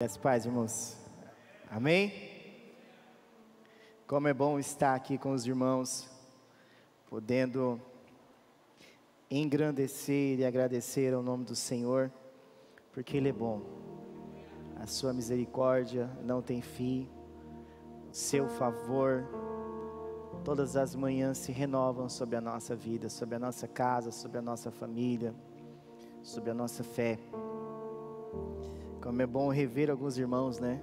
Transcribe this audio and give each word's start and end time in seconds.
As 0.00 0.16
paz, 0.16 0.46
irmãos. 0.46 0.96
Amém? 1.68 2.12
Como 4.06 4.28
é 4.28 4.32
bom 4.32 4.56
estar 4.56 4.94
aqui 4.94 5.18
com 5.18 5.32
os 5.32 5.44
irmãos, 5.44 6.08
podendo 7.10 7.80
engrandecer 9.28 10.38
e 10.38 10.44
agradecer 10.44 11.12
ao 11.12 11.20
nome 11.20 11.44
do 11.44 11.56
Senhor, 11.56 12.12
porque 12.92 13.16
Ele 13.16 13.30
é 13.30 13.32
bom. 13.32 13.60
A 14.76 14.86
sua 14.86 15.12
misericórdia 15.12 16.08
não 16.22 16.40
tem 16.40 16.62
fim, 16.62 17.10
o 18.08 18.14
seu 18.14 18.48
favor, 18.48 19.26
todas 20.44 20.76
as 20.76 20.94
manhãs 20.94 21.38
se 21.38 21.50
renovam 21.50 22.08
sobre 22.08 22.36
a 22.36 22.40
nossa 22.40 22.76
vida, 22.76 23.08
sobre 23.08 23.34
a 23.34 23.40
nossa 23.40 23.66
casa, 23.66 24.12
sobre 24.12 24.38
a 24.38 24.42
nossa 24.42 24.70
família, 24.70 25.34
sobre 26.22 26.52
a 26.52 26.54
nossa 26.54 26.84
fé. 26.84 27.18
Como 29.00 29.22
é 29.22 29.26
bom 29.26 29.48
rever 29.48 29.90
alguns 29.90 30.18
irmãos, 30.18 30.58
né? 30.58 30.82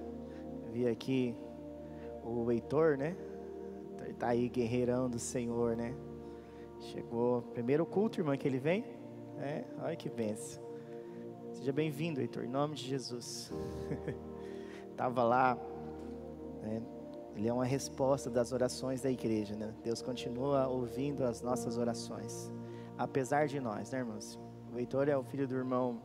Vi 0.72 0.88
aqui 0.88 1.36
o 2.24 2.50
Heitor, 2.50 2.96
né? 2.96 3.16
Tá 4.18 4.28
aí 4.28 4.48
guerreirão 4.48 5.10
do 5.10 5.18
Senhor, 5.18 5.76
né? 5.76 5.94
Chegou 6.80 7.42
primeiro 7.42 7.84
culto, 7.84 8.20
irmã, 8.20 8.36
que 8.36 8.48
ele 8.48 8.58
vem. 8.58 8.84
É, 9.38 9.64
olha 9.82 9.96
que 9.96 10.08
benção. 10.08 10.62
Seja 11.52 11.72
bem-vindo, 11.72 12.20
Heitor, 12.20 12.44
em 12.44 12.48
nome 12.48 12.74
de 12.74 12.84
Jesus. 12.84 13.52
Tava 14.96 15.22
lá, 15.22 15.58
né? 16.62 16.82
Ele 17.34 17.48
é 17.48 17.52
uma 17.52 17.66
resposta 17.66 18.30
das 18.30 18.50
orações 18.50 19.02
da 19.02 19.10
igreja, 19.10 19.54
né? 19.54 19.74
Deus 19.84 20.00
continua 20.00 20.68
ouvindo 20.68 21.22
as 21.22 21.42
nossas 21.42 21.76
orações, 21.76 22.50
apesar 22.96 23.46
de 23.46 23.60
nós, 23.60 23.90
né, 23.90 23.98
irmãos? 23.98 24.38
O 24.72 24.78
Heitor 24.78 25.06
é 25.06 25.16
o 25.16 25.22
filho 25.22 25.46
do 25.46 25.54
irmão 25.54 26.00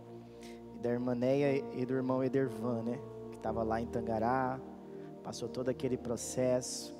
da 0.81 0.89
irmã 0.89 1.13
Neia 1.13 1.63
e 1.73 1.85
do 1.85 1.93
irmão 1.93 2.23
Edervan, 2.23 2.81
né? 2.81 2.99
Que 3.29 3.37
estava 3.37 3.61
lá 3.63 3.79
em 3.79 3.85
Tangará, 3.85 4.59
passou 5.23 5.47
todo 5.47 5.69
aquele 5.69 5.95
processo. 5.95 6.93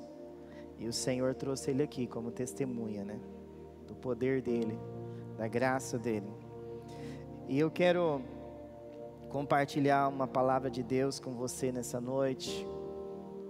E 0.78 0.86
o 0.86 0.92
Senhor 0.92 1.34
trouxe 1.34 1.70
ele 1.70 1.82
aqui 1.82 2.06
como 2.06 2.30
testemunha, 2.30 3.04
né? 3.04 3.18
Do 3.86 3.94
poder 3.94 4.40
dele, 4.40 4.78
da 5.36 5.48
graça 5.48 5.98
dele. 5.98 6.30
E 7.48 7.58
eu 7.58 7.70
quero 7.70 8.22
compartilhar 9.28 10.08
uma 10.08 10.28
palavra 10.28 10.70
de 10.70 10.82
Deus 10.82 11.18
com 11.18 11.32
você 11.32 11.72
nessa 11.72 12.00
noite, 12.00 12.66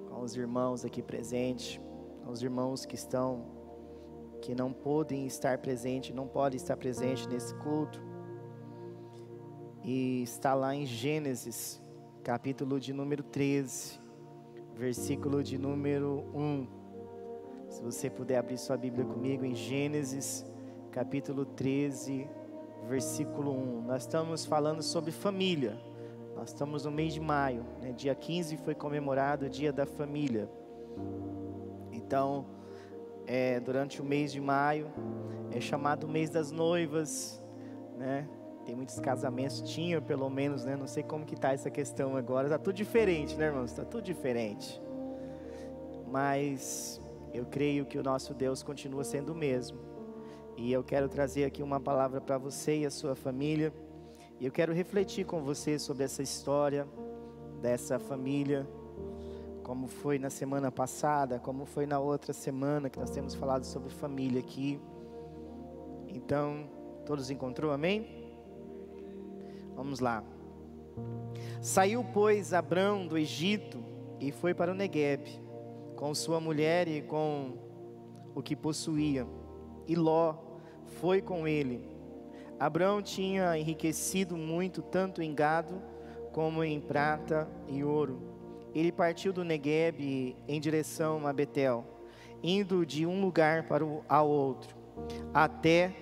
com 0.09 0.23
os 0.23 0.35
irmãos 0.35 0.85
aqui 0.85 1.03
presentes, 1.03 1.79
com 2.25 2.31
os 2.31 2.43
irmãos 2.43 2.87
que 2.87 2.95
estão, 2.95 3.45
que 4.41 4.55
não 4.55 4.73
podem 4.73 5.27
estar 5.27 5.59
presentes, 5.59 6.15
não 6.15 6.27
podem 6.27 6.57
estar 6.57 6.77
presentes 6.77 7.27
nesse 7.27 7.55
culto 7.57 8.12
e 9.85 10.23
está 10.23 10.55
lá 10.55 10.75
em 10.75 10.87
Gênesis, 10.87 11.81
capítulo 12.23 12.79
de 12.79 12.93
número 12.93 13.23
13, 13.23 13.99
versículo 14.77 15.43
de 15.43 15.59
número 15.59 16.25
1. 16.35 16.67
Se 17.69 17.83
você 17.83 18.09
puder 18.09 18.39
abrir 18.39 18.59
sua 18.59 18.77
Bíblia 18.77 19.05
comigo 19.05 19.45
em 19.45 19.55
Gênesis, 19.55 20.47
capítulo 20.93 21.45
13, 21.45 22.29
versículo 22.89 23.51
1. 23.53 23.83
Nós 23.83 24.03
estamos 24.03 24.45
falando 24.45 24.83
sobre 24.83 25.11
família. 25.11 25.77
Nós 26.37 26.51
estamos 26.51 26.85
no 26.85 26.91
mês 26.91 27.13
de 27.13 27.21
maio, 27.21 27.65
né? 27.81 27.93
dia 27.93 28.15
15 28.15 28.57
foi 28.59 28.75
comemorado 28.75 29.47
o 29.47 29.49
dia 29.49 29.73
da 29.73 29.85
família. 29.85 30.49
Então, 31.91 32.47
é, 33.27 33.61
durante 33.61 34.01
o 34.01 34.05
mês 34.05 34.33
de 34.33 34.41
maio, 34.41 34.91
é 35.51 35.61
chamado 35.61 36.09
mês 36.09 36.31
das 36.31 36.51
noivas, 36.51 37.43
né? 37.99 38.29
Tem 38.65 38.77
muitos 38.77 38.99
casamentos, 39.01 39.61
tinha 39.63 40.01
pelo 40.01 40.31
menos, 40.31 40.65
né? 40.65 40.77
Não 40.77 40.87
sei 40.87 41.03
como 41.03 41.25
que 41.25 41.37
tá 41.37 41.53
essa 41.53 41.71
questão 41.71 42.17
agora. 42.17 42.47
Está 42.47 42.59
tudo 42.59 42.75
diferente, 42.75 43.37
né, 43.37 43.47
irmãos? 43.47 43.71
Está 43.71 43.85
tudo 43.85 44.05
diferente. 44.05 44.81
Mas 46.07 47.01
eu 47.33 47.45
creio 47.47 47.85
que 47.87 47.99
o 47.99 48.03
nosso 48.03 48.35
Deus 48.35 48.63
continua 48.63 49.03
sendo 49.03 49.33
o 49.33 49.35
mesmo. 49.35 49.79
E 50.57 50.73
eu 50.73 50.85
quero 50.85 51.09
trazer 51.09 51.45
aqui 51.45 51.63
uma 51.63 51.81
palavra 51.81 52.21
para 52.21 52.39
você 52.39 52.79
e 52.79 52.87
a 52.87 52.91
sua 52.91 53.17
família. 53.17 53.73
E 54.39 54.47
eu 54.47 54.53
quero 54.53 54.73
refletir 54.73 55.25
com 55.25 55.43
você 55.43 55.79
sobre 55.79 56.05
essa 56.05 56.23
história 56.23 56.87
dessa 57.61 57.99
família, 57.99 58.69
como 59.63 59.87
foi 59.87 60.19
na 60.19 60.29
semana 60.29 60.71
passada, 60.71 61.39
como 61.39 61.65
foi 61.65 61.87
na 61.87 61.99
outra 61.99 62.33
semana 62.33 62.91
que 62.91 62.99
nós 62.99 63.11
temos 63.11 63.35
falado 63.35 63.65
sobre 63.65 63.91
família 63.91 64.41
aqui. 64.41 64.81
Então, 66.09 66.69
todos 67.07 67.31
encontrou, 67.31 67.73
amém? 67.73 68.22
Vamos 69.75 70.01
lá. 70.01 70.23
Saiu, 71.61 72.05
pois, 72.13 72.53
Abrão 72.53 73.07
do 73.07 73.17
Egito 73.17 73.83
e 74.21 74.31
foi 74.31 74.55
para 74.55 74.73
o 74.73 74.75
Negueb, 74.75 75.27
com 75.97 76.15
sua 76.15 76.41
mulher 76.41 76.89
e 76.89 77.01
com 77.03 77.55
o 78.35 78.43
que 78.43 78.57
possuía. 78.57 79.27
E 79.87 79.95
Ló 79.95 80.35
foi 81.01 81.23
com 81.23 81.47
ele. 81.47 81.89
Abrão 82.59 83.03
tinha 83.03 83.57
enriquecido 83.57 84.37
muito, 84.37 84.83
tanto 84.83 85.23
em 85.23 85.35
gado 85.35 85.81
como 86.33 86.63
em 86.63 86.81
prata 86.81 87.49
e 87.69 87.83
ouro. 87.83 88.21
Ele 88.75 88.93
partiu 88.93 89.33
do 89.33 89.45
Negueb 89.45 90.37
em 90.49 90.61
direção 90.61 91.27
a 91.27 91.33
Betel, 91.33 91.85
indo 92.43 92.87
de 92.87 93.07
um 93.07 93.21
lugar 93.21 93.69
para 93.69 93.85
o 93.85 94.03
ao 94.09 94.29
outro, 94.29 94.75
até 95.35 95.95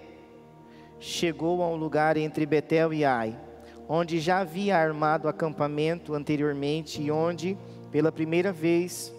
chegou 0.99 1.63
a 1.63 1.69
um 1.69 1.77
lugar 1.77 2.17
entre 2.17 2.47
Betel 2.47 2.93
e 2.93 3.05
Ai 3.05 3.50
onde 3.93 4.21
já 4.21 4.39
havia 4.39 4.79
armado 4.79 5.27
acampamento 5.27 6.15
anteriormente 6.15 7.03
e 7.03 7.11
onde, 7.11 7.59
pela 7.91 8.13
primeira 8.13 8.53
vez, 8.53 9.13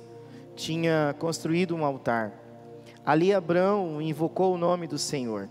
tinha 0.55 1.13
construído 1.19 1.75
um 1.75 1.83
altar. 1.83 2.31
Ali 3.05 3.33
Abrão 3.33 4.01
invocou 4.01 4.53
o 4.55 4.57
nome 4.57 4.87
do 4.87 4.97
Senhor. 4.97 5.49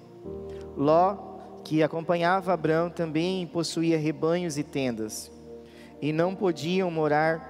Ló, 0.75 1.19
que 1.63 1.83
acompanhava 1.83 2.55
Abrão, 2.55 2.89
também 2.89 3.47
possuía 3.47 3.99
rebanhos 3.99 4.57
e 4.57 4.63
tendas, 4.63 5.31
e 6.01 6.15
não 6.15 6.35
podiam 6.35 6.91
morar 6.91 7.47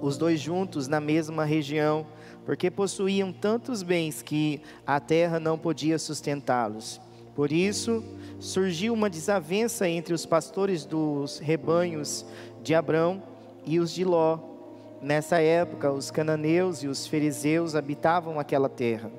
os 0.00 0.18
dois 0.18 0.40
juntos 0.40 0.88
na 0.88 1.00
mesma 1.00 1.44
região, 1.44 2.04
porque 2.44 2.68
possuíam 2.68 3.32
tantos 3.32 3.84
bens 3.84 4.22
que 4.22 4.60
a 4.84 4.98
terra 4.98 5.38
não 5.38 5.56
podia 5.56 6.00
sustentá-los. 6.00 7.00
Por 7.38 7.52
isso, 7.52 8.02
surgiu 8.38 8.94
uma 8.94 9.10
desavença 9.10 9.88
entre 9.88 10.14
os 10.14 10.24
pastores 10.24 10.84
dos 10.84 11.38
rebanhos 11.38 12.24
de 12.62 12.74
Abrão 12.74 13.22
e 13.64 13.80
os 13.80 13.92
de 13.92 14.04
Ló. 14.04 14.38
Nessa 15.00 15.40
época, 15.40 15.92
os 15.92 16.10
cananeus 16.10 16.82
e 16.82 16.88
os 16.88 17.06
fariseus 17.06 17.74
habitavam 17.74 18.38
aquela 18.38 18.68
terra. 18.68 19.10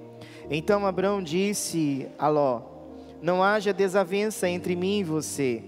Então 0.50 0.86
Abrão 0.86 1.22
disse 1.22 2.08
a 2.18 2.28
Ló: 2.28 2.62
Não 3.22 3.44
haja 3.44 3.72
desavença 3.74 4.48
entre 4.50 4.76
mim 4.76 5.00
e 5.00 5.04
você, 5.04 5.64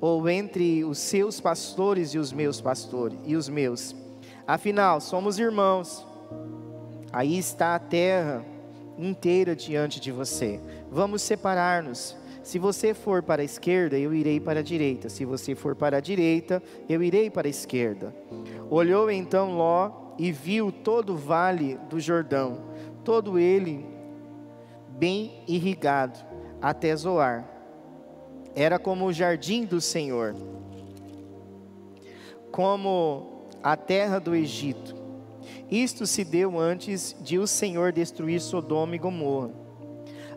ou 0.00 0.28
entre 0.28 0.84
os 0.84 0.98
seus 0.98 1.40
pastores 1.40 2.10
e 2.10 2.18
os 2.18 2.32
meus 2.32 2.60
pastores 2.60 3.18
e 3.24 3.34
os 3.34 3.48
meus. 3.48 3.94
Afinal, 4.46 5.00
somos 5.00 5.38
irmãos. 5.38 6.06
Aí 7.12 7.38
está 7.38 7.74
a 7.74 7.78
terra 7.78 8.44
inteira 8.98 9.56
diante 9.56 9.98
de 9.98 10.12
você. 10.12 10.60
Vamos 10.90 11.22
separar-nos. 11.22 12.16
Se 12.46 12.60
você 12.60 12.94
for 12.94 13.24
para 13.24 13.42
a 13.42 13.44
esquerda, 13.44 13.98
eu 13.98 14.14
irei 14.14 14.38
para 14.38 14.60
a 14.60 14.62
direita. 14.62 15.08
Se 15.08 15.24
você 15.24 15.56
for 15.56 15.74
para 15.74 15.96
a 15.96 16.00
direita, 16.00 16.62
eu 16.88 17.02
irei 17.02 17.28
para 17.28 17.48
a 17.48 17.50
esquerda. 17.50 18.14
Olhou 18.70 19.10
então 19.10 19.56
Ló 19.56 20.12
e 20.16 20.30
viu 20.30 20.70
todo 20.70 21.14
o 21.14 21.16
vale 21.16 21.76
do 21.90 21.98
Jordão, 21.98 22.60
todo 23.02 23.36
ele 23.36 23.84
bem 24.90 25.42
irrigado, 25.48 26.24
até 26.62 26.94
Zoar. 26.94 27.50
Era 28.54 28.78
como 28.78 29.06
o 29.06 29.12
jardim 29.12 29.64
do 29.64 29.80
Senhor, 29.80 30.36
como 32.52 33.48
a 33.60 33.76
terra 33.76 34.20
do 34.20 34.36
Egito. 34.36 34.94
Isto 35.68 36.06
se 36.06 36.24
deu 36.24 36.60
antes 36.60 37.16
de 37.20 37.40
o 37.40 37.46
Senhor 37.48 37.90
destruir 37.90 38.40
Sodoma 38.40 38.94
e 38.94 38.98
Gomorra 39.00 39.65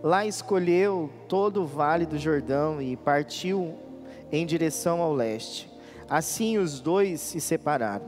Lá 0.01 0.25
escolheu 0.25 1.09
todo 1.27 1.61
o 1.61 1.65
vale 1.65 2.05
do 2.05 2.17
Jordão 2.17 2.81
e 2.81 2.95
partiu 2.95 3.77
em 4.31 4.45
direção 4.45 5.01
ao 5.01 5.13
leste. 5.13 5.69
Assim 6.09 6.57
os 6.57 6.79
dois 6.79 7.19
se 7.19 7.41
separaram. 7.41 8.05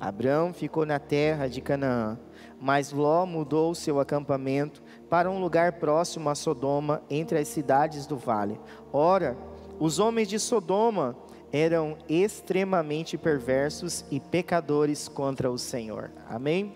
Abraão 0.00 0.54
ficou 0.54 0.86
na 0.86 0.98
terra 0.98 1.46
de 1.46 1.60
Canaã, 1.60 2.18
mas 2.58 2.92
Ló 2.92 3.26
mudou 3.26 3.74
seu 3.74 4.00
acampamento 4.00 4.82
para 5.10 5.30
um 5.30 5.40
lugar 5.40 5.72
próximo 5.72 6.30
a 6.30 6.34
Sodoma, 6.34 7.02
entre 7.10 7.38
as 7.38 7.48
cidades 7.48 8.06
do 8.06 8.16
vale. 8.16 8.58
Ora, 8.90 9.36
os 9.78 9.98
homens 9.98 10.28
de 10.28 10.38
Sodoma 10.38 11.14
eram 11.52 11.98
extremamente 12.08 13.18
perversos 13.18 14.04
e 14.10 14.18
pecadores 14.18 15.08
contra 15.08 15.50
o 15.50 15.58
Senhor. 15.58 16.10
Amém? 16.28 16.74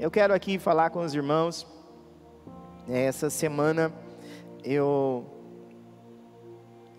Eu 0.00 0.10
quero 0.10 0.32
aqui 0.32 0.58
falar 0.58 0.90
com 0.90 1.00
os 1.00 1.14
irmãos 1.14 1.66
essa 2.88 3.30
semana 3.30 3.92
eu 4.64 5.24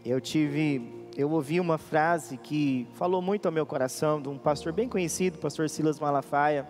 eu 0.06 0.20
tive 0.22 1.08
eu 1.16 1.30
ouvi 1.30 1.60
uma 1.60 1.78
frase 1.78 2.38
que 2.38 2.88
falou 2.96 3.22
muito 3.22 3.46
ao 3.46 3.52
meu 3.52 3.66
coração 3.66 4.22
de 4.22 4.30
um 4.30 4.38
pastor 4.38 4.74
bem 4.74 4.90
conhecido, 4.90 5.38
pastor 5.38 5.70
Silas 5.70 6.00
Malafaia, 6.00 6.68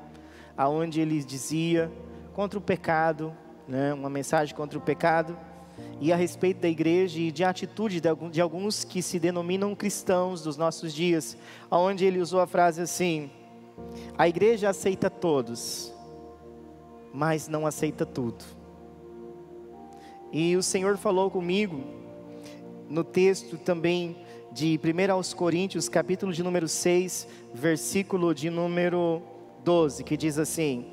aonde 0.57 0.99
ele 0.99 1.23
dizia 1.23 1.89
contra 2.33 2.59
o 2.59 2.61
pecado, 2.61 3.33
né, 3.67 3.93
uma 3.93 4.09
mensagem 4.09 4.53
contra 4.53 4.77
o 4.77 4.81
pecado 4.81 5.37
e 6.01 6.11
a 6.11 6.15
respeito 6.15 6.59
da 6.59 6.67
igreja 6.67 7.19
e 7.19 7.31
de 7.31 7.43
atitude 7.43 8.01
de 8.01 8.41
alguns 8.41 8.83
que 8.83 9.01
se 9.01 9.17
denominam 9.17 9.73
cristãos 9.75 10.41
dos 10.41 10.57
nossos 10.57 10.93
dias, 10.93 11.37
aonde 11.71 12.03
ele 12.03 12.19
usou 12.19 12.41
a 12.41 12.47
frase 12.47 12.81
assim: 12.81 13.31
a 14.17 14.27
igreja 14.27 14.69
aceita 14.69 15.09
todos, 15.09 15.93
mas 17.13 17.47
não 17.47 17.65
aceita 17.65 18.05
tudo. 18.05 18.62
E 20.33 20.57
o 20.57 20.63
Senhor 20.63 20.97
falou 20.97 21.29
comigo 21.29 21.83
no 22.89 23.03
texto 23.03 23.55
também 23.55 24.17
de 24.51 24.79
1 24.83 25.13
aos 25.13 25.31
Coríntios, 25.31 25.87
capítulo 25.87 26.33
de 26.33 26.41
número 26.41 26.67
6, 26.67 27.27
versículo 27.53 28.33
de 28.33 28.49
número 28.49 29.21
12, 29.63 30.03
que 30.03 30.17
diz 30.17 30.39
assim: 30.39 30.87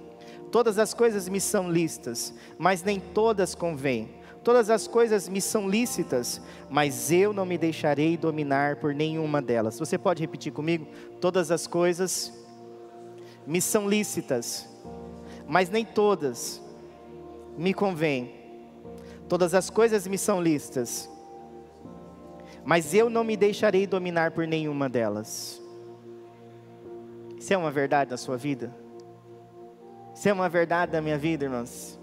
Todas 0.53 0.79
as 0.79 0.93
coisas 0.93 1.27
me 1.27 1.41
são 1.41 1.73
listas, 1.73 2.35
mas 2.59 2.83
nem 2.83 3.01
todas 3.01 3.55
convêm. 3.55 4.11
Todas 4.45 4.69
as 4.69 4.87
coisas 4.87 5.27
me 5.27 5.41
são 5.41 5.69
lícitas, 5.69 6.41
mas 6.69 7.11
eu 7.11 7.33
não 7.33 7.47
me 7.47 7.57
deixarei 7.57 8.19
dominar 8.19 8.77
por 8.77 8.95
nenhuma 8.95 9.41
delas. 9.41 9.79
Você 9.79 9.97
pode 9.97 10.23
repetir 10.23 10.53
comigo? 10.53 10.87
Todas 11.19 11.51
as 11.51 11.67
coisas 11.67 12.31
me 13.47 13.61
são 13.63 13.89
lícitas, 13.89 14.69
mas 15.49 15.71
nem 15.71 15.83
todas 15.83 16.63
me 17.57 17.73
convêm. 17.73 18.40
Todas 19.31 19.55
as 19.55 19.71
coisas 19.71 20.09
me 20.09 20.19
são 20.19 20.43
lícitas, 20.43 21.09
mas 22.65 22.93
eu 22.93 23.09
não 23.09 23.23
me 23.23 23.37
deixarei 23.37 23.87
dominar 23.87 24.33
por 24.33 24.45
nenhuma 24.45 24.89
delas. 24.89 25.63
Isso 27.39 27.55
é 27.55 27.57
uma 27.57 27.71
verdade 27.71 28.11
na 28.11 28.17
sua 28.17 28.37
vida? 28.37 28.75
Isso 30.13 30.29
é 30.29 30.33
uma 30.33 30.49
verdade 30.49 30.93
na 30.95 31.01
minha 31.01 31.17
vida, 31.17 31.45
irmãos? 31.45 31.97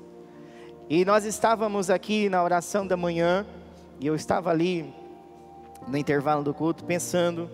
E 0.90 1.04
nós 1.04 1.26
estávamos 1.26 1.90
aqui 1.90 2.30
na 2.30 2.42
oração 2.42 2.88
da 2.88 2.96
manhã, 2.96 3.46
e 4.00 4.08
eu 4.08 4.16
estava 4.16 4.50
ali 4.50 4.96
no 5.86 5.98
intervalo 5.98 6.46
do 6.46 6.54
culto 6.54 6.86
pensando. 6.86 7.52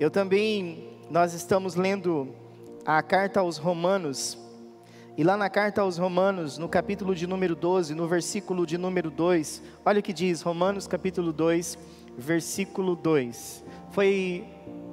Eu 0.00 0.10
também, 0.10 0.88
nós 1.10 1.34
estamos 1.34 1.74
lendo 1.74 2.34
a 2.82 3.02
carta 3.02 3.40
aos 3.40 3.58
Romanos, 3.58 4.38
e 5.16 5.22
lá 5.22 5.36
na 5.36 5.50
carta 5.50 5.82
aos 5.82 5.98
Romanos, 5.98 6.56
no 6.56 6.66
capítulo 6.66 7.14
de 7.14 7.26
número 7.26 7.54
12, 7.54 7.94
no 7.94 8.08
versículo 8.08 8.64
de 8.64 8.78
número 8.78 9.10
2, 9.10 9.62
olha 9.84 10.00
o 10.00 10.02
que 10.02 10.12
diz, 10.12 10.40
Romanos 10.40 10.86
capítulo 10.86 11.34
2, 11.34 11.78
versículo 12.16 12.96
2. 12.96 13.62
Foi 13.90 14.42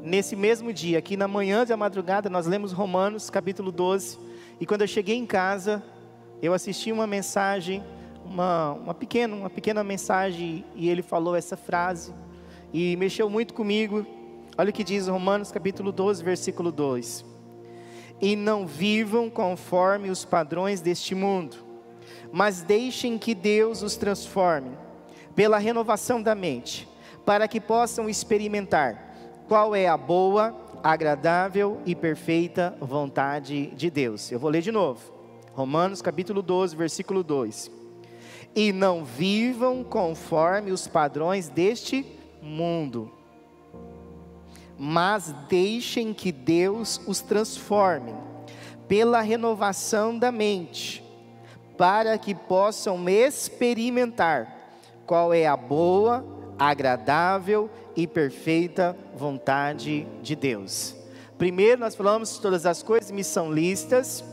nesse 0.03 0.35
mesmo 0.35 0.73
dia, 0.73 0.99
aqui 0.99 1.15
na 1.15 1.25
manhã 1.25 1.65
da 1.65 1.77
madrugada, 1.77 2.29
nós 2.29 2.45
lemos 2.45 2.73
Romanos 2.73 3.29
capítulo 3.29 3.71
12, 3.71 4.19
e 4.59 4.65
quando 4.65 4.81
eu 4.81 4.87
cheguei 4.87 5.15
em 5.15 5.25
casa, 5.25 5.81
eu 6.41 6.53
assisti 6.53 6.91
uma 6.91 7.07
mensagem, 7.07 7.81
uma, 8.25 8.73
uma, 8.73 8.93
pequena, 8.93 9.33
uma 9.33 9.49
pequena 9.49 9.85
mensagem, 9.85 10.65
e 10.75 10.89
ele 10.89 11.01
falou 11.01 11.33
essa 11.33 11.55
frase, 11.55 12.13
e 12.73 12.97
mexeu 12.97 13.29
muito 13.29 13.53
comigo. 13.53 14.05
Olha 14.57 14.69
o 14.69 14.73
que 14.73 14.83
diz 14.83 15.07
Romanos 15.07 15.49
capítulo 15.49 15.93
12, 15.93 16.21
versículo 16.21 16.73
2. 16.73 17.28
E 18.21 18.35
não 18.35 18.67
vivam 18.67 19.29
conforme 19.29 20.09
os 20.09 20.25
padrões 20.25 20.81
deste 20.81 21.15
mundo, 21.15 21.57
mas 22.31 22.61
deixem 22.61 23.17
que 23.17 23.33
Deus 23.33 23.81
os 23.81 23.95
transforme 23.95 24.77
pela 25.35 25.57
renovação 25.57 26.21
da 26.21 26.35
mente 26.35 26.87
para 27.25 27.47
que 27.47 27.61
possam 27.61 28.09
experimentar 28.09 29.09
qual 29.47 29.75
é 29.75 29.87
a 29.87 29.95
boa, 29.95 30.55
agradável 30.83 31.79
e 31.85 31.95
perfeita 31.95 32.75
vontade 32.79 33.67
de 33.67 33.89
Deus. 33.89 34.31
Eu 34.31 34.39
vou 34.39 34.49
ler 34.49 34.61
de 34.61 34.71
novo. 34.71 35.13
Romanos 35.53 36.01
capítulo 36.01 36.41
12, 36.41 36.75
versículo 36.75 37.23
2. 37.23 37.71
E 38.55 38.71
não 38.71 39.03
vivam 39.03 39.83
conforme 39.83 40.71
os 40.71 40.87
padrões 40.87 41.49
deste 41.49 42.05
mundo, 42.41 43.11
mas 44.79 45.35
deixem 45.49 46.13
que 46.13 46.31
Deus 46.31 47.01
os 47.05 47.19
transforme 47.19 48.13
pela 48.87 49.19
renovação 49.19 50.17
da 50.17 50.31
mente, 50.31 51.03
para 51.77 52.17
que 52.17 52.33
possam 52.33 53.07
experimentar 53.09 54.57
qual 55.05 55.33
é 55.33 55.45
a 55.45 55.57
boa, 55.57 56.25
agradável 56.57 57.69
e 57.95 58.07
perfeita 58.07 58.95
vontade 59.15 60.07
de 60.21 60.35
Deus. 60.35 60.95
Primeiro, 61.37 61.81
nós 61.81 61.93
falamos 61.93 62.37
que 62.37 62.41
todas 62.41 62.65
as 62.65 62.81
coisas 62.81 63.11
me 63.11 63.23
são 63.23 63.51
listas, 63.51 64.23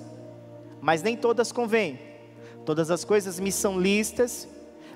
mas 0.81 1.02
nem 1.02 1.16
todas 1.16 1.50
convêm. 1.50 1.98
Todas 2.64 2.90
as 2.90 3.04
coisas 3.04 3.40
me 3.40 3.50
são 3.50 3.78
listas, 3.81 4.48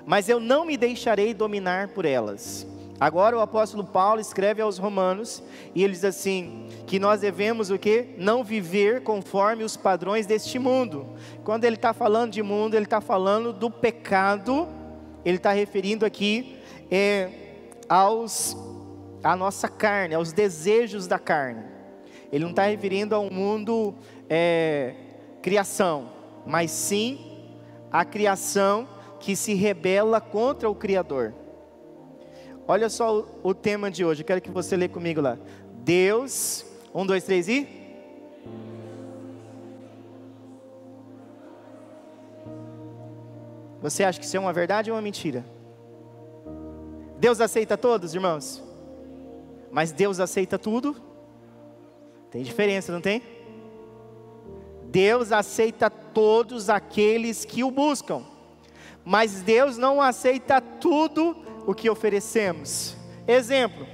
mas 0.05 0.27
eu 0.29 0.39
não 0.39 0.65
me 0.65 0.77
deixarei 0.77 1.33
dominar 1.33 1.89
por 1.89 2.05
elas. 2.05 2.65
Agora 3.01 3.35
o 3.35 3.39
apóstolo 3.39 3.83
Paulo 3.83 4.21
escreve 4.21 4.61
aos 4.61 4.77
Romanos 4.77 5.41
e 5.73 5.83
ele 5.83 5.93
diz 5.93 6.05
assim: 6.05 6.67
que 6.85 6.99
nós 6.99 7.21
devemos 7.21 7.71
o 7.71 7.79
que? 7.79 8.09
Não 8.15 8.43
viver 8.43 9.01
conforme 9.01 9.63
os 9.63 9.75
padrões 9.75 10.27
deste 10.27 10.59
mundo. 10.59 11.07
Quando 11.43 11.63
ele 11.63 11.77
está 11.77 11.93
falando 11.93 12.31
de 12.31 12.43
mundo, 12.43 12.75
ele 12.75 12.85
está 12.85 13.01
falando 13.01 13.51
do 13.51 13.71
pecado, 13.71 14.67
ele 15.25 15.37
está 15.37 15.51
referindo 15.51 16.05
aqui 16.05 16.59
é, 16.91 17.31
aos 17.89 18.55
a 19.23 19.35
nossa 19.35 19.67
carne, 19.67 20.13
aos 20.13 20.31
desejos 20.31 21.07
da 21.07 21.17
carne. 21.17 21.63
Ele 22.31 22.43
não 22.43 22.51
está 22.51 22.65
referindo 22.67 23.15
a 23.15 23.19
um 23.19 23.31
mundo 23.31 23.95
é, 24.29 24.93
criação, 25.41 26.11
mas 26.45 26.69
sim 26.69 27.49
a 27.91 28.05
criação 28.05 28.87
que 29.19 29.35
se 29.35 29.55
rebela 29.55 30.21
contra 30.21 30.69
o 30.69 30.75
Criador. 30.75 31.40
Olha 32.71 32.87
só 32.87 33.19
o, 33.19 33.27
o 33.49 33.53
tema 33.53 33.91
de 33.91 34.05
hoje, 34.05 34.21
eu 34.21 34.25
quero 34.25 34.39
que 34.39 34.49
você 34.49 34.77
lê 34.77 34.87
comigo 34.87 35.19
lá. 35.19 35.37
Deus, 35.83 36.65
um, 36.95 37.05
dois, 37.05 37.25
três 37.25 37.49
e. 37.49 37.67
Você 43.81 44.05
acha 44.05 44.17
que 44.17 44.25
isso 44.25 44.37
é 44.37 44.39
uma 44.39 44.53
verdade 44.53 44.89
ou 44.89 44.95
uma 44.95 45.01
mentira? 45.01 45.43
Deus 47.19 47.41
aceita 47.41 47.77
todos, 47.77 48.15
irmãos? 48.15 48.63
Mas 49.69 49.91
Deus 49.91 50.21
aceita 50.21 50.57
tudo? 50.57 50.95
Tem 52.29 52.41
diferença, 52.41 52.89
não 52.93 53.01
tem? 53.01 53.21
Deus 54.85 55.33
aceita 55.33 55.89
todos 55.89 56.69
aqueles 56.69 57.43
que 57.43 57.65
o 57.65 57.69
buscam, 57.69 58.23
mas 59.03 59.41
Deus 59.41 59.77
não 59.77 60.01
aceita 60.01 60.61
tudo 60.61 61.50
o 61.65 61.73
que 61.73 61.89
oferecemos. 61.89 62.95
Exemplo, 63.27 63.87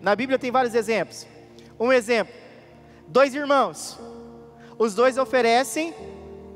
na 0.00 0.14
Bíblia 0.14 0.38
tem 0.38 0.50
vários 0.50 0.74
exemplos. 0.74 1.26
Um 1.78 1.92
exemplo: 1.92 2.34
dois 3.06 3.34
irmãos, 3.34 3.98
os 4.78 4.94
dois 4.94 5.18
oferecem 5.18 5.94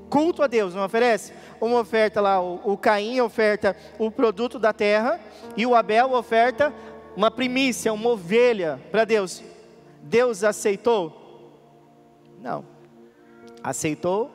culto 0.09 0.43
a 0.43 0.47
Deus, 0.47 0.75
não 0.75 0.85
oferece? 0.85 1.33
uma 1.61 1.81
oferta 1.81 2.21
lá, 2.21 2.41
o, 2.41 2.61
o 2.73 2.77
Caim 2.77 3.21
oferta 3.21 3.77
o 3.99 4.11
produto 4.11 4.59
da 4.59 4.73
terra 4.73 5.21
e 5.57 5.67
o 5.67 5.75
Abel 5.75 6.12
oferta 6.12 6.73
uma 7.17 7.31
primícia, 7.31 7.93
uma 7.93 8.11
ovelha 8.11 8.81
para 8.91 9.05
Deus. 9.05 9.43
Deus 10.03 10.45
aceitou? 10.45 11.50
Não. 12.41 12.65
Aceitou 13.62 14.31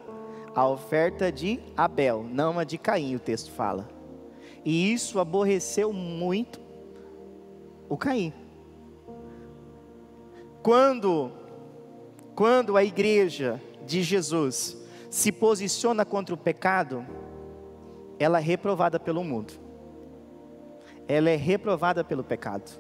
a 0.54 0.68
oferta 0.68 1.32
de 1.32 1.60
Abel, 1.76 2.26
não 2.30 2.60
a 2.60 2.64
de 2.64 2.78
Caim, 2.78 3.16
o 3.16 3.20
texto 3.20 3.52
fala. 3.52 3.93
E 4.64 4.94
isso 4.94 5.20
aborreceu 5.20 5.92
muito 5.92 6.60
o 7.90 7.98
Caim. 7.98 8.34
Quando 10.62 11.32
quando 12.36 12.76
a 12.76 12.84
igreja 12.84 13.62
de 13.86 14.02
Jesus 14.02 14.78
se 15.10 15.32
posiciona 15.32 16.04
contra 16.04 16.34
o 16.34 16.38
pecado, 16.38 17.06
ela 18.18 18.40
é 18.40 18.42
reprovada 18.42 19.00
pelo 19.00 19.24
mundo. 19.24 19.54
Ela 21.08 21.30
é 21.30 21.36
reprovada 21.36 22.04
pelo 22.04 22.24
pecado. 22.24 22.72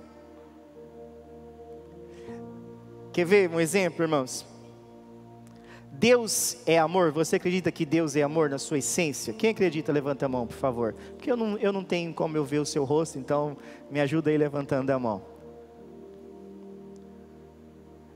Quer 3.11 3.25
ver 3.25 3.49
um 3.49 3.59
exemplo, 3.59 4.03
irmãos? 4.03 4.52
Deus 5.93 6.57
é 6.65 6.79
amor. 6.79 7.12
Você 7.12 7.35
acredita 7.35 7.71
que 7.71 7.85
Deus 7.85 8.15
é 8.15 8.23
amor 8.23 8.50
na 8.50 8.57
sua 8.57 8.79
essência? 8.79 9.31
Quem 9.31 9.51
acredita, 9.51 9.91
levanta 9.91 10.25
a 10.25 10.29
mão, 10.29 10.47
por 10.47 10.55
favor. 10.55 10.95
Porque 11.15 11.31
eu 11.31 11.38
não, 11.38 11.57
eu 11.59 11.71
não 11.71 11.83
tenho 11.83 12.13
como 12.13 12.35
eu 12.35 12.43
ver 12.43 12.59
o 12.59 12.65
seu 12.65 12.83
rosto, 12.83 13.19
então 13.19 13.55
me 13.91 14.01
ajuda 14.01 14.31
aí 14.31 14.38
levantando 14.38 14.89
a 14.89 14.97
mão. 14.97 15.21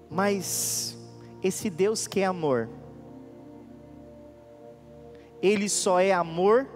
Mas 0.09 0.97
esse 1.43 1.69
Deus 1.69 2.07
que 2.07 2.21
é 2.21 2.25
amor, 2.25 2.67
ele 5.41 5.69
só 5.69 5.99
é 5.99 6.11
amor 6.11 6.67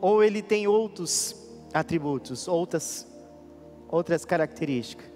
ou 0.00 0.22
ele 0.22 0.40
tem 0.40 0.68
outros 0.68 1.34
atributos, 1.72 2.46
outras 2.46 3.12
outras 3.88 4.24
características? 4.24 5.10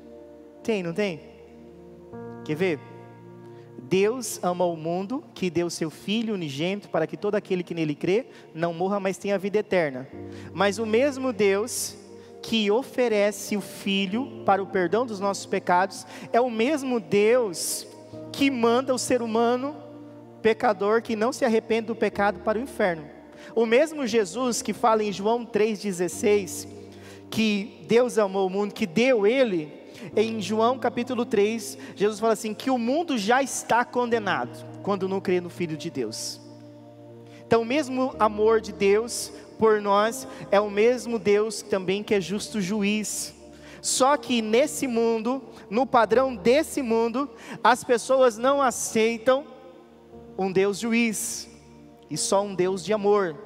Tem, 0.62 0.82
não 0.82 0.92
tem? 0.92 1.20
Quer 2.44 2.54
ver? 2.56 2.87
Deus 3.78 4.40
ama 4.42 4.64
o 4.64 4.76
mundo, 4.76 5.22
que 5.34 5.48
deu 5.48 5.70
seu 5.70 5.88
Filho 5.90 6.34
unigênito 6.34 6.88
para 6.88 7.06
que 7.06 7.16
todo 7.16 7.36
aquele 7.36 7.62
que 7.62 7.74
nele 7.74 7.94
crê 7.94 8.26
não 8.54 8.74
morra, 8.74 8.98
mas 8.98 9.16
tenha 9.16 9.38
vida 9.38 9.58
eterna. 9.58 10.08
Mas 10.52 10.78
o 10.78 10.86
mesmo 10.86 11.32
Deus 11.32 11.96
que 12.42 12.70
oferece 12.70 13.56
o 13.56 13.60
Filho 13.60 14.42
para 14.44 14.62
o 14.62 14.66
perdão 14.66 15.06
dos 15.06 15.20
nossos 15.20 15.46
pecados 15.46 16.06
é 16.32 16.40
o 16.40 16.50
mesmo 16.50 16.98
Deus 16.98 17.86
que 18.32 18.50
manda 18.50 18.94
o 18.94 18.98
ser 18.98 19.22
humano 19.22 19.76
pecador 20.42 21.02
que 21.02 21.16
não 21.16 21.32
se 21.32 21.44
arrepende 21.44 21.88
do 21.88 21.96
pecado 21.96 22.40
para 22.40 22.58
o 22.58 22.62
inferno. 22.62 23.04
O 23.54 23.66
mesmo 23.66 24.06
Jesus 24.06 24.62
que 24.62 24.72
fala 24.72 25.02
em 25.02 25.12
João 25.12 25.44
3,16 25.44 26.68
que 27.30 27.84
Deus 27.86 28.18
amou 28.18 28.46
o 28.46 28.50
mundo, 28.50 28.72
que 28.72 28.86
deu 28.86 29.26
ele, 29.26 29.72
em 30.16 30.40
João 30.40 30.78
capítulo 30.78 31.24
3, 31.24 31.78
Jesus 31.94 32.20
fala 32.20 32.32
assim: 32.32 32.54
que 32.54 32.70
o 32.70 32.78
mundo 32.78 33.16
já 33.16 33.42
está 33.42 33.84
condenado 33.84 34.64
quando 34.82 35.08
não 35.08 35.20
crê 35.20 35.40
no 35.40 35.50
Filho 35.50 35.76
de 35.76 35.90
Deus. 35.90 36.40
Então, 37.46 37.62
o 37.62 37.66
mesmo 37.66 38.14
amor 38.18 38.60
de 38.60 38.72
Deus 38.72 39.32
por 39.58 39.80
nós 39.80 40.28
é 40.50 40.60
o 40.60 40.70
mesmo 40.70 41.18
Deus 41.18 41.62
também 41.62 42.02
que 42.02 42.14
é 42.14 42.20
justo 42.20 42.60
juiz. 42.60 43.34
Só 43.80 44.16
que 44.16 44.42
nesse 44.42 44.86
mundo, 44.86 45.42
no 45.70 45.86
padrão 45.86 46.34
desse 46.34 46.82
mundo, 46.82 47.30
as 47.62 47.84
pessoas 47.84 48.36
não 48.36 48.60
aceitam 48.60 49.44
um 50.36 50.52
Deus 50.52 50.78
juiz, 50.78 51.48
e 52.10 52.16
só 52.16 52.42
um 52.42 52.54
Deus 52.54 52.84
de 52.84 52.92
amor, 52.92 53.36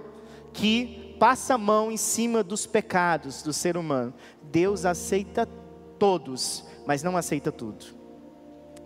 que 0.53 1.17
passa 1.19 1.55
a 1.55 1.59
mão 1.59 1.91
em 1.91 1.97
cima 1.97 2.43
dos 2.43 2.67
pecados 2.67 3.43
do 3.43 3.53
ser 3.53 3.77
humano. 3.77 4.13
Deus 4.43 4.85
aceita 4.85 5.49
todos, 6.03 6.65
mas 6.85 7.01
não 7.05 7.17
aceita 7.17 7.53
tudo. 7.53 7.87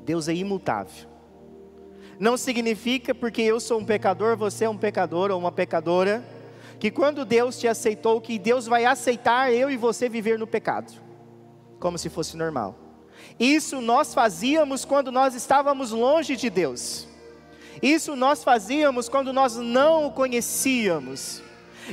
Deus 0.03 0.29
é 0.29 0.35
imutável. 0.35 1.09
Não 2.21 2.37
significa 2.37 3.15
porque 3.15 3.41
eu 3.41 3.59
sou 3.59 3.81
um 3.81 3.87
pecador, 3.87 4.37
você 4.37 4.67
é 4.67 4.69
um 4.69 4.77
pecador 4.77 5.31
ou 5.31 5.39
uma 5.39 5.51
pecadora, 5.51 6.23
que 6.79 6.91
quando 6.91 7.25
Deus 7.25 7.59
te 7.59 7.67
aceitou, 7.67 8.21
que 8.21 8.39
Deus 8.39 8.67
vai 8.67 8.85
aceitar 8.85 9.51
eu 9.51 9.71
e 9.71 9.79
você 9.79 10.11
viver 10.11 10.39
no 10.39 10.47
pecado, 10.47 10.93
como 11.81 11.97
se 11.97 12.11
fosse 12.11 12.37
normal. 12.37 12.77
Isso 13.41 13.81
nós 13.81 14.13
fazíamos 14.13 14.85
quando 14.85 15.11
nós 15.11 15.35
estávamos 15.35 15.93
longe 15.93 16.37
de 16.37 16.51
Deus. 16.51 17.09
Isso 17.81 18.15
nós 18.15 18.45
fazíamos 18.45 19.09
quando 19.09 19.33
nós 19.33 19.57
não 19.57 20.05
o 20.05 20.13
conhecíamos. 20.13 21.43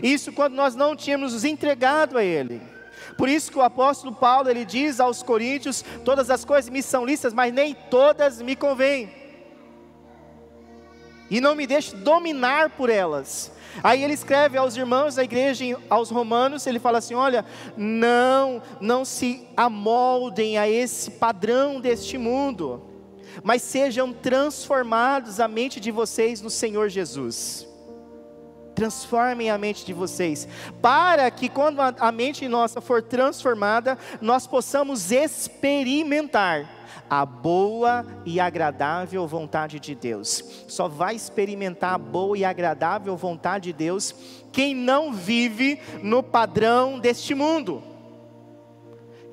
Isso 0.03 0.33
quando 0.33 0.53
nós 0.53 0.75
não 0.75 0.97
tínhamos 0.97 1.31
nos 1.31 1.45
entregado 1.45 2.17
a 2.17 2.25
Ele. 2.25 2.72
Por 3.17 3.29
isso 3.29 3.51
que 3.51 3.57
o 3.57 3.61
apóstolo 3.61 4.13
Paulo 4.13 4.49
ele 4.49 4.65
diz 4.65 4.99
aos 4.99 5.23
coríntios: 5.23 5.83
todas 6.03 6.29
as 6.29 6.43
coisas 6.43 6.69
me 6.69 6.81
são 6.81 7.05
listas, 7.05 7.33
mas 7.33 7.53
nem 7.53 7.73
todas 7.73 8.41
me 8.41 8.55
convêm. 8.55 9.11
E 11.29 11.41
não 11.41 11.55
me 11.55 11.65
deixe 11.65 11.95
dominar 11.95 12.71
por 12.71 12.89
elas. 12.89 13.51
Aí 13.83 14.03
ele 14.03 14.13
escreve 14.13 14.57
aos 14.57 14.77
irmãos 14.77 15.15
da 15.15 15.23
igreja, 15.23 15.65
aos 15.89 16.11
romanos, 16.11 16.67
ele 16.67 16.79
fala 16.79 16.99
assim: 16.99 17.15
olha, 17.15 17.45
não, 17.75 18.61
não 18.79 19.03
se 19.03 19.47
amoldem 19.57 20.57
a 20.57 20.69
esse 20.69 21.11
padrão 21.11 21.79
deste 21.79 22.17
mundo 22.17 22.93
mas 23.41 23.61
sejam 23.61 24.13
transformados 24.13 25.39
a 25.39 25.47
mente 25.47 25.79
de 25.79 25.89
vocês 25.89 26.41
no 26.41 26.49
Senhor 26.49 26.89
Jesus. 26.89 27.67
Transformem 28.75 29.49
a 29.49 29.57
mente 29.57 29.85
de 29.85 29.93
vocês, 29.93 30.47
para 30.81 31.29
que 31.29 31.47
quando 31.47 31.79
a 31.79 32.11
mente 32.11 32.47
nossa 32.47 32.81
for 32.81 33.01
transformada, 33.01 33.97
nós 34.19 34.47
possamos 34.47 35.11
experimentar 35.11 36.69
a 37.09 37.25
boa 37.25 38.05
e 38.25 38.39
agradável 38.39 39.27
vontade 39.27 39.79
de 39.79 39.93
Deus. 39.93 40.43
Só 40.67 40.87
vai 40.87 41.15
experimentar 41.15 41.93
a 41.93 41.97
boa 41.97 42.37
e 42.37 42.43
agradável 42.43 43.15
vontade 43.15 43.65
de 43.65 43.73
Deus 43.73 44.15
quem 44.51 44.73
não 44.73 45.13
vive 45.13 45.79
no 46.01 46.23
padrão 46.23 46.99
deste 46.99 47.35
mundo 47.35 47.93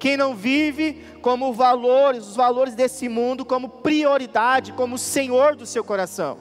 quem 0.01 0.17
não 0.17 0.35
vive 0.35 1.05
como 1.21 1.53
valores, 1.53 2.27
os 2.27 2.35
valores 2.35 2.75
desse 2.75 3.07
mundo, 3.07 3.45
como 3.45 3.69
prioridade, 3.69 4.73
como 4.73 4.97
Senhor 4.97 5.55
do 5.55 5.67
seu 5.67 5.85
coração. 5.85 6.39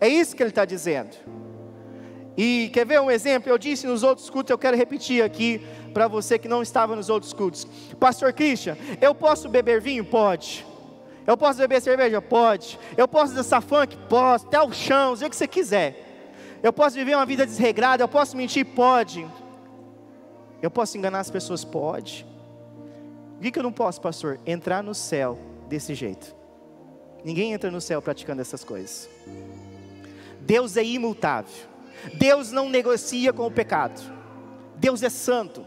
É 0.00 0.08
isso 0.08 0.34
que 0.34 0.42
ele 0.42 0.48
está 0.48 0.64
dizendo. 0.64 1.14
E 2.36 2.70
quer 2.72 2.86
ver 2.86 3.00
um 3.00 3.10
exemplo? 3.10 3.50
Eu 3.50 3.58
disse 3.58 3.86
nos 3.86 4.02
outros 4.02 4.30
cultos, 4.30 4.50
eu 4.50 4.58
quero 4.58 4.76
repetir 4.76 5.22
aqui 5.22 5.60
para 5.92 6.08
você 6.08 6.38
que 6.38 6.48
não 6.48 6.62
estava 6.62 6.96
nos 6.96 7.10
outros 7.10 7.32
cultos. 7.32 7.66
Pastor 8.00 8.32
Christian, 8.32 8.76
eu 9.00 9.14
posso 9.14 9.48
beber 9.48 9.80
vinho? 9.80 10.04
Pode. 10.04 10.66
Eu 11.26 11.36
posso 11.36 11.58
beber 11.58 11.80
cerveja? 11.80 12.20
Pode. 12.20 12.78
Eu 12.96 13.06
posso 13.06 13.34
dançar 13.34 13.62
funk? 13.62 13.96
Posso. 14.08 14.46
Até 14.46 14.60
o 14.60 14.72
chão, 14.72 15.12
o 15.12 15.16
que 15.16 15.36
você 15.36 15.46
quiser. 15.46 16.08
Eu 16.62 16.72
posso 16.72 16.96
viver 16.96 17.14
uma 17.14 17.26
vida 17.26 17.44
desregrada? 17.44 18.02
Eu 18.02 18.08
posso 18.08 18.36
mentir? 18.36 18.64
Pode. 18.64 19.26
Eu 20.60 20.70
posso 20.70 20.96
enganar 20.96 21.20
as 21.20 21.30
pessoas? 21.30 21.64
Pode. 21.64 22.26
O 23.38 23.42
que 23.42 23.58
eu 23.58 23.62
não 23.62 23.72
posso, 23.72 24.00
pastor? 24.00 24.40
Entrar 24.46 24.82
no 24.82 24.94
céu 24.94 25.38
desse 25.68 25.94
jeito. 25.94 26.34
Ninguém 27.24 27.52
entra 27.52 27.70
no 27.70 27.80
céu 27.80 28.00
praticando 28.00 28.40
essas 28.40 28.64
coisas. 28.64 29.08
Deus 30.40 30.76
é 30.76 30.84
imutável. 30.84 31.71
Deus 32.14 32.50
não 32.50 32.68
negocia 32.68 33.32
com 33.32 33.46
o 33.46 33.50
pecado. 33.50 34.00
Deus 34.76 35.02
é 35.02 35.10
santo. 35.10 35.64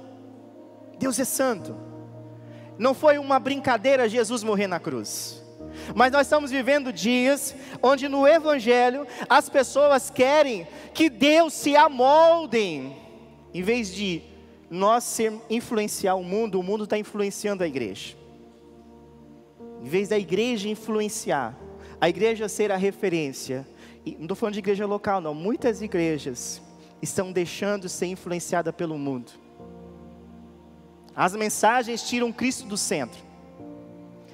Deus 0.98 1.20
é 1.20 1.26
santo. 1.26 1.76
Não 2.78 2.94
foi 2.94 3.18
uma 3.18 3.40
brincadeira 3.40 4.10
Jesus 4.10 4.44
morrer 4.44 4.68
na 4.68 4.80
cruz. 4.80 5.42
Mas 5.96 6.12
nós 6.12 6.28
estamos 6.28 6.52
vivendo 6.52 6.92
dias 6.92 7.56
onde 7.82 8.08
no 8.08 8.28
Evangelho 8.28 9.08
as 9.30 9.50
pessoas 9.50 10.10
querem 10.10 10.68
que 10.94 11.10
Deus 11.10 11.54
se 11.54 11.76
amoldem, 11.76 12.96
em 13.54 13.62
vez 13.62 13.94
de 13.94 14.22
nós 14.70 15.04
ser, 15.04 15.34
influenciar 15.50 16.16
o 16.16 16.24
mundo, 16.24 16.60
o 16.60 16.64
mundo 16.64 16.84
está 16.84 16.98
influenciando 16.98 17.64
a 17.64 17.68
igreja. 17.68 18.16
Em 19.82 19.88
vez 19.88 20.10
da 20.10 20.18
igreja 20.18 20.68
influenciar, 20.68 21.56
a 22.00 22.10
igreja 22.10 22.50
ser 22.50 22.72
a 22.72 22.76
referência, 22.76 23.68
não 24.14 24.24
estou 24.24 24.36
falando 24.36 24.54
de 24.54 24.60
igreja 24.60 24.86
local, 24.86 25.20
não, 25.20 25.34
muitas 25.34 25.82
igrejas 25.82 26.62
estão 27.02 27.32
deixando 27.32 27.90
ser 27.90 28.06
influenciada 28.08 28.72
pelo 28.72 28.98
mundo. 28.98 29.32
As 31.16 31.36
mensagens 31.36 32.04
tiram 32.04 32.32
Cristo 32.32 32.68
do 32.68 32.78
centro. 32.78 33.24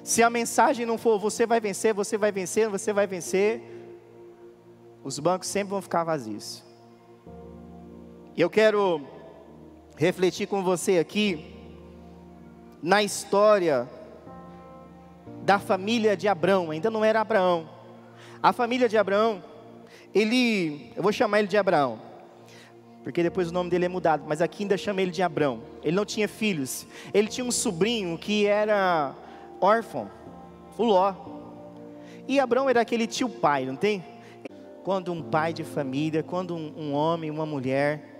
Se 0.02 0.22
a 0.22 0.28
mensagem 0.28 0.84
não 0.84 0.98
for 0.98 1.18
você 1.18 1.46
vai 1.46 1.60
vencer, 1.60 1.94
você 1.94 2.18
vai 2.18 2.32
vencer, 2.32 2.68
você 2.68 2.92
vai 2.92 3.06
vencer, 3.06 3.62
os 5.04 5.18
bancos 5.18 5.48
sempre 5.48 5.70
vão 5.70 5.80
ficar 5.80 6.04
vazios. 6.04 6.62
E 8.36 8.40
eu 8.40 8.50
quero 8.50 9.06
refletir 9.96 10.48
com 10.48 10.62
você 10.62 10.98
aqui 10.98 11.54
na 12.82 13.02
história 13.02 13.88
da 15.44 15.58
família 15.58 16.16
de 16.16 16.26
Abraão, 16.26 16.70
ainda 16.70 16.90
não 16.90 17.04
era 17.04 17.20
Abraão. 17.20 17.68
A 18.42 18.52
família 18.52 18.88
de 18.88 18.98
Abraão, 18.98 19.42
ele, 20.14 20.92
eu 20.94 21.02
vou 21.02 21.12
chamar 21.12 21.38
ele 21.38 21.48
de 21.48 21.56
Abraão, 21.56 22.00
porque 23.02 23.22
depois 23.22 23.50
o 23.50 23.52
nome 23.52 23.70
dele 23.70 23.86
é 23.86 23.88
mudado, 23.88 24.24
mas 24.26 24.40
aqui 24.40 24.62
ainda 24.62 24.76
chama 24.76 25.02
ele 25.02 25.10
de 25.10 25.22
Abraão. 25.22 25.60
Ele 25.82 25.96
não 25.96 26.04
tinha 26.04 26.28
filhos, 26.28 26.86
ele 27.12 27.28
tinha 27.28 27.44
um 27.44 27.50
sobrinho 27.50 28.16
que 28.16 28.46
era 28.46 29.14
órfão, 29.60 30.10
o 30.78 30.84
Ló. 30.84 31.14
E 32.28 32.38
Abraão 32.38 32.70
era 32.70 32.80
aquele 32.80 33.06
tio 33.06 33.28
pai, 33.28 33.66
não 33.66 33.76
tem? 33.76 34.04
Quando 34.84 35.12
um 35.12 35.22
pai 35.22 35.52
de 35.52 35.64
família, 35.64 36.22
quando 36.22 36.54
um, 36.54 36.72
um 36.76 36.92
homem, 36.92 37.30
uma 37.30 37.46
mulher, 37.46 38.12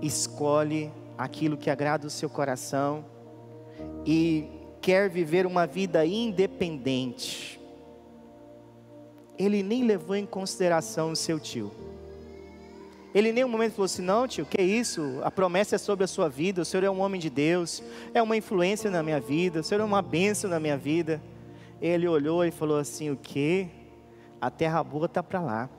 escolhe 0.00 0.90
aquilo 1.16 1.56
que 1.56 1.70
agrada 1.70 2.06
o 2.06 2.10
seu 2.10 2.28
coração 2.28 3.04
e 4.04 4.48
quer 4.80 5.08
viver 5.08 5.46
uma 5.46 5.66
vida 5.66 6.04
independente. 6.04 7.61
Ele 9.44 9.62
nem 9.62 9.84
levou 9.84 10.14
em 10.14 10.26
consideração 10.26 11.12
o 11.12 11.16
seu 11.16 11.40
tio. 11.40 11.70
Ele 13.14 13.28
em 13.28 13.32
nenhum 13.32 13.48
momento 13.48 13.72
falou 13.72 13.86
assim: 13.86 14.02
não, 14.02 14.26
tio, 14.26 14.46
que 14.46 14.60
é 14.60 14.64
isso? 14.64 15.20
A 15.22 15.30
promessa 15.30 15.74
é 15.74 15.78
sobre 15.78 16.04
a 16.04 16.06
sua 16.06 16.28
vida. 16.28 16.62
O 16.62 16.64
senhor 16.64 16.84
é 16.84 16.90
um 16.90 17.00
homem 17.00 17.20
de 17.20 17.28
Deus, 17.28 17.82
é 18.14 18.22
uma 18.22 18.36
influência 18.36 18.90
na 18.90 19.02
minha 19.02 19.20
vida, 19.20 19.60
o 19.60 19.62
senhor 19.62 19.80
é 19.80 19.84
uma 19.84 20.00
bênção 20.00 20.48
na 20.48 20.58
minha 20.58 20.76
vida. 20.76 21.22
Ele 21.80 22.06
olhou 22.08 22.44
e 22.44 22.50
falou 22.50 22.78
assim: 22.78 23.10
o 23.10 23.16
que? 23.16 23.68
A 24.40 24.50
terra 24.50 24.82
boa 24.82 25.06
está 25.06 25.22
para 25.22 25.40
lá. 25.40 25.70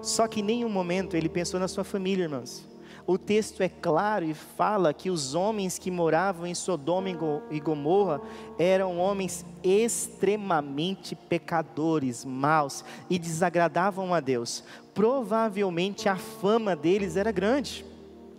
Só 0.00 0.26
que 0.26 0.40
em 0.40 0.44
nenhum 0.44 0.68
momento 0.68 1.16
ele 1.16 1.28
pensou 1.28 1.60
na 1.60 1.68
sua 1.68 1.84
família, 1.84 2.24
irmãos. 2.24 2.71
O 3.06 3.18
texto 3.18 3.62
é 3.62 3.68
claro 3.68 4.24
e 4.24 4.32
fala 4.32 4.94
que 4.94 5.10
os 5.10 5.34
homens 5.34 5.78
que 5.78 5.90
moravam 5.90 6.46
em 6.46 6.54
Sodoma 6.54 7.08
e 7.50 7.60
Gomorra 7.60 8.20
eram 8.58 8.98
homens 8.98 9.44
extremamente 9.62 11.14
pecadores, 11.14 12.24
maus 12.24 12.84
e 13.10 13.18
desagradavam 13.18 14.14
a 14.14 14.20
Deus. 14.20 14.62
Provavelmente 14.94 16.08
a 16.08 16.16
fama 16.16 16.76
deles 16.76 17.16
era 17.16 17.32
grande. 17.32 17.84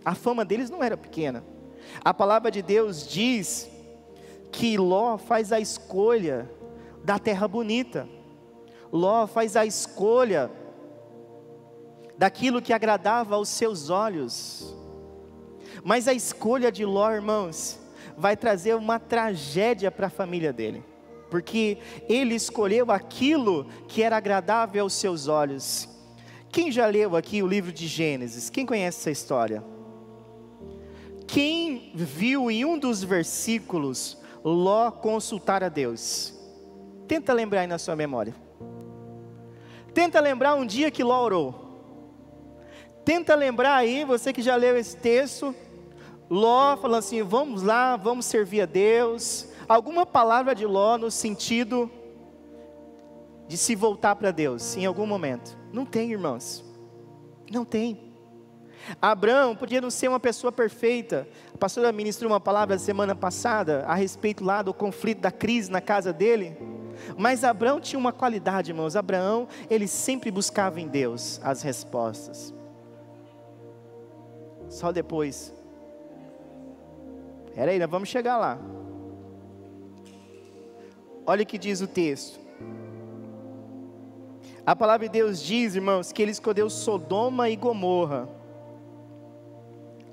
A 0.04 0.14
fama 0.14 0.44
deles 0.44 0.70
não 0.70 0.82
era 0.82 0.96
pequena. 0.96 1.44
A 2.02 2.14
palavra 2.14 2.50
de 2.50 2.62
Deus 2.62 3.06
diz 3.06 3.70
que 4.50 4.78
Ló 4.78 5.18
faz 5.18 5.52
a 5.52 5.60
escolha 5.60 6.50
da 7.04 7.18
terra 7.18 7.46
bonita. 7.46 8.08
Ló 8.90 9.26
faz 9.26 9.56
a 9.56 9.66
escolha 9.66 10.50
daquilo 12.24 12.62
que 12.62 12.72
agradava 12.72 13.34
aos 13.34 13.50
seus 13.50 13.90
olhos. 13.90 14.74
Mas 15.84 16.08
a 16.08 16.14
escolha 16.14 16.72
de 16.72 16.82
Ló, 16.82 17.10
irmãos, 17.10 17.78
vai 18.16 18.34
trazer 18.34 18.74
uma 18.76 18.98
tragédia 18.98 19.90
para 19.90 20.06
a 20.06 20.10
família 20.10 20.50
dele, 20.50 20.82
porque 21.30 21.76
ele 22.08 22.34
escolheu 22.34 22.90
aquilo 22.90 23.66
que 23.86 24.02
era 24.02 24.16
agradável 24.16 24.84
aos 24.84 24.94
seus 24.94 25.28
olhos. 25.28 25.86
Quem 26.50 26.72
já 26.72 26.86
leu 26.86 27.14
aqui 27.14 27.42
o 27.42 27.46
livro 27.46 27.70
de 27.70 27.86
Gênesis? 27.86 28.48
Quem 28.48 28.64
conhece 28.64 29.00
essa 29.00 29.10
história? 29.10 29.62
Quem 31.26 31.92
viu 31.94 32.50
em 32.50 32.64
um 32.64 32.78
dos 32.78 33.04
versículos 33.04 34.16
Ló 34.42 34.90
consultar 34.90 35.62
a 35.62 35.68
Deus? 35.68 36.32
Tenta 37.06 37.34
lembrar 37.34 37.60
aí 37.60 37.66
na 37.66 37.76
sua 37.76 37.94
memória. 37.94 38.34
Tenta 39.92 40.20
lembrar 40.20 40.54
um 40.54 40.64
dia 40.64 40.90
que 40.90 41.04
Ló 41.04 41.22
orou. 41.22 41.63
Tenta 43.04 43.34
lembrar 43.34 43.76
aí, 43.76 44.04
você 44.04 44.32
que 44.32 44.40
já 44.40 44.56
leu 44.56 44.76
esse 44.78 44.96
texto, 44.96 45.54
Ló 46.30 46.76
falando 46.76 46.98
assim: 46.98 47.22
vamos 47.22 47.62
lá, 47.62 47.96
vamos 47.96 48.24
servir 48.24 48.62
a 48.62 48.66
Deus. 48.66 49.48
Alguma 49.68 50.06
palavra 50.06 50.54
de 50.54 50.64
Ló 50.64 50.96
no 50.96 51.10
sentido 51.10 51.90
de 53.46 53.56
se 53.56 53.74
voltar 53.74 54.16
para 54.16 54.30
Deus 54.30 54.76
em 54.76 54.86
algum 54.86 55.06
momento? 55.06 55.56
Não 55.72 55.84
tem, 55.84 56.12
irmãos. 56.12 56.64
Não 57.50 57.64
tem. 57.64 58.12
Abraão 59.00 59.54
podia 59.54 59.80
não 59.80 59.90
ser 59.90 60.08
uma 60.08 60.20
pessoa 60.20 60.50
perfeita. 60.50 61.28
A 61.54 61.58
pastora 61.58 61.92
ministrou 61.92 62.30
uma 62.30 62.40
palavra 62.40 62.78
semana 62.78 63.14
passada 63.14 63.84
a 63.86 63.94
respeito 63.94 64.44
lá 64.44 64.62
do 64.62 64.74
conflito, 64.74 65.20
da 65.20 65.30
crise 65.30 65.70
na 65.70 65.80
casa 65.80 66.12
dele. 66.12 66.56
Mas 67.16 67.44
Abraão 67.44 67.80
tinha 67.80 67.98
uma 67.98 68.12
qualidade, 68.12 68.70
irmãos. 68.70 68.96
Abraão, 68.96 69.48
ele 69.68 69.88
sempre 69.88 70.30
buscava 70.30 70.80
em 70.80 70.88
Deus 70.88 71.40
as 71.42 71.62
respostas. 71.62 72.54
Só 74.74 74.90
depois. 74.90 75.54
Era 77.54 77.70
aí, 77.70 77.78
nós 77.78 77.88
vamos 77.88 78.08
chegar 78.08 78.36
lá. 78.36 78.58
Olha 81.24 81.44
o 81.44 81.46
que 81.46 81.56
diz 81.56 81.80
o 81.80 81.86
texto. 81.86 82.40
A 84.66 84.74
palavra 84.74 85.06
de 85.06 85.12
Deus 85.12 85.40
diz, 85.40 85.76
irmãos, 85.76 86.10
que 86.10 86.20
ele 86.20 86.32
escolheu 86.32 86.68
Sodoma 86.68 87.48
e 87.48 87.56
Gomorra 87.56 88.28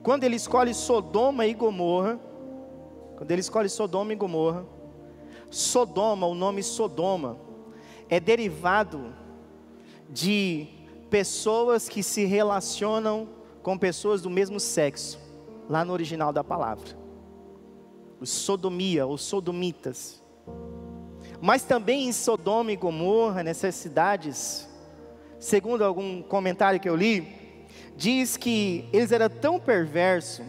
quando 0.03 0.23
ele 0.23 0.35
escolhe 0.35 0.73
Sodoma 0.73 1.45
e 1.45 1.53
Gomorra, 1.53 2.19
quando 3.15 3.29
ele 3.29 3.41
escolhe 3.41 3.69
Sodoma 3.69 4.13
e 4.13 4.15
Gomorra, 4.15 4.65
Sodoma, 5.49 6.25
o 6.25 6.33
nome 6.33 6.63
Sodoma, 6.63 7.37
é 8.09 8.19
derivado 8.19 9.13
de 10.09 10.67
pessoas 11.09 11.87
que 11.87 12.01
se 12.01 12.25
relacionam 12.25 13.40
com 13.61 13.77
pessoas 13.77 14.21
do 14.21 14.29
mesmo 14.29 14.59
sexo, 14.59 15.19
lá 15.69 15.85
no 15.85 15.93
original 15.93 16.33
da 16.33 16.43
palavra. 16.43 16.97
Os 18.19 18.29
sodomia 18.29 19.05
ou 19.05 19.17
sodomitas. 19.17 20.21
Mas 21.41 21.63
também 21.63 22.07
em 22.07 22.11
Sodoma 22.11 22.71
e 22.71 22.75
Gomorra, 22.75 23.43
nessas 23.43 23.75
cidades, 23.75 24.67
segundo 25.39 25.83
algum 25.83 26.21
comentário 26.21 26.79
que 26.79 26.89
eu 26.89 26.95
li, 26.95 27.67
diz 27.95 28.37
que 28.37 28.87
eles 28.93 29.11
eram 29.11 29.29
tão 29.29 29.59
perversos, 29.59 30.45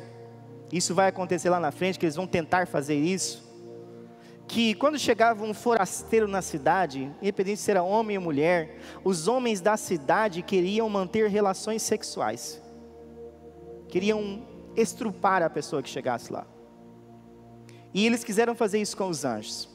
isso 0.70 0.94
vai 0.94 1.08
acontecer 1.08 1.50
lá 1.50 1.60
na 1.60 1.70
frente, 1.70 1.98
que 1.98 2.06
eles 2.06 2.16
vão 2.16 2.26
tentar 2.26 2.66
fazer 2.66 2.94
isso, 2.94 3.42
que 4.46 4.74
quando 4.74 4.98
chegava 4.98 5.44
um 5.44 5.54
forasteiro 5.54 6.28
na 6.28 6.42
cidade, 6.42 7.10
independente 7.22 7.60
se 7.60 7.70
era 7.70 7.82
homem 7.82 8.18
ou 8.18 8.22
mulher, 8.22 8.78
os 9.02 9.28
homens 9.28 9.60
da 9.60 9.76
cidade 9.76 10.42
queriam 10.42 10.88
manter 10.88 11.28
relações 11.28 11.82
sexuais, 11.82 12.61
queriam 13.92 14.42
estrupar 14.74 15.42
a 15.42 15.50
pessoa 15.50 15.82
que 15.82 15.88
chegasse 15.90 16.32
lá. 16.32 16.46
E 17.92 18.06
eles 18.06 18.24
quiseram 18.24 18.54
fazer 18.54 18.80
isso 18.80 18.96
com 18.96 19.06
os 19.06 19.22
anjos. 19.22 19.68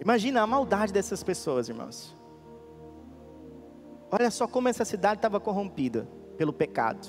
Imagina 0.00 0.42
a 0.42 0.46
maldade 0.46 0.92
dessas 0.92 1.22
pessoas, 1.22 1.68
irmãos. 1.68 2.16
Olha 4.10 4.28
só 4.28 4.48
como 4.48 4.68
essa 4.68 4.84
cidade 4.84 5.18
estava 5.18 5.38
corrompida 5.38 6.08
pelo 6.36 6.52
pecado. 6.52 7.06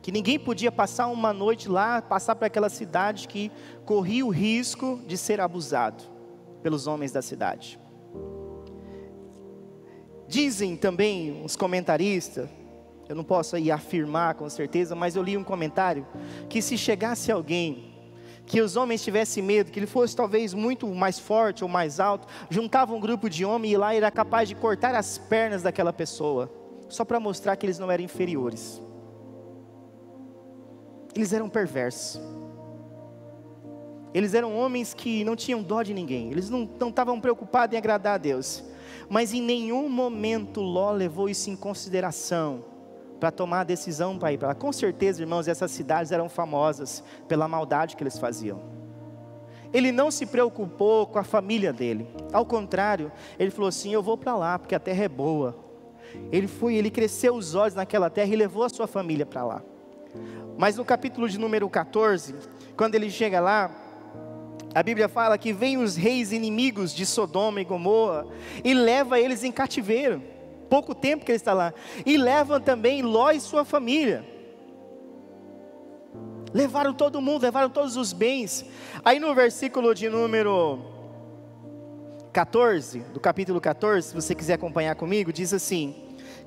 Que 0.00 0.10
ninguém 0.10 0.38
podia 0.38 0.72
passar 0.72 1.08
uma 1.08 1.34
noite 1.34 1.68
lá, 1.68 2.00
passar 2.00 2.34
para 2.34 2.46
aquela 2.46 2.70
cidade 2.70 3.28
que 3.28 3.52
corria 3.84 4.24
o 4.24 4.30
risco 4.30 5.02
de 5.06 5.18
ser 5.18 5.38
abusado 5.38 6.02
pelos 6.62 6.86
homens 6.86 7.12
da 7.12 7.20
cidade. 7.20 7.78
Dizem 10.26 10.78
também 10.78 11.44
os 11.44 11.56
comentaristas, 11.56 12.48
eu 13.08 13.14
não 13.14 13.24
posso 13.24 13.56
aí 13.56 13.70
afirmar 13.70 14.34
com 14.34 14.48
certeza, 14.50 14.94
mas 14.94 15.16
eu 15.16 15.22
li 15.22 15.36
um 15.36 15.44
comentário 15.44 16.06
que 16.48 16.60
se 16.60 16.76
chegasse 16.76 17.32
alguém 17.32 17.94
que 18.44 18.60
os 18.62 18.76
homens 18.76 19.02
tivessem 19.02 19.42
medo, 19.42 19.70
que 19.70 19.78
ele 19.78 19.86
fosse 19.86 20.16
talvez 20.16 20.54
muito 20.54 20.86
mais 20.88 21.18
forte 21.18 21.62
ou 21.62 21.68
mais 21.68 22.00
alto, 22.00 22.26
juntava 22.48 22.94
um 22.94 23.00
grupo 23.00 23.28
de 23.28 23.44
homens 23.44 23.74
e 23.74 23.76
lá 23.76 23.94
era 23.94 24.10
capaz 24.10 24.48
de 24.48 24.54
cortar 24.54 24.94
as 24.94 25.18
pernas 25.18 25.62
daquela 25.62 25.92
pessoa, 25.92 26.50
só 26.88 27.04
para 27.04 27.20
mostrar 27.20 27.56
que 27.56 27.66
eles 27.66 27.78
não 27.78 27.90
eram 27.90 28.04
inferiores. 28.04 28.80
Eles 31.14 31.32
eram 31.32 31.48
perversos. 31.48 32.20
Eles 34.14 34.32
eram 34.32 34.56
homens 34.56 34.94
que 34.94 35.22
não 35.24 35.36
tinham 35.36 35.62
dó 35.62 35.82
de 35.82 35.92
ninguém, 35.92 36.30
eles 36.30 36.48
não, 36.48 36.68
estavam 36.88 37.20
preocupados 37.20 37.74
em 37.74 37.76
agradar 37.78 38.14
a 38.14 38.18
Deus, 38.18 38.64
mas 39.10 39.34
em 39.34 39.42
nenhum 39.42 39.90
momento 39.90 40.62
Ló 40.62 40.90
levou 40.90 41.28
isso 41.28 41.50
em 41.50 41.56
consideração 41.56 42.64
para 43.18 43.30
tomar 43.30 43.60
a 43.60 43.64
decisão 43.64 44.18
para 44.18 44.32
ir 44.32 44.38
para 44.38 44.48
lá. 44.48 44.54
Com 44.54 44.72
certeza, 44.72 45.22
irmãos, 45.22 45.48
essas 45.48 45.70
cidades 45.70 46.12
eram 46.12 46.28
famosas 46.28 47.02
pela 47.26 47.48
maldade 47.48 47.96
que 47.96 48.02
eles 48.02 48.18
faziam. 48.18 48.60
Ele 49.72 49.92
não 49.92 50.10
se 50.10 50.24
preocupou 50.24 51.06
com 51.06 51.18
a 51.18 51.24
família 51.24 51.72
dele. 51.72 52.08
Ao 52.32 52.44
contrário, 52.44 53.12
ele 53.38 53.50
falou 53.50 53.68
assim: 53.68 53.92
"Eu 53.92 54.02
vou 54.02 54.16
para 54.16 54.34
lá, 54.36 54.58
porque 54.58 54.74
a 54.74 54.80
terra 54.80 55.04
é 55.04 55.08
boa". 55.08 55.56
Ele 56.32 56.46
foi, 56.46 56.74
ele 56.74 56.90
cresceu 56.90 57.34
os 57.34 57.54
olhos 57.54 57.74
naquela 57.74 58.08
terra 58.08 58.32
e 58.32 58.36
levou 58.36 58.64
a 58.64 58.68
sua 58.68 58.86
família 58.86 59.26
para 59.26 59.44
lá. 59.44 59.62
Mas 60.56 60.76
no 60.76 60.84
capítulo 60.84 61.28
de 61.28 61.38
número 61.38 61.68
14, 61.68 62.34
quando 62.76 62.94
ele 62.94 63.10
chega 63.10 63.40
lá, 63.40 63.70
a 64.74 64.82
Bíblia 64.82 65.08
fala 65.08 65.36
que 65.36 65.52
vem 65.52 65.76
os 65.76 65.96
reis 65.96 66.32
inimigos 66.32 66.94
de 66.94 67.04
Sodoma 67.04 67.60
e 67.60 67.64
Gomorra 67.64 68.26
e 68.64 68.72
leva 68.72 69.20
eles 69.20 69.44
em 69.44 69.52
cativeiro 69.52 70.22
pouco 70.68 70.94
tempo 70.94 71.24
que 71.24 71.32
ele 71.32 71.36
está 71.36 71.52
lá. 71.52 71.72
E 72.04 72.16
levam 72.16 72.60
também 72.60 73.02
Ló 73.02 73.30
e 73.30 73.40
sua 73.40 73.64
família. 73.64 74.24
Levaram 76.52 76.94
todo 76.94 77.20
mundo, 77.20 77.42
levaram 77.42 77.68
todos 77.68 77.96
os 77.96 78.12
bens. 78.12 78.64
Aí 79.04 79.18
no 79.18 79.34
versículo 79.34 79.94
de 79.94 80.08
número 80.08 80.78
14, 82.32 83.00
do 83.12 83.20
capítulo 83.20 83.60
14, 83.60 84.08
se 84.08 84.14
você 84.14 84.34
quiser 84.34 84.54
acompanhar 84.54 84.94
comigo, 84.94 85.32
diz 85.32 85.52
assim: 85.52 85.94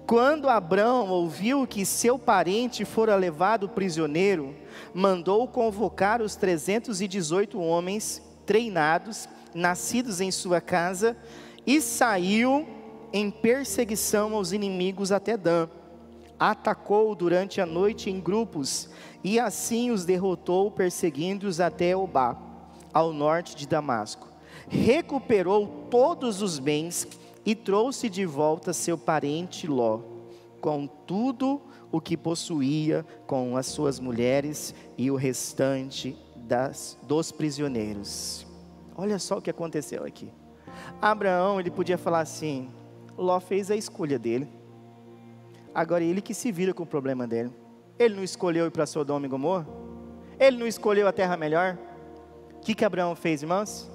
Quando 0.08 0.50
Abraão 0.50 1.10
ouviu 1.10 1.68
que 1.68 1.86
seu 1.86 2.18
parente 2.18 2.84
fora 2.84 3.16
levado 3.16 3.70
prisioneiro, 3.70 4.56
mandou 4.94 5.48
convocar 5.48 6.22
os 6.22 6.36
318 6.36 7.60
homens 7.60 8.22
treinados, 8.46 9.30
nascidos 9.54 10.20
em 10.20 10.32
sua 10.32 10.60
casa, 10.60 11.16
e 11.66 11.80
saiu 11.80 12.68
em 13.14 13.30
perseguição 13.30 14.36
aos 14.36 14.52
inimigos 14.52 15.12
até 15.12 15.38
Dan. 15.38 15.68
Atacou 16.40 17.14
durante 17.14 17.62
a 17.62 17.66
noite 17.66 18.10
em 18.10 18.20
grupos 18.20 18.90
e 19.24 19.40
assim 19.40 19.92
os 19.92 20.06
derrotou, 20.06 20.72
perseguindo-os 20.72 21.60
até 21.60 21.96
Obá, 21.96 22.38
ao 22.94 23.14
norte 23.14 23.56
de 23.56 23.68
Damasco. 23.68 24.28
Recuperou 24.68 25.88
todos 25.90 26.42
os 26.42 26.58
bens 26.58 27.08
e 27.46 27.56
trouxe 27.56 28.10
de 28.10 28.26
volta 28.26 28.74
seu 28.74 28.98
parente 28.98 29.68
Ló, 29.68 30.00
com 30.60 30.88
tudo 30.88 31.62
o 31.92 32.00
que 32.00 32.16
possuía, 32.16 33.06
com 33.28 33.58
as 33.58 33.68
suas 33.68 34.00
mulheres 34.00 34.74
e 34.98 35.12
o 35.12 35.16
restante 35.16 36.16
das, 36.36 36.98
dos 37.04 37.32
prisioneiros. 37.32 38.46
Olha 38.96 39.20
só 39.20 39.38
o 39.38 39.42
que 39.42 39.50
aconteceu 39.50 40.06
aqui. 40.06 40.32
Abraão, 41.02 41.60
ele 41.60 41.72
podia 41.72 41.98
falar 41.98 42.22
assim: 42.22 42.70
Ló 43.22 43.40
fez 43.40 43.70
a 43.70 43.76
escolha 43.76 44.18
dele. 44.18 44.48
Agora 45.74 46.04
ele 46.04 46.22
que 46.22 46.34
se 46.34 46.52
vira 46.52 46.74
com 46.74 46.84
o 46.84 46.88
problema 46.88 47.28
dele. 47.28 47.52
Ele 48.00 48.16
não 48.16 48.24
escolheu 48.24 48.66
ir 48.66 48.72
para 48.72 48.88
Sodoma 48.88 49.26
e 49.28 49.30
Gomorra? 49.30 49.68
Ele 50.40 50.58
não 50.58 50.66
escolheu 50.66 51.08
a 51.08 51.12
terra 51.12 51.38
melhor? 51.38 51.78
O 52.56 52.62
que, 52.62 52.74
que 52.74 52.84
Abraão 52.84 53.16
fez, 53.16 53.44
irmãos? 53.44 53.90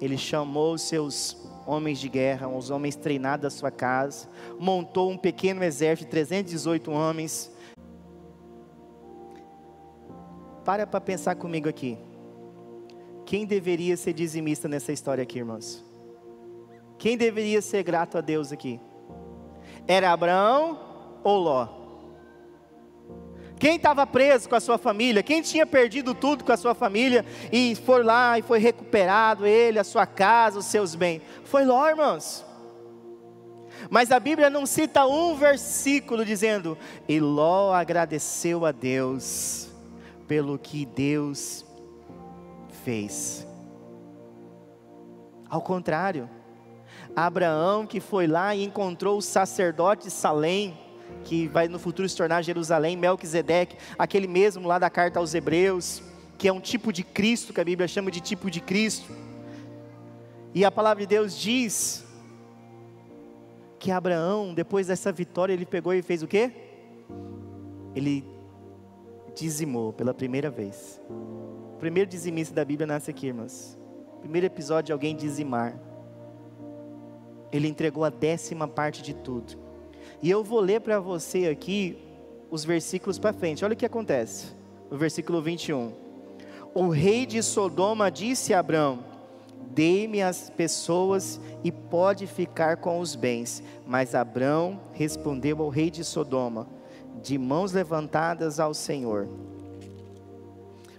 Ele 0.00 0.16
chamou 0.16 0.78
seus 0.78 1.36
homens 1.66 1.98
de 1.98 2.08
guerra, 2.08 2.48
os 2.48 2.70
homens 2.70 2.94
treinados 2.94 3.42
da 3.42 3.50
sua 3.50 3.70
casa, 3.70 4.28
montou 4.58 5.10
um 5.10 5.18
pequeno 5.18 5.62
exército 5.62 6.06
de 6.06 6.10
318 6.12 6.90
homens, 6.90 7.52
para 10.64 10.86
para 10.86 11.00
pensar 11.00 11.34
comigo 11.34 11.68
aqui. 11.68 11.98
Quem 13.26 13.44
deveria 13.44 13.96
ser 13.96 14.12
dizimista 14.12 14.68
nessa 14.68 14.92
história 14.92 15.22
aqui, 15.22 15.38
irmãos? 15.38 15.87
Quem 16.98 17.16
deveria 17.16 17.62
ser 17.62 17.82
grato 17.82 18.18
a 18.18 18.20
Deus 18.20 18.52
aqui? 18.52 18.80
Era 19.86 20.12
Abraão 20.12 20.78
ou 21.22 21.38
Ló? 21.38 21.68
Quem 23.58 23.76
estava 23.76 24.06
preso 24.06 24.48
com 24.48 24.54
a 24.54 24.60
sua 24.60 24.78
família, 24.78 25.22
quem 25.22 25.42
tinha 25.42 25.66
perdido 25.66 26.14
tudo 26.14 26.44
com 26.44 26.52
a 26.52 26.56
sua 26.56 26.74
família 26.74 27.24
e 27.50 27.74
foi 27.74 28.04
lá 28.04 28.38
e 28.38 28.42
foi 28.42 28.58
recuperado 28.58 29.46
ele, 29.46 29.78
a 29.78 29.84
sua 29.84 30.06
casa, 30.06 30.58
os 30.58 30.66
seus 30.66 30.94
bens? 30.94 31.22
Foi 31.44 31.64
Ló, 31.64 31.88
irmãos. 31.88 32.44
Mas 33.90 34.10
a 34.10 34.20
Bíblia 34.20 34.50
não 34.50 34.66
cita 34.66 35.06
um 35.06 35.34
versículo 35.34 36.24
dizendo: 36.24 36.76
E 37.08 37.20
Ló 37.20 37.72
agradeceu 37.72 38.64
a 38.64 38.72
Deus 38.72 39.70
pelo 40.26 40.58
que 40.58 40.84
Deus 40.84 41.64
fez. 42.84 43.46
Ao 45.48 45.62
contrário, 45.62 46.28
Abraão 47.26 47.86
que 47.86 48.00
foi 48.00 48.26
lá 48.26 48.54
e 48.54 48.64
encontrou 48.64 49.18
o 49.18 49.22
sacerdote 49.22 50.10
Salém, 50.10 50.78
que 51.24 51.48
vai 51.48 51.66
no 51.66 51.78
futuro 51.78 52.08
se 52.08 52.16
tornar 52.16 52.42
Jerusalém, 52.42 52.96
Melquisedeque, 52.96 53.76
aquele 53.98 54.28
mesmo 54.28 54.68
lá 54.68 54.78
da 54.78 54.88
carta 54.88 55.18
aos 55.18 55.34
Hebreus, 55.34 56.02
que 56.36 56.46
é 56.46 56.52
um 56.52 56.60
tipo 56.60 56.92
de 56.92 57.02
Cristo, 57.02 57.52
que 57.52 57.60
a 57.60 57.64
Bíblia 57.64 57.88
chama 57.88 58.10
de 58.10 58.20
tipo 58.20 58.50
de 58.50 58.60
Cristo. 58.60 59.10
E 60.54 60.64
a 60.64 60.70
palavra 60.70 61.02
de 61.02 61.08
Deus 61.08 61.36
diz 61.36 62.04
que 63.78 63.90
Abraão, 63.90 64.54
depois 64.54 64.86
dessa 64.86 65.10
vitória, 65.10 65.52
ele 65.52 65.66
pegou 65.66 65.92
e 65.92 66.02
fez 66.02 66.22
o 66.22 66.26
quê? 66.28 66.52
Ele 67.94 68.24
dizimou 69.34 69.92
pela 69.92 70.14
primeira 70.14 70.50
vez. 70.50 71.00
O 71.08 71.76
primeiro 71.78 72.08
dizimista 72.08 72.54
da 72.54 72.64
Bíblia 72.64 72.86
nasce 72.86 73.10
aqui, 73.10 73.26
irmãos. 73.26 73.76
Primeiro 74.20 74.46
episódio 74.46 74.86
de 74.86 74.92
alguém 74.92 75.14
dizimar. 75.14 75.87
Ele 77.52 77.68
entregou 77.68 78.04
a 78.04 78.10
décima 78.10 78.68
parte 78.68 79.02
de 79.02 79.14
tudo. 79.14 79.56
E 80.22 80.30
eu 80.30 80.42
vou 80.42 80.60
ler 80.60 80.80
para 80.80 80.98
você 80.98 81.46
aqui 81.46 81.98
os 82.50 82.64
versículos 82.64 83.18
para 83.18 83.32
frente. 83.32 83.64
Olha 83.64 83.74
o 83.74 83.76
que 83.76 83.86
acontece. 83.86 84.46
No 84.90 84.96
versículo 84.96 85.40
21. 85.40 85.92
O 86.74 86.88
rei 86.88 87.26
de 87.26 87.42
Sodoma 87.42 88.10
disse 88.10 88.52
a 88.52 88.60
Abraão: 88.60 89.04
Dê-me 89.70 90.22
as 90.22 90.50
pessoas 90.50 91.40
e 91.62 91.70
pode 91.70 92.26
ficar 92.26 92.78
com 92.78 93.00
os 93.00 93.14
bens. 93.14 93.62
Mas 93.86 94.14
Abrão 94.14 94.80
respondeu 94.92 95.62
ao 95.62 95.68
rei 95.68 95.90
de 95.90 96.04
Sodoma, 96.04 96.66
de 97.22 97.38
mãos 97.38 97.72
levantadas 97.72 98.58
ao 98.58 98.74
Senhor: 98.74 99.28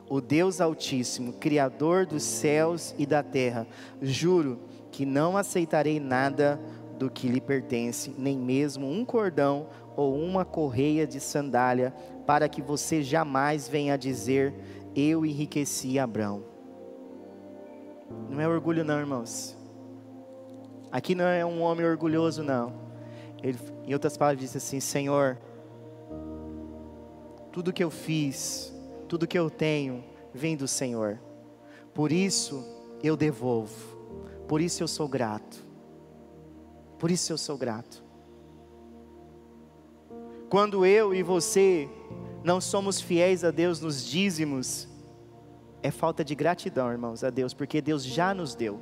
O 0.07 0.21
Deus 0.21 0.61
Altíssimo, 0.61 1.33
Criador 1.33 2.05
dos 2.05 2.23
céus 2.23 2.93
e 2.97 3.05
da 3.05 3.23
terra, 3.23 3.67
juro 4.01 4.59
que 4.91 5.05
não 5.05 5.37
aceitarei 5.37 5.99
nada 5.99 6.59
do 6.97 7.09
que 7.09 7.27
lhe 7.27 7.39
pertence, 7.39 8.13
nem 8.17 8.37
mesmo 8.37 8.89
um 8.89 9.05
cordão 9.05 9.67
ou 9.95 10.15
uma 10.15 10.43
correia 10.43 11.07
de 11.07 11.19
sandália, 11.19 11.93
para 12.25 12.49
que 12.49 12.61
você 12.61 13.01
jamais 13.01 13.67
venha 13.67 13.97
dizer: 13.97 14.53
Eu 14.95 15.25
enriqueci 15.25 15.97
Abrão. 15.97 16.43
Não 18.29 18.41
é 18.41 18.47
orgulho, 18.47 18.83
não, 18.83 18.99
irmãos. 18.99 19.57
Aqui 20.91 21.13
não 21.13 21.25
é 21.25 21.45
um 21.45 21.61
homem 21.61 21.85
orgulhoso, 21.85 22.43
não. 22.43 22.73
Ele, 23.43 23.57
em 23.85 23.93
outras 23.93 24.17
palavras, 24.17 24.41
disse 24.41 24.57
assim: 24.57 24.79
Senhor, 24.79 25.37
tudo 27.51 27.73
que 27.73 27.83
eu 27.83 27.91
fiz, 27.91 28.73
tudo 29.07 29.27
que 29.27 29.37
eu 29.37 29.49
tenho, 29.49 30.03
vem 30.33 30.57
do 30.57 30.67
Senhor. 30.67 31.19
Por 31.93 32.11
isso 32.11 32.63
eu 33.03 33.15
devolvo. 33.15 33.98
Por 34.49 34.61
isso 34.61 34.81
eu 34.81 34.87
sou 34.87 35.07
grato. 35.07 35.63
Por 36.97 37.11
isso 37.11 37.31
eu 37.31 37.37
sou 37.37 37.55
grato. 37.55 38.03
Quando 40.49 40.83
eu 40.87 41.13
e 41.13 41.21
você 41.21 41.87
não 42.43 42.59
somos 42.59 42.99
fiéis 42.99 43.43
a 43.43 43.51
Deus 43.51 43.79
nos 43.79 44.03
dízimos, 44.03 44.87
é 45.83 45.91
falta 45.91 46.25
de 46.25 46.33
gratidão, 46.33 46.91
irmãos, 46.91 47.23
a 47.23 47.29
Deus, 47.29 47.53
porque 47.53 47.79
Deus 47.79 48.03
já 48.03 48.33
nos 48.33 48.55
deu. 48.55 48.81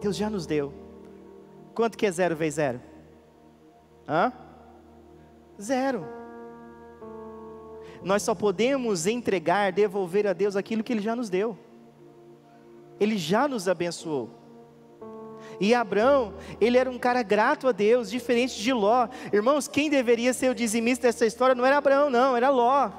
Deus 0.00 0.16
já 0.16 0.30
nos 0.30 0.46
deu. 0.46 0.72
Quanto 1.74 1.98
que 1.98 2.06
é 2.06 2.10
zero 2.10 2.34
vezes 2.34 2.54
zero? 2.54 2.80
Hã? 4.08 4.32
Zero. 5.60 6.06
Nós 8.02 8.22
só 8.22 8.34
podemos 8.34 9.06
entregar, 9.06 9.70
devolver 9.70 10.26
a 10.26 10.32
Deus 10.32 10.56
aquilo 10.56 10.82
que 10.82 10.94
Ele 10.94 11.02
já 11.02 11.14
nos 11.14 11.28
deu. 11.28 11.58
Ele 13.00 13.16
já 13.16 13.48
nos 13.48 13.66
abençoou. 13.66 14.38
E 15.58 15.74
Abraão, 15.74 16.34
ele 16.60 16.78
era 16.78 16.90
um 16.90 16.98
cara 16.98 17.22
grato 17.22 17.66
a 17.68 17.72
Deus, 17.72 18.10
diferente 18.10 18.62
de 18.62 18.72
Ló. 18.72 19.08
Irmãos, 19.32 19.66
quem 19.66 19.90
deveria 19.90 20.32
ser 20.32 20.50
o 20.50 20.54
dizimista 20.54 21.08
dessa 21.08 21.26
história 21.26 21.54
não 21.54 21.66
era 21.66 21.78
Abraão, 21.78 22.08
não, 22.08 22.36
era 22.36 22.50
Ló. 22.50 22.90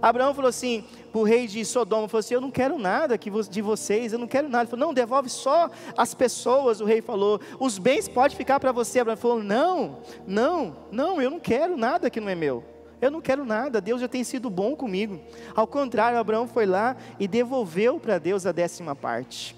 Abraão 0.00 0.34
falou 0.34 0.48
assim 0.48 0.84
para 1.12 1.20
o 1.20 1.24
rei 1.24 1.46
de 1.46 1.64
Sodoma: 1.64 2.08
falou 2.08 2.20
assim, 2.20 2.34
Eu 2.34 2.40
não 2.40 2.50
quero 2.50 2.78
nada 2.78 3.18
de 3.18 3.62
vocês, 3.62 4.12
eu 4.12 4.18
não 4.18 4.26
quero 4.26 4.48
nada. 4.48 4.64
Ele 4.64 4.70
falou: 4.70 4.86
Não, 4.86 4.94
devolve 4.94 5.28
só 5.28 5.70
as 5.96 6.14
pessoas. 6.14 6.80
O 6.80 6.84
rei 6.84 7.00
falou: 7.00 7.40
Os 7.60 7.78
bens 7.78 8.08
podem 8.08 8.36
ficar 8.36 8.58
para 8.58 8.72
você. 8.72 9.00
Abraão 9.00 9.16
falou: 9.16 9.42
Não, 9.42 10.00
não, 10.26 10.76
não, 10.90 11.20
eu 11.20 11.30
não 11.30 11.40
quero 11.40 11.76
nada 11.76 12.10
que 12.10 12.20
não 12.20 12.28
é 12.28 12.34
meu. 12.34 12.73
Eu 13.04 13.10
não 13.10 13.20
quero 13.20 13.44
nada, 13.44 13.82
Deus 13.82 14.00
já 14.00 14.08
tem 14.08 14.24
sido 14.24 14.48
bom 14.48 14.74
comigo. 14.74 15.20
Ao 15.54 15.66
contrário, 15.66 16.18
Abraão 16.18 16.48
foi 16.48 16.64
lá 16.64 16.96
e 17.20 17.28
devolveu 17.28 18.00
para 18.00 18.16
Deus 18.16 18.46
a 18.46 18.50
décima 18.50 18.96
parte. 18.96 19.54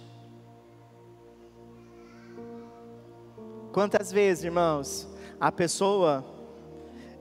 Quantas 3.72 4.10
vezes, 4.10 4.42
irmãos, 4.42 5.08
a 5.38 5.52
pessoa, 5.52 6.24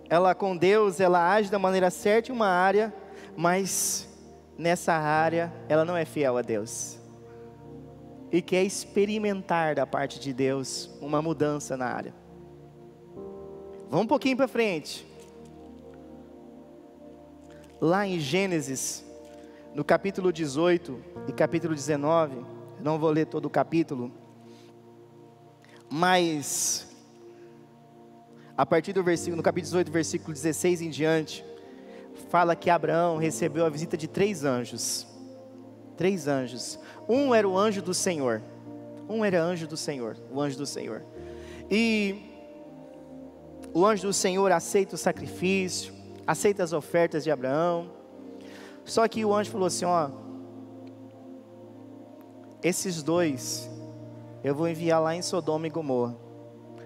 ela 0.10 0.34
com 0.34 0.58
Deus, 0.58 1.00
ela 1.00 1.32
age 1.32 1.52
da 1.52 1.60
maneira 1.60 1.92
certa 1.92 2.32
em 2.32 2.34
uma 2.34 2.48
área, 2.48 2.92
mas 3.38 4.10
nessa 4.58 4.94
área 4.94 5.54
ela 5.70 5.86
não 5.86 5.96
é 5.96 6.06
fiel 6.06 6.38
a 6.38 6.42
Deus. 6.42 6.98
E 8.32 8.42
quer 8.42 8.64
experimentar 8.64 9.76
da 9.76 9.86
parte 9.86 10.20
de 10.20 10.34
Deus 10.34 10.90
uma 11.00 11.22
mudança 11.22 11.78
na 11.78 11.86
área. 11.86 12.16
Vamos 13.92 14.06
um 14.06 14.08
pouquinho 14.08 14.36
para 14.36 14.48
frente. 14.48 15.14
Lá 17.82 18.08
em 18.08 18.20
Gênesis, 18.20 19.06
no 19.74 19.84
capítulo 19.84 20.32
18 20.32 20.98
e 21.28 21.34
capítulo 21.34 21.76
19, 21.76 22.46
não 22.80 22.98
vou 22.98 23.10
ler 23.10 23.26
todo 23.26 23.46
o 23.46 23.50
capítulo, 23.50 24.12
mas 25.90 26.88
a 28.58 28.66
partir 28.66 28.94
do 28.94 29.04
versículo, 29.04 29.36
no 29.36 29.44
capítulo 29.44 29.72
18, 29.72 29.92
versículo 29.92 30.34
16 30.34 30.82
em 30.82 30.90
diante, 30.90 31.44
fala 32.30 32.56
que 32.56 32.70
Abraão 32.70 33.18
recebeu 33.18 33.66
a 33.66 33.70
visita 33.70 33.98
de 33.98 34.08
três 34.08 34.46
anjos. 34.46 35.06
Três 35.98 36.28
anjos. 36.28 36.80
Um 37.08 37.36
era 37.36 37.48
o 37.48 37.58
anjo 37.58 37.82
do 37.82 37.94
Senhor. 37.94 38.42
Um 39.10 39.26
era 39.26 39.42
anjo 39.44 39.68
do 39.68 39.76
Senhor, 39.76 40.18
o 40.32 40.42
anjo 40.42 40.58
do 40.58 40.66
Senhor. 40.66 41.04
E 41.70 42.24
o 43.74 43.86
anjo 43.86 44.08
do 44.08 44.14
Senhor 44.14 44.52
aceita 44.52 44.96
o 44.96 44.98
sacrifício, 44.98 45.94
aceita 46.26 46.64
as 46.64 46.74
ofertas 46.74 47.24
de 47.24 47.32
Abraão. 47.32 47.92
Só 48.84 49.08
que 49.08 49.26
o 49.26 49.34
anjo 49.34 49.52
falou 49.52 49.68
assim: 49.68 49.86
ó, 49.86 50.10
esses 52.64 53.04
dois 53.04 53.70
eu 54.44 54.54
vou 54.54 54.68
enviar 54.68 55.02
lá 55.02 55.16
em 55.16 55.22
Sodoma 55.22 55.68
e 55.68 55.70
Gomorra, 55.70 56.16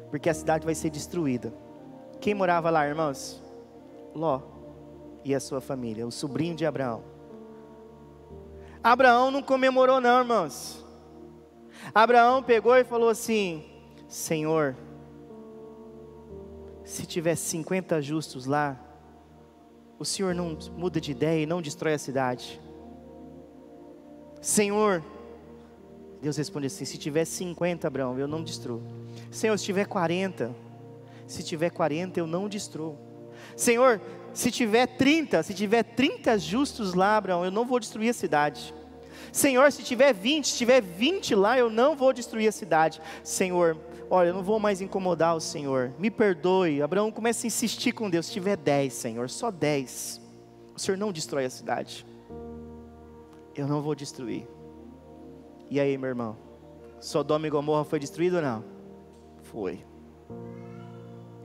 porque 0.10 0.30
a 0.30 0.34
cidade 0.34 0.66
vai 0.66 0.76
ser 0.76 0.90
destruída. 0.90 1.54
Quem 2.20 2.34
morava 2.34 2.70
lá, 2.70 2.88
irmãos? 2.88 3.42
Ló 4.14 4.42
e 5.24 5.36
a 5.36 5.40
sua 5.40 5.62
família, 5.62 6.08
o 6.08 6.12
sobrinho 6.12 6.56
de 6.56 6.66
Abraão. 6.66 7.04
Abraão 8.84 9.30
não 9.30 9.44
comemorou, 9.44 10.00
não, 10.00 10.20
irmãos. 10.20 10.86
Abraão 11.94 12.42
pegou 12.42 12.76
e 12.76 12.84
falou 12.84 13.10
assim: 13.10 13.66
Senhor, 14.08 14.76
se 16.84 17.06
tiver 17.06 17.36
50 17.36 18.02
justos 18.02 18.46
lá, 18.46 18.80
o 20.00 20.06
Senhor 20.06 20.34
não 20.34 20.58
muda 20.78 21.02
de 21.02 21.12
ideia 21.12 21.44
e 21.44 21.46
não 21.46 21.62
destrói 21.62 21.94
a 21.94 22.00
cidade. 22.00 22.60
Senhor, 24.42 25.04
Deus 26.22 26.38
responde 26.38 26.68
assim: 26.68 26.86
se 26.86 26.98
tiver 26.98 27.26
50, 27.26 27.86
Abraão, 27.86 28.18
eu 28.18 28.28
não 28.28 28.42
destruo. 28.42 28.82
Senhor, 29.30 29.58
se 29.60 29.66
tiver 29.66 29.86
40, 29.86 30.56
se 31.28 31.44
tiver 31.44 31.70
40, 31.70 32.18
eu 32.18 32.26
não 32.26 32.48
destruo. 32.48 32.98
Senhor, 33.58 34.02
se 34.34 34.50
tiver 34.50 34.88
30, 34.88 35.44
se 35.44 35.54
tiver 35.54 35.84
30 35.84 36.38
justos 36.40 36.94
lá, 36.94 37.18
Abraão, 37.18 37.44
eu 37.44 37.52
não 37.52 37.66
vou 37.66 37.80
destruir 37.80 38.10
a 38.10 38.14
cidade. 38.14 38.74
Senhor, 39.34 39.72
se 39.72 39.84
tiver 39.84 40.14
20, 40.14 40.48
se 40.48 40.58
tiver 40.58 40.82
20 40.82 41.36
lá, 41.36 41.58
eu 41.58 41.70
não 41.70 41.96
vou 41.96 42.14
destruir 42.14 42.48
a 42.48 42.52
cidade. 42.52 43.02
Senhor, 43.24 43.78
olha, 44.10 44.30
eu 44.30 44.34
não 44.34 44.44
vou 44.44 44.60
mais 44.60 44.82
incomodar 44.82 45.36
o 45.36 45.40
Senhor. 45.40 45.92
Me 46.00 46.10
perdoe. 46.10 46.82
Abraão 46.82 47.12
começa 47.12 47.46
a 47.46 47.48
insistir 47.48 47.92
com 47.92 48.10
Deus. 48.10 48.26
Se 48.26 48.34
tiver 48.34 48.58
10, 48.58 48.94
Senhor, 48.94 49.30
só 49.30 49.52
10. 49.52 50.22
o 50.76 50.80
Senhor 50.80 50.98
não 50.98 51.12
destrói 51.12 51.46
a 51.46 51.50
cidade. 51.50 52.06
Eu 53.56 53.68
não 53.68 53.82
vou 53.82 53.96
destruir. 53.96 54.48
E 55.70 55.80
aí, 55.80 55.98
meu 55.98 56.10
irmão? 56.10 56.38
Sodoma 57.00 57.48
e 57.48 57.50
Gomorra 57.50 57.84
foi 57.84 58.00
destruído 58.00 58.38
ou 58.38 58.42
não? 58.42 58.64
Foi. 59.44 59.84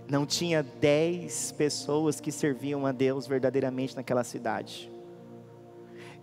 Não 0.08 0.26
tinha 0.26 0.62
dez 0.62 1.52
pessoas 1.52 2.20
que 2.20 2.30
serviam 2.30 2.86
a 2.86 2.92
Deus 2.92 3.26
verdadeiramente 3.26 3.96
naquela 3.96 4.24
cidade. 4.24 4.90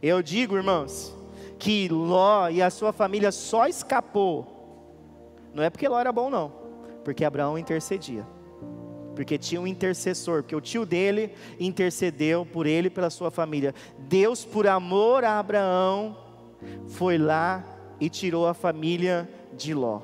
Eu 0.01 0.21
digo, 0.21 0.55
irmãos, 0.55 1.15
que 1.59 1.87
Ló 1.89 2.49
e 2.49 2.61
a 2.61 2.69
sua 2.69 2.91
família 2.91 3.31
só 3.31 3.67
escapou. 3.67 4.60
Não 5.53 5.63
é 5.63 5.69
porque 5.69 5.87
Ló 5.87 5.99
era 5.99 6.11
bom, 6.11 6.29
não. 6.29 6.51
Porque 7.03 7.25
Abraão 7.25 7.57
intercedia. 7.57 8.25
Porque 9.15 9.37
tinha 9.37 9.59
um 9.59 9.67
intercessor, 9.67 10.41
porque 10.41 10.55
o 10.55 10.61
tio 10.61 10.85
dele 10.85 11.33
intercedeu 11.59 12.45
por 12.45 12.65
ele 12.65 12.87
e 12.87 12.91
pela 12.91 13.09
sua 13.09 13.29
família. 13.29 13.73
Deus, 13.97 14.45
por 14.45 14.67
amor 14.67 15.23
a 15.23 15.37
Abraão, 15.39 16.17
foi 16.87 17.17
lá 17.17 17.63
e 17.99 18.09
tirou 18.09 18.47
a 18.47 18.53
família 18.53 19.29
de 19.53 19.73
Ló. 19.73 20.01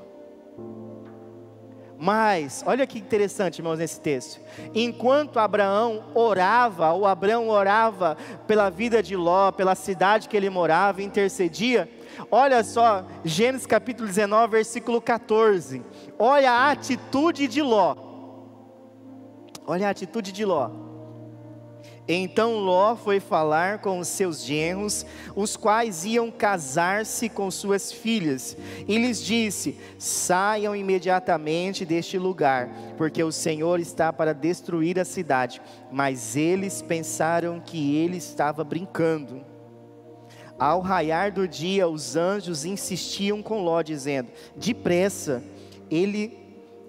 Mas, 2.00 2.64
olha 2.68 2.86
que 2.86 3.00
interessante, 3.00 3.58
irmãos, 3.58 3.80
nesse 3.80 4.00
texto. 4.00 4.40
Enquanto 4.76 5.40
Abraão 5.40 6.04
orava, 6.14 6.92
ou 6.92 7.08
Abraão 7.08 7.50
orava 7.50 8.16
pela 8.46 8.70
vida 8.70 9.02
de 9.02 9.16
Ló, 9.16 9.52
pela 9.52 9.74
cidade 9.74 10.30
que 10.30 10.38
ele 10.38 10.50
morava, 10.50 11.02
intercedia, 11.02 11.90
olha 12.32 12.64
só, 12.64 13.06
Gênesis 13.24 13.66
capítulo 13.66 14.08
19, 14.08 14.52
versículo 14.52 15.02
14. 15.02 15.84
Olha 16.18 16.52
a 16.52 16.72
atitude 16.72 17.48
de 17.48 17.62
Ló. 17.62 17.96
Olha 19.66 19.88
a 19.88 19.92
atitude 19.92 20.32
de 20.32 20.46
Ló. 20.46 20.88
Então 22.08 22.56
Ló 22.56 22.96
foi 22.96 23.20
falar 23.20 23.80
com 23.80 24.00
os 24.00 24.08
seus 24.08 24.42
genros, 24.44 25.06
os 25.36 25.58
quais 25.58 26.06
iam 26.06 26.32
casar-se 26.32 27.28
com 27.28 27.52
suas 27.52 27.92
filhas, 27.92 28.56
e 28.88 28.98
lhes 28.98 29.22
disse: 29.22 29.78
Saiam 30.00 30.74
imediatamente 30.74 31.86
deste 31.86 32.18
lugar, 32.18 32.70
porque 32.98 33.22
o 33.22 33.32
Senhor 33.32 33.80
está 33.82 34.14
para 34.14 34.34
destruir 34.34 34.98
a 34.98 35.06
cidade. 35.06 35.62
Mas 35.92 36.38
eles 36.38 36.82
pensaram 36.82 37.60
que 37.60 37.98
ele 37.98 38.16
estava 38.16 38.64
brincando. 38.64 39.57
Ao 40.60 40.82
raiar 40.82 41.32
do 41.32 41.48
dia, 41.48 41.88
os 41.88 42.16
anjos 42.16 42.66
insistiam 42.66 43.42
com 43.44 43.62
Ló, 43.62 43.82
dizendo: 43.82 44.30
Depressa, 44.56 45.44
ele 45.90 46.48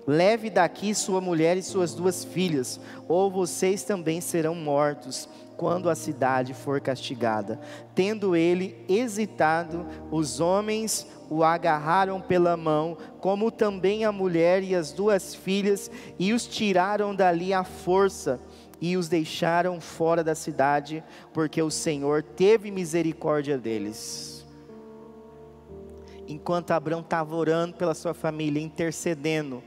Leve 0.09 0.49
daqui 0.49 0.95
sua 0.95 1.21
mulher 1.21 1.59
e 1.59 1.63
suas 1.63 1.93
duas 1.93 2.25
filhas, 2.25 2.81
ou 3.07 3.31
vocês 3.31 3.83
também 3.83 4.23
serão 4.23 4.55
mortos 4.55 5.29
quando 5.55 5.91
a 5.91 5.95
cidade 5.95 6.55
for 6.55 6.81
castigada. 6.81 7.61
Tendo 7.95 8.35
ele 8.35 8.83
hesitado, 8.89 9.85
os 10.11 10.41
homens 10.41 11.07
o 11.29 11.45
agarraram 11.45 12.23
pela 12.23 12.57
mão, 12.57 12.97
como 13.21 13.51
também 13.51 14.07
a 14.07 14.11
mulher 14.11 14.63
e 14.63 14.75
as 14.75 14.93
duas 14.93 15.35
filhas, 15.35 15.91
e 16.19 16.33
os 16.33 16.47
tiraram 16.47 17.15
dali 17.15 17.53
à 17.53 17.63
força 17.63 18.41
e 18.81 18.97
os 18.97 19.09
deixaram 19.09 19.81
fora 19.81 20.23
da 20.23 20.35
cidade, 20.35 21.03
porque 21.33 21.61
o 21.61 21.71
Senhor 21.71 22.23
teve 22.23 22.71
misericórdia 22.71 23.59
deles 23.59 24.39
enquanto 26.29 26.73
Abraão 26.73 27.01
estava 27.01 27.35
orando 27.35 27.75
pela 27.75 27.95
sua 27.95 28.13
família, 28.13 28.63
intercedendo, 28.63 29.63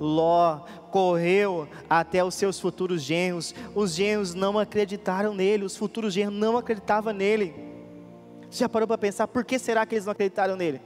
Ló 0.00 0.60
correu 0.90 1.68
até 1.88 2.24
os 2.24 2.34
seus 2.34 2.58
futuros 2.58 3.02
genros. 3.02 3.54
Os 3.74 3.94
genros 3.94 4.34
não 4.34 4.58
acreditaram 4.58 5.34
nele, 5.34 5.64
os 5.64 5.76
futuros 5.76 6.14
genros 6.14 6.38
não 6.38 6.56
acreditavam 6.56 7.12
nele. 7.12 7.54
Você 8.50 8.60
já 8.60 8.68
parou 8.68 8.88
para 8.88 8.96
pensar 8.96 9.28
por 9.28 9.44
que 9.44 9.58
será 9.58 9.84
que 9.84 9.94
eles 9.94 10.06
não 10.06 10.12
acreditaram 10.12 10.56
nele? 10.56 10.80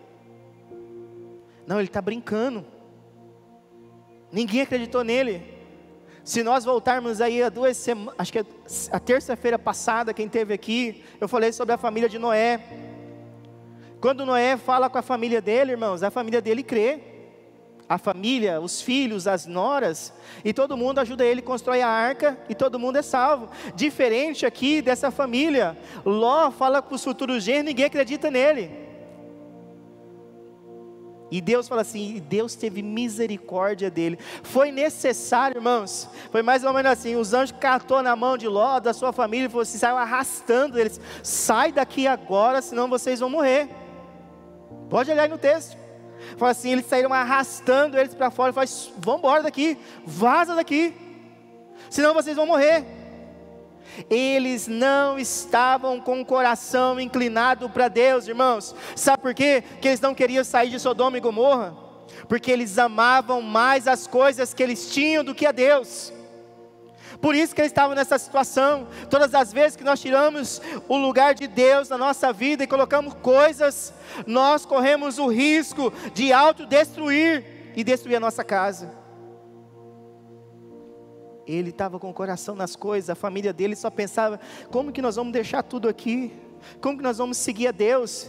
Não, 1.67 1.79
ele 1.79 1.89
está 1.89 2.03
brincando. 2.03 2.67
Ninguém 4.33 4.63
acreditou 4.63 5.05
nele. 5.05 5.60
Se 6.31 6.45
nós 6.45 6.65
voltarmos 6.65 7.21
aí 7.21 7.43
a 7.43 7.49
duas 7.49 7.77
semanas, 7.77 8.15
acho 8.17 8.31
que 8.31 8.39
é 8.39 8.45
a 8.93 9.01
terça-feira 9.01 9.59
passada, 9.59 10.15
quem 10.15 10.29
teve 10.29 10.55
aqui, 10.55 11.03
eu 11.21 11.27
falei 11.27 11.53
sobre 11.53 11.75
a 11.75 11.77
família 11.77 12.09
de 12.09 12.21
Noé. 12.21 12.61
Quando 14.01 14.25
Noé 14.25 14.57
fala 14.57 14.89
com 14.89 14.97
a 14.97 15.03
família 15.03 15.43
dele, 15.43 15.73
irmãos, 15.73 16.05
a 16.05 16.11
família 16.13 16.41
dele 16.41 16.63
crê. 16.63 17.01
A 17.89 17.99
família, 17.99 18.61
os 18.61 18.81
filhos, 18.81 19.27
as 19.27 19.45
noras, 19.45 20.13
e 20.45 20.53
todo 20.53 20.77
mundo 20.77 21.01
ajuda 21.01 21.25
ele, 21.25 21.43
constrói 21.43 21.83
a 21.83 21.89
arca 21.89 22.39
e 22.49 22.55
todo 22.55 22.79
mundo 22.79 22.99
é 22.99 23.03
salvo. 23.03 23.49
Diferente 23.75 24.47
aqui 24.47 24.81
dessa 24.81 25.11
família, 25.11 25.77
Ló 26.05 26.53
fala 26.53 26.81
com 26.81 26.95
os 26.95 27.03
futuros 27.03 27.43
genros, 27.43 27.65
ninguém 27.65 27.87
acredita 27.87 28.31
nele. 28.31 28.90
E 31.31 31.41
Deus 31.41 31.69
fala 31.69 31.83
assim, 31.83 32.23
Deus 32.29 32.55
teve 32.55 32.83
misericórdia 32.83 33.91
dele. 33.91 34.19
Foi 34.43 34.73
necessário, 34.73 35.59
irmãos. 35.59 36.09
Foi 36.33 36.43
mais 36.43 36.65
ou 36.65 36.73
menos 36.73 36.91
assim: 36.91 37.15
os 37.17 37.33
anjos 37.33 37.57
catou 37.59 38.03
na 38.03 38.17
mão 38.17 38.37
de 38.37 38.49
Ló, 38.49 38.81
da 38.81 38.93
sua 38.93 39.13
família, 39.13 39.47
e 39.47 39.49
falou 39.49 39.63
assim: 39.63 39.79
saiu 39.79 39.97
arrastando 39.97 40.79
eles. 40.79 41.01
Sai 41.23 41.71
daqui 41.71 42.07
agora, 42.07 42.61
senão 42.61 42.89
vocês 42.89 43.21
vão 43.21 43.31
morrer. 43.31 43.69
Pode 44.89 45.11
olhar 45.11 45.23
aí 45.23 45.29
no 45.29 45.39
texto. 45.39 45.79
Fala 46.37 46.51
assim, 46.51 46.73
eles 46.73 46.87
saíram 46.87 47.13
arrastando 47.13 47.99
eles 47.99 48.15
para 48.15 48.31
fora. 48.31 48.53
Fala, 48.53 48.67
vamos 48.99 49.21
embora 49.21 49.43
daqui, 49.43 49.79
vaza 50.05 50.55
daqui, 50.55 50.95
senão 51.89 52.13
vocês 52.13 52.37
vão 52.37 52.47
morrer. 52.47 53.00
Eles 54.09 54.67
não 54.67 55.19
estavam 55.19 56.01
com 56.01 56.21
o 56.21 56.25
coração 56.25 57.01
inclinado 57.01 57.69
para 57.69 57.89
Deus, 57.89 58.29
irmãos. 58.29 58.75
Sabe 58.95 59.23
por 59.23 59.35
quê? 59.35 59.63
Que 59.81 59.89
eles 59.89 60.01
não 60.01 60.15
queriam 60.15 60.45
sair 60.45 60.71
de 60.71 60.79
Sodoma 60.79 61.17
e 61.17 61.21
Gomorra? 61.21 61.75
Porque 62.29 62.51
eles 62.51 62.79
amavam 62.79 63.43
mais 63.43 63.87
as 63.89 64.07
coisas 64.07 64.55
que 64.55 64.63
eles 64.63 64.93
tinham 64.93 65.25
do 65.25 65.35
que 65.35 65.47
a 65.47 65.53
Deus. 65.53 66.13
Por 67.21 67.35
isso 67.35 67.55
que 67.55 67.61
eles 67.61 67.71
estavam 67.71 67.95
nessa 67.95 68.19
situação. 68.19 68.87
Todas 69.11 69.35
as 69.35 69.53
vezes 69.53 69.77
que 69.77 69.85
nós 69.85 70.01
tiramos 70.01 70.61
o 70.89 70.97
lugar 70.97 71.35
de 71.35 71.47
Deus 71.47 71.89
na 71.89 71.99
nossa 71.99 72.33
vida 72.33 72.65
e 72.65 72.67
colocamos 72.67 73.15
coisas, 73.15 73.93
nós 74.27 74.65
corremos 74.65 75.19
o 75.19 75.27
risco 75.27 75.93
de 76.15 76.33
autodestruir 76.33 77.73
e 77.77 77.85
destruir 77.85 78.17
a 78.17 78.21
nossa 78.21 78.43
casa. 78.43 79.00
Ele 81.51 81.71
estava 81.71 81.99
com 81.99 82.11
o 82.11 82.15
coração 82.15 82.55
nas 82.55 82.77
coisas, 82.77 83.11
a 83.11 83.15
família 83.15 83.53
dele 83.53 83.75
só 83.75 83.91
pensava: 83.91 84.41
como 84.71 84.93
que 84.93 85.03
nós 85.03 85.17
vamos 85.17 85.33
deixar 85.33 85.63
tudo 85.63 85.89
aqui? 85.89 86.33
Como 86.81 86.97
que 86.97 87.03
nós 87.03 87.19
vamos 87.19 87.37
seguir 87.37 87.69
a 87.69 87.73
Deus? 87.73 88.29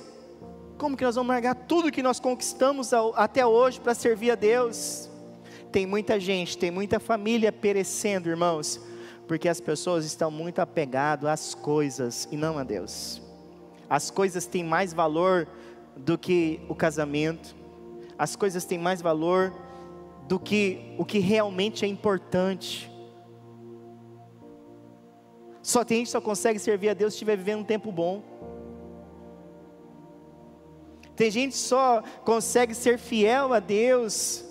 Como 0.77 0.97
que 0.97 1.03
nós 1.03 1.15
vamos 1.15 1.29
largar 1.29 1.53
tudo 1.53 1.91
que 1.91 2.01
nós 2.01 2.19
conquistamos 2.19 2.91
até 3.15 3.45
hoje 3.45 3.79
para 3.79 3.93
servir 3.93 4.31
a 4.31 4.35
Deus? 4.35 5.09
Tem 5.71 5.85
muita 5.85 6.19
gente, 6.19 6.57
tem 6.57 6.71
muita 6.71 6.99
família 6.99 7.51
perecendo, 7.51 8.29
irmãos, 8.29 8.79
porque 9.27 9.47
as 9.47 9.61
pessoas 9.61 10.03
estão 10.03 10.29
muito 10.29 10.59
apegadas 10.59 11.29
às 11.29 11.55
coisas 11.55 12.27
e 12.31 12.35
não 12.35 12.57
a 12.57 12.63
Deus. 12.63 13.21
As 13.89 14.11
coisas 14.11 14.45
têm 14.45 14.63
mais 14.63 14.91
valor 14.91 15.47
do 15.95 16.17
que 16.17 16.59
o 16.67 16.75
casamento, 16.75 17.55
as 18.17 18.35
coisas 18.35 18.65
têm 18.65 18.77
mais 18.77 19.01
valor 19.01 19.53
do 20.27 20.39
que 20.39 20.93
o 20.97 21.05
que 21.05 21.19
realmente 21.19 21.85
é 21.85 21.87
importante. 21.87 22.90
Só 25.61 25.83
tem 25.83 25.99
gente 25.99 26.07
que 26.07 26.11
só 26.11 26.21
consegue 26.21 26.59
servir 26.59 26.89
a 26.89 26.93
Deus 26.93 27.13
se 27.13 27.17
estiver 27.17 27.37
vivendo 27.37 27.59
um 27.59 27.63
tempo 27.63 27.91
bom. 27.91 28.23
Tem 31.15 31.29
gente 31.29 31.51
que 31.51 31.57
só 31.57 32.01
consegue 32.23 32.73
ser 32.73 32.97
fiel 32.97 33.53
a 33.53 33.59
Deus 33.59 34.43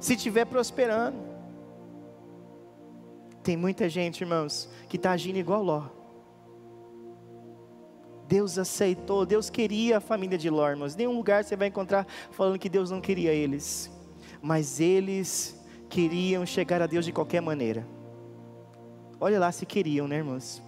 se 0.00 0.14
estiver 0.14 0.46
prosperando. 0.46 1.18
Tem 3.42 3.56
muita 3.56 3.88
gente, 3.88 4.22
irmãos, 4.22 4.68
que 4.88 4.96
está 4.96 5.12
agindo 5.12 5.38
igual 5.38 5.62
Ló. 5.62 5.84
Deus 8.26 8.58
aceitou, 8.58 9.24
Deus 9.24 9.48
queria 9.48 9.98
a 9.98 10.00
família 10.00 10.36
de 10.36 10.50
Ló, 10.50 10.68
irmãos. 10.68 10.96
Nenhum 10.96 11.16
lugar 11.16 11.44
você 11.44 11.54
vai 11.54 11.68
encontrar 11.68 12.06
falando 12.30 12.58
que 12.58 12.68
Deus 12.68 12.90
não 12.90 13.00
queria 13.00 13.32
eles. 13.32 13.90
Mas 14.42 14.80
eles 14.80 15.62
queriam 15.88 16.44
chegar 16.44 16.82
a 16.82 16.86
Deus 16.86 17.04
de 17.04 17.12
qualquer 17.12 17.40
maneira. 17.40 17.86
Olha 19.20 19.38
lá 19.38 19.50
se 19.50 19.64
queriam, 19.64 20.06
né, 20.06 20.16
irmãos? 20.16 20.62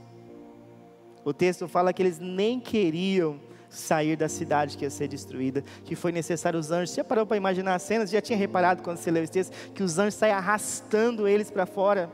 O 1.24 1.32
texto 1.32 1.68
fala 1.68 1.92
que 1.92 2.02
eles 2.02 2.18
nem 2.18 2.58
queriam 2.58 3.38
sair 3.68 4.16
da 4.16 4.28
cidade 4.28 4.78
que 4.78 4.84
ia 4.84 4.90
ser 4.90 5.08
destruída, 5.08 5.62
que 5.84 5.94
foi 5.94 6.10
necessário 6.10 6.58
os 6.58 6.70
anjos. 6.70 6.90
Você 6.90 6.96
já 6.96 7.04
parou 7.04 7.26
para 7.26 7.36
imaginar 7.36 7.74
as 7.74 7.82
cenas? 7.82 8.10
Já 8.10 8.20
tinha 8.20 8.38
reparado 8.38 8.82
quando 8.82 8.96
você 8.96 9.10
leu 9.10 9.22
esse 9.22 9.32
texto 9.32 9.52
que 9.74 9.82
os 9.82 9.98
anjos 9.98 10.14
saem 10.14 10.32
arrastando 10.32 11.28
eles 11.28 11.50
para 11.50 11.66
fora? 11.66 12.10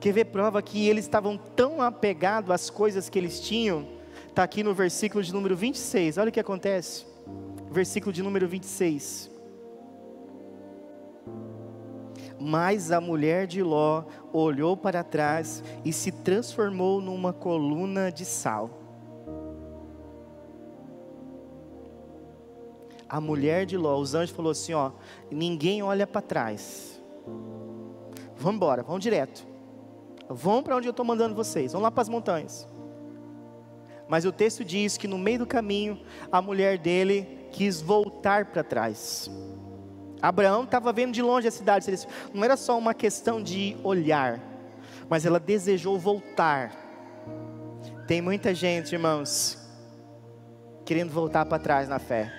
Quer 0.00 0.12
ver 0.12 0.24
prova 0.26 0.60
que 0.60 0.88
eles 0.88 1.04
estavam 1.04 1.36
tão 1.36 1.80
apegados 1.80 2.50
às 2.50 2.68
coisas 2.68 3.08
que 3.08 3.18
eles 3.18 3.40
tinham? 3.40 3.86
Está 4.28 4.42
aqui 4.42 4.62
no 4.62 4.74
versículo 4.74 5.22
de 5.22 5.32
número 5.32 5.56
26. 5.56 6.18
Olha 6.18 6.28
o 6.28 6.32
que 6.32 6.40
acontece. 6.40 7.06
Versículo 7.70 8.12
de 8.12 8.22
número 8.22 8.48
26. 8.48 9.35
Mas 12.38 12.92
a 12.92 13.00
mulher 13.00 13.46
de 13.46 13.62
Ló 13.62 14.04
olhou 14.32 14.76
para 14.76 15.02
trás 15.02 15.62
e 15.84 15.92
se 15.92 16.12
transformou 16.12 17.00
numa 17.00 17.32
coluna 17.32 18.12
de 18.12 18.24
sal. 18.24 18.70
A 23.08 23.20
mulher 23.20 23.64
de 23.64 23.76
Ló, 23.76 23.98
os 23.98 24.14
anjos 24.14 24.34
falou 24.34 24.50
assim, 24.50 24.74
ó, 24.74 24.90
ninguém 25.30 25.82
olha 25.82 26.06
para 26.06 26.20
trás. 26.20 27.00
Vamos 28.36 28.56
embora, 28.56 28.82
vamos 28.82 29.02
direto. 29.02 29.46
Vão 30.28 30.62
para 30.62 30.76
onde 30.76 30.88
eu 30.88 30.90
estou 30.90 31.06
mandando 31.06 31.34
vocês, 31.34 31.72
vão 31.72 31.80
lá 31.80 31.90
para 31.90 32.02
as 32.02 32.08
montanhas. 32.08 32.68
Mas 34.08 34.24
o 34.24 34.32
texto 34.32 34.64
diz 34.64 34.96
que 34.96 35.08
no 35.08 35.18
meio 35.18 35.40
do 35.40 35.46
caminho, 35.46 36.00
a 36.30 36.42
mulher 36.42 36.78
dele 36.78 37.48
quis 37.52 37.80
voltar 37.80 38.46
para 38.46 38.62
trás. 38.62 39.30
Abraão 40.28 40.64
estava 40.64 40.92
vendo 40.92 41.12
de 41.12 41.22
longe 41.22 41.48
a 41.48 41.50
cidade, 41.50 41.86
não 42.32 42.44
era 42.44 42.56
só 42.56 42.78
uma 42.78 42.94
questão 42.94 43.42
de 43.42 43.76
olhar, 43.82 44.40
mas 45.08 45.24
ela 45.24 45.38
desejou 45.38 45.98
voltar. 45.98 46.72
Tem 48.06 48.20
muita 48.20 48.54
gente, 48.54 48.92
irmãos, 48.92 49.58
querendo 50.84 51.10
voltar 51.10 51.44
para 51.46 51.58
trás 51.58 51.88
na 51.88 51.98
fé. 51.98 52.32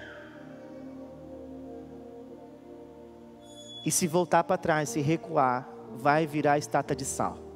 E 3.86 3.92
se 3.92 4.08
voltar 4.08 4.44
para 4.44 4.58
trás, 4.58 4.90
se 4.90 5.00
recuar, 5.00 5.68
vai 5.98 6.28
virar 6.28 6.58
estátua 6.58 6.96
de 6.96 7.06
sal 7.06 7.48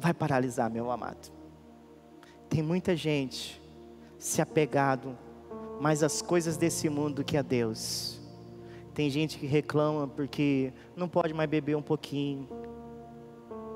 vai 0.00 0.14
paralisar, 0.14 0.70
meu 0.70 0.90
amado. 0.90 1.30
Tem 2.48 2.62
muita 2.62 2.96
gente 2.96 3.60
se 4.18 4.40
apegado 4.40 5.16
mais 5.78 6.02
às 6.02 6.22
coisas 6.22 6.56
desse 6.56 6.88
mundo 6.88 7.16
do 7.16 7.24
que 7.24 7.36
a 7.36 7.42
Deus. 7.42 8.19
Tem 9.00 9.08
gente 9.08 9.38
que 9.38 9.46
reclama 9.46 10.06
porque 10.06 10.74
não 10.94 11.08
pode 11.08 11.32
mais 11.32 11.48
beber 11.48 11.74
um 11.74 11.80
pouquinho, 11.80 12.46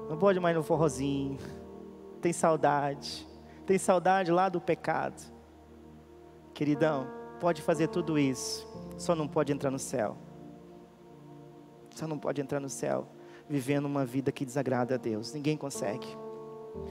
não 0.07 0.19
pode 0.19 0.39
mais 0.39 0.55
no 0.55 0.63
forrozinho, 0.63 1.39
tem 2.21 2.31
saudade, 2.31 3.27
tem 3.65 3.79
saudade 3.79 4.31
lá 4.31 4.51
do 4.51 4.61
pecado. 4.61 5.19
Queridão, 6.53 7.07
pode 7.41 7.63
fazer 7.63 7.89
tudo 7.89 8.19
isso, 8.19 8.69
só 8.99 9.15
não 9.15 9.27
pode 9.27 9.51
entrar 9.51 9.71
no 9.71 9.79
céu. 9.79 10.19
Só 11.95 12.07
não 12.07 12.19
pode 12.19 12.43
entrar 12.43 12.61
no 12.61 12.69
céu 12.69 13.09
vivendo 13.49 13.87
uma 13.87 14.05
vida 14.05 14.31
que 14.31 14.45
desagrada 14.45 14.97
a 14.97 14.99
Deus. 14.99 15.33
Ninguém 15.33 15.57
consegue. 15.57 16.07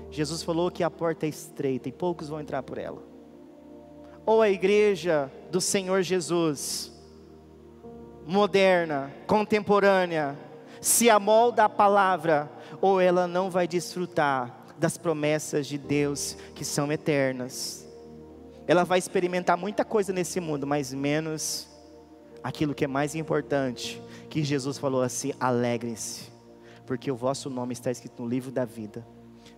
Jesus 0.10 0.42
falou 0.42 0.72
que 0.72 0.84
a 0.84 0.90
porta 0.90 1.28
é 1.28 1.30
estreita 1.30 1.88
e 1.88 1.92
poucos 1.92 2.30
vão 2.30 2.42
entrar 2.42 2.64
por 2.64 2.80
ela. 2.80 3.04
Ou 4.26 4.42
a 4.42 4.50
igreja 4.50 5.32
do 5.52 5.62
Senhor 5.62 6.02
Jesus, 6.02 6.93
moderna, 8.26 9.12
contemporânea, 9.28 10.38
se 10.82 11.10
amolda 11.10 11.66
a 11.66 11.70
palavra, 11.70 12.52
ou 12.82 13.00
ela 13.00 13.28
não 13.28 13.50
vai 13.50 13.68
desfrutar 13.68 14.66
das 14.78 14.98
promessas 14.98 15.68
de 15.68 15.78
Deus 15.78 16.36
que 16.56 16.66
são 16.66 16.92
eternas. 16.92 17.88
Ela 18.68 18.84
vai 18.84 19.00
experimentar 19.00 19.58
muita 19.58 19.86
coisa 19.86 20.12
nesse 20.12 20.40
mundo, 20.40 20.66
mas 20.66 20.94
menos 20.94 21.68
aquilo 22.44 22.74
que 22.74 22.86
é 22.86 22.88
mais 22.88 23.16
importante, 23.16 24.02
que 24.30 24.44
Jesus 24.44 24.78
falou 24.78 25.02
assim: 25.02 25.34
alegrem-se 25.40 26.34
porque 26.86 27.12
o 27.12 27.16
vosso 27.16 27.50
nome 27.50 27.74
está 27.74 27.92
escrito 27.92 28.22
no 28.22 28.28
livro 28.28 28.52
da 28.52 28.66
vida. 28.66 29.06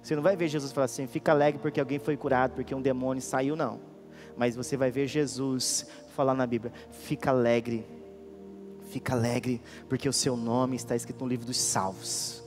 Você 0.01 0.15
não 0.15 0.23
vai 0.23 0.35
ver 0.35 0.47
Jesus 0.47 0.71
falar 0.71 0.85
assim, 0.85 1.07
fica 1.07 1.31
alegre 1.31 1.59
porque 1.61 1.79
alguém 1.79 1.99
foi 1.99 2.15
curado, 2.15 2.53
porque 2.53 2.75
um 2.75 2.81
demônio 2.81 3.21
saiu, 3.21 3.55
não. 3.55 3.79
Mas 4.37 4.55
você 4.55 4.77
vai 4.77 4.91
ver 4.91 5.07
Jesus 5.07 5.87
falar 6.15 6.33
na 6.33 6.45
Bíblia, 6.45 6.71
fica 6.91 7.31
alegre, 7.31 7.85
fica 8.95 9.13
alegre, 9.13 9.61
porque 9.89 10.07
o 10.07 10.13
seu 10.13 10.37
nome 10.37 10.77
está 10.77 10.95
escrito 10.95 11.21
no 11.21 11.27
livro 11.27 11.45
dos 11.45 11.57
salvos. 11.57 12.41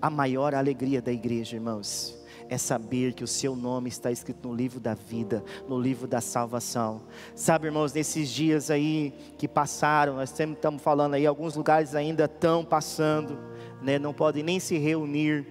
A 0.00 0.08
maior 0.08 0.54
alegria 0.54 1.02
da 1.02 1.10
igreja, 1.10 1.56
irmãos, 1.56 2.16
é 2.48 2.56
saber 2.56 3.14
que 3.14 3.24
o 3.24 3.26
seu 3.26 3.56
nome 3.56 3.88
está 3.88 4.08
escrito 4.08 4.46
no 4.46 4.54
livro 4.54 4.78
da 4.78 4.94
vida, 4.94 5.42
no 5.68 5.80
livro 5.80 6.06
da 6.06 6.20
salvação. 6.20 7.02
Sabe, 7.34 7.66
irmãos, 7.66 7.92
nesses 7.92 8.28
dias 8.28 8.70
aí 8.70 9.12
que 9.36 9.48
passaram, 9.48 10.14
nós 10.14 10.30
sempre 10.30 10.54
estamos 10.54 10.80
falando 10.80 11.14
aí, 11.14 11.26
alguns 11.26 11.56
lugares 11.56 11.96
ainda 11.96 12.26
estão 12.26 12.64
passando 12.64 13.36
né, 13.82 13.98
não 13.98 14.14
podem 14.14 14.44
nem 14.44 14.60
se 14.60 14.78
reunir. 14.78 15.44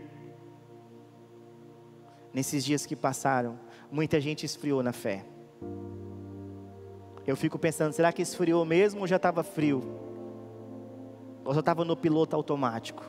Nesses 2.34 2.64
dias 2.64 2.86
que 2.86 2.96
passaram, 2.96 3.60
muita 3.92 4.22
gente 4.22 4.46
esfriou 4.46 4.82
na 4.82 4.94
fé. 4.94 5.26
Eu 7.28 7.36
fico 7.36 7.60
pensando, 7.60 7.92
será 7.92 8.14
que 8.14 8.22
esfriou 8.22 8.64
mesmo 8.64 9.02
ou 9.02 9.08
já 9.08 9.18
estava 9.18 9.44
frio? 9.44 10.11
Ou 11.52 11.54
já 11.54 11.60
estava 11.60 11.84
no 11.84 11.98
piloto 11.98 12.34
automático? 12.34 13.04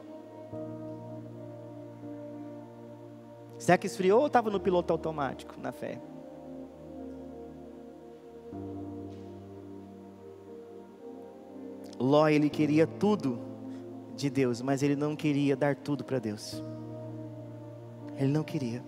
Será 3.56 3.78
que 3.78 3.86
esfriou 3.86 4.18
ou 4.18 4.26
estava 4.26 4.50
no 4.50 4.58
piloto 4.58 4.92
automático 4.92 5.54
na 5.62 5.70
fé? 5.70 6.00
Ló, 12.00 12.26
ele 12.26 12.50
queria 12.50 12.84
tudo 12.84 13.38
de 14.16 14.28
Deus, 14.28 14.60
mas 14.60 14.82
ele 14.82 14.96
não 14.96 15.14
queria 15.14 15.54
dar 15.54 15.76
tudo 15.76 16.02
para 16.02 16.18
Deus. 16.18 16.60
Ele 18.16 18.32
não 18.32 18.42
queria. 18.42 18.82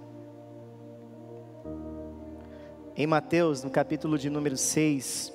Em 2.96 3.06
Mateus, 3.06 3.62
no 3.62 3.70
capítulo 3.70 4.18
de 4.18 4.28
número 4.28 4.56
6, 4.56 5.32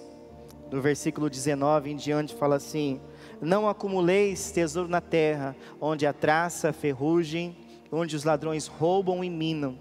no 0.69 0.81
versículo 0.81 1.29
19 1.29 1.91
em 1.91 1.95
diante, 1.95 2.35
fala 2.35 2.57
assim: 2.57 2.99
Não 3.41 3.67
acumuleis 3.67 4.51
tesouro 4.51 4.89
na 4.89 5.01
terra, 5.01 5.55
onde 5.79 6.05
a 6.05 6.13
traça, 6.13 6.73
ferrugem, 6.73 7.55
onde 7.91 8.15
os 8.15 8.23
ladrões 8.23 8.67
roubam 8.67 9.23
e 9.23 9.29
minam, 9.29 9.79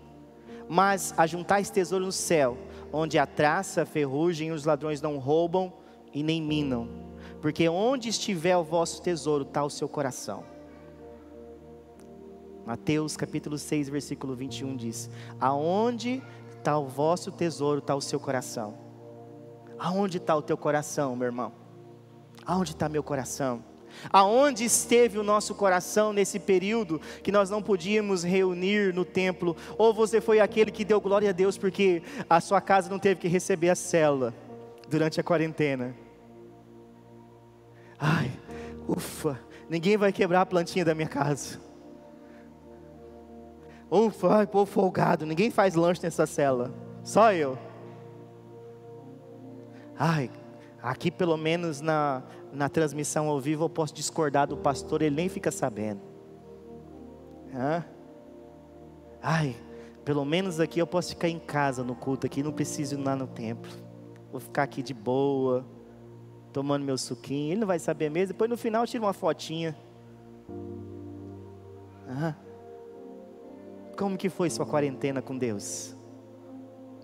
mas 0.68 1.12
ajuntais 1.16 1.70
tesouro 1.70 2.06
no 2.06 2.12
céu, 2.12 2.56
onde 2.92 3.18
a 3.18 3.26
traça, 3.26 3.84
ferrugem 3.84 4.52
os 4.52 4.64
ladrões 4.64 5.02
não 5.02 5.18
roubam 5.18 5.72
e 6.14 6.22
nem 6.22 6.40
minam 6.40 7.08
porque 7.40 7.68
onde 7.68 8.08
estiver 8.08 8.56
o 8.56 8.64
vosso 8.64 9.00
tesouro, 9.02 9.44
está 9.44 9.64
o 9.64 9.70
seu 9.70 9.88
coração. 9.88 10.44
Mateus 12.66 13.16
capítulo 13.16 13.56
6, 13.56 13.88
versículo 13.88 14.34
21 14.34 14.76
diz: 14.76 15.10
Aonde 15.40 16.22
está 16.56 16.76
o 16.78 16.86
vosso 16.86 17.30
tesouro, 17.30 17.78
está 17.78 17.94
o 17.94 18.00
seu 18.00 18.20
coração. 18.20 18.74
Aonde 19.78 20.18
está 20.18 20.34
o 20.34 20.42
teu 20.42 20.56
coração, 20.56 21.14
meu 21.14 21.26
irmão? 21.26 21.52
Aonde 22.48 22.70
está 22.70 22.88
meu 22.88 23.02
coração? 23.02 23.62
Aonde 24.10 24.64
esteve 24.64 25.18
o 25.18 25.22
nosso 25.22 25.54
coração 25.54 26.14
nesse 26.14 26.38
período 26.38 26.98
que 27.22 27.30
nós 27.30 27.50
não 27.50 27.60
podíamos 27.60 28.22
reunir 28.22 28.94
no 28.94 29.04
templo? 29.04 29.54
Ou 29.76 29.92
você 29.92 30.18
foi 30.18 30.40
aquele 30.40 30.70
que 30.70 30.82
deu 30.82 30.98
glória 30.98 31.28
a 31.28 31.32
Deus 31.32 31.58
porque 31.58 32.02
a 32.28 32.40
sua 32.40 32.58
casa 32.62 32.88
não 32.88 32.98
teve 32.98 33.20
que 33.20 33.28
receber 33.28 33.68
a 33.68 33.74
célula 33.74 34.32
durante 34.88 35.20
a 35.20 35.22
quarentena? 35.22 35.94
Ai, 37.98 38.32
ufa, 38.88 39.38
ninguém 39.68 39.98
vai 39.98 40.10
quebrar 40.10 40.40
a 40.40 40.46
plantinha 40.46 40.86
da 40.86 40.94
minha 40.94 41.08
casa. 41.08 41.60
Ufa, 43.90 44.36
ai, 44.36 44.46
povo 44.46 44.64
folgado, 44.64 45.26
ninguém 45.26 45.50
faz 45.50 45.74
lanche 45.74 46.02
nessa 46.02 46.24
cela, 46.24 46.72
só 47.04 47.30
eu. 47.30 47.58
Ai, 49.98 50.30
aqui 50.82 51.10
pelo 51.10 51.36
menos 51.36 51.80
na, 51.80 52.22
na 52.52 52.68
transmissão 52.68 53.28
ao 53.28 53.40
vivo 53.40 53.64
eu 53.64 53.68
posso 53.68 53.94
discordar 53.94 54.46
do 54.46 54.56
pastor, 54.56 55.02
ele 55.02 55.16
nem 55.16 55.28
fica 55.28 55.50
sabendo. 55.50 56.00
Hã? 57.54 57.84
Ai, 59.22 59.56
pelo 60.04 60.24
menos 60.24 60.60
aqui 60.60 60.78
eu 60.78 60.86
posso 60.86 61.10
ficar 61.10 61.28
em 61.28 61.38
casa 61.38 61.82
no 61.82 61.94
culto 61.94 62.26
aqui, 62.26 62.42
não 62.42 62.52
preciso 62.52 62.94
ir 62.94 63.02
lá 63.02 63.16
no 63.16 63.26
templo. 63.26 63.70
Vou 64.30 64.40
ficar 64.40 64.62
aqui 64.62 64.82
de 64.82 64.94
boa 64.94 65.64
tomando 66.52 66.84
meu 66.84 66.98
suquinho. 66.98 67.52
Ele 67.52 67.60
não 67.60 67.66
vai 67.66 67.78
saber 67.78 68.10
mesmo. 68.10 68.28
Depois 68.28 68.50
no 68.50 68.56
final 68.56 68.86
tira 68.86 69.04
uma 69.04 69.12
fotinha. 69.12 69.76
Ah, 72.08 72.34
como 73.98 74.16
que 74.16 74.28
foi 74.28 74.48
sua 74.48 74.64
quarentena 74.64 75.20
com 75.20 75.36
Deus? 75.36 75.96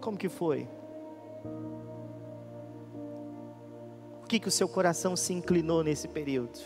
Como 0.00 0.16
que 0.16 0.28
foi? 0.28 0.68
O 4.24 4.26
que 4.26 4.40
que 4.40 4.48
o 4.48 4.50
seu 4.50 4.66
coração 4.66 5.14
se 5.14 5.34
inclinou 5.34 5.84
nesse 5.84 6.08
período? 6.08 6.58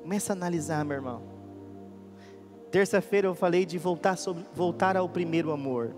Começa 0.00 0.32
a 0.32 0.34
analisar, 0.34 0.82
meu 0.82 0.96
irmão. 0.96 1.22
Terça-feira 2.70 3.28
eu 3.28 3.34
falei 3.34 3.66
de 3.66 3.76
voltar, 3.76 4.16
sobre, 4.16 4.44
voltar 4.54 4.96
ao 4.96 5.06
primeiro 5.06 5.52
amor. 5.52 5.94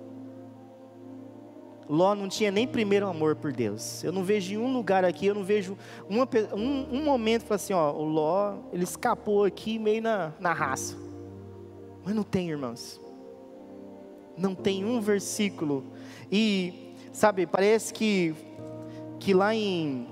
Ló 1.89 2.17
não 2.17 2.29
tinha 2.29 2.51
nem 2.51 2.67
primeiro 2.67 3.07
amor 3.07 3.37
por 3.37 3.53
Deus. 3.53 4.03
Eu 4.03 4.11
não 4.11 4.25
vejo 4.25 4.55
em 4.55 4.59
um 4.59 4.73
lugar 4.73 5.05
aqui, 5.05 5.27
eu 5.27 5.37
não 5.37 5.45
vejo 5.45 5.79
uma, 6.09 6.29
um, 6.53 6.99
um 6.99 7.05
momento 7.05 7.45
para 7.45 7.57
assim, 7.57 7.73
ó, 7.73 7.93
o 7.93 8.05
Ló, 8.05 8.57
ele 8.73 8.83
escapou 8.83 9.45
aqui 9.45 9.79
meio 9.79 10.03
na, 10.03 10.33
na 10.41 10.53
raça. 10.53 10.97
Mas 12.05 12.13
não 12.13 12.25
tem, 12.25 12.51
irmãos. 12.51 13.01
Não 14.37 14.55
tem 14.55 14.85
um 14.85 15.01
versículo. 15.01 15.85
E, 16.31 16.93
sabe, 17.13 17.47
parece 17.47 17.95
que, 17.95 18.35
que 19.19 19.35
lá 19.35 19.55
em. 19.55 20.07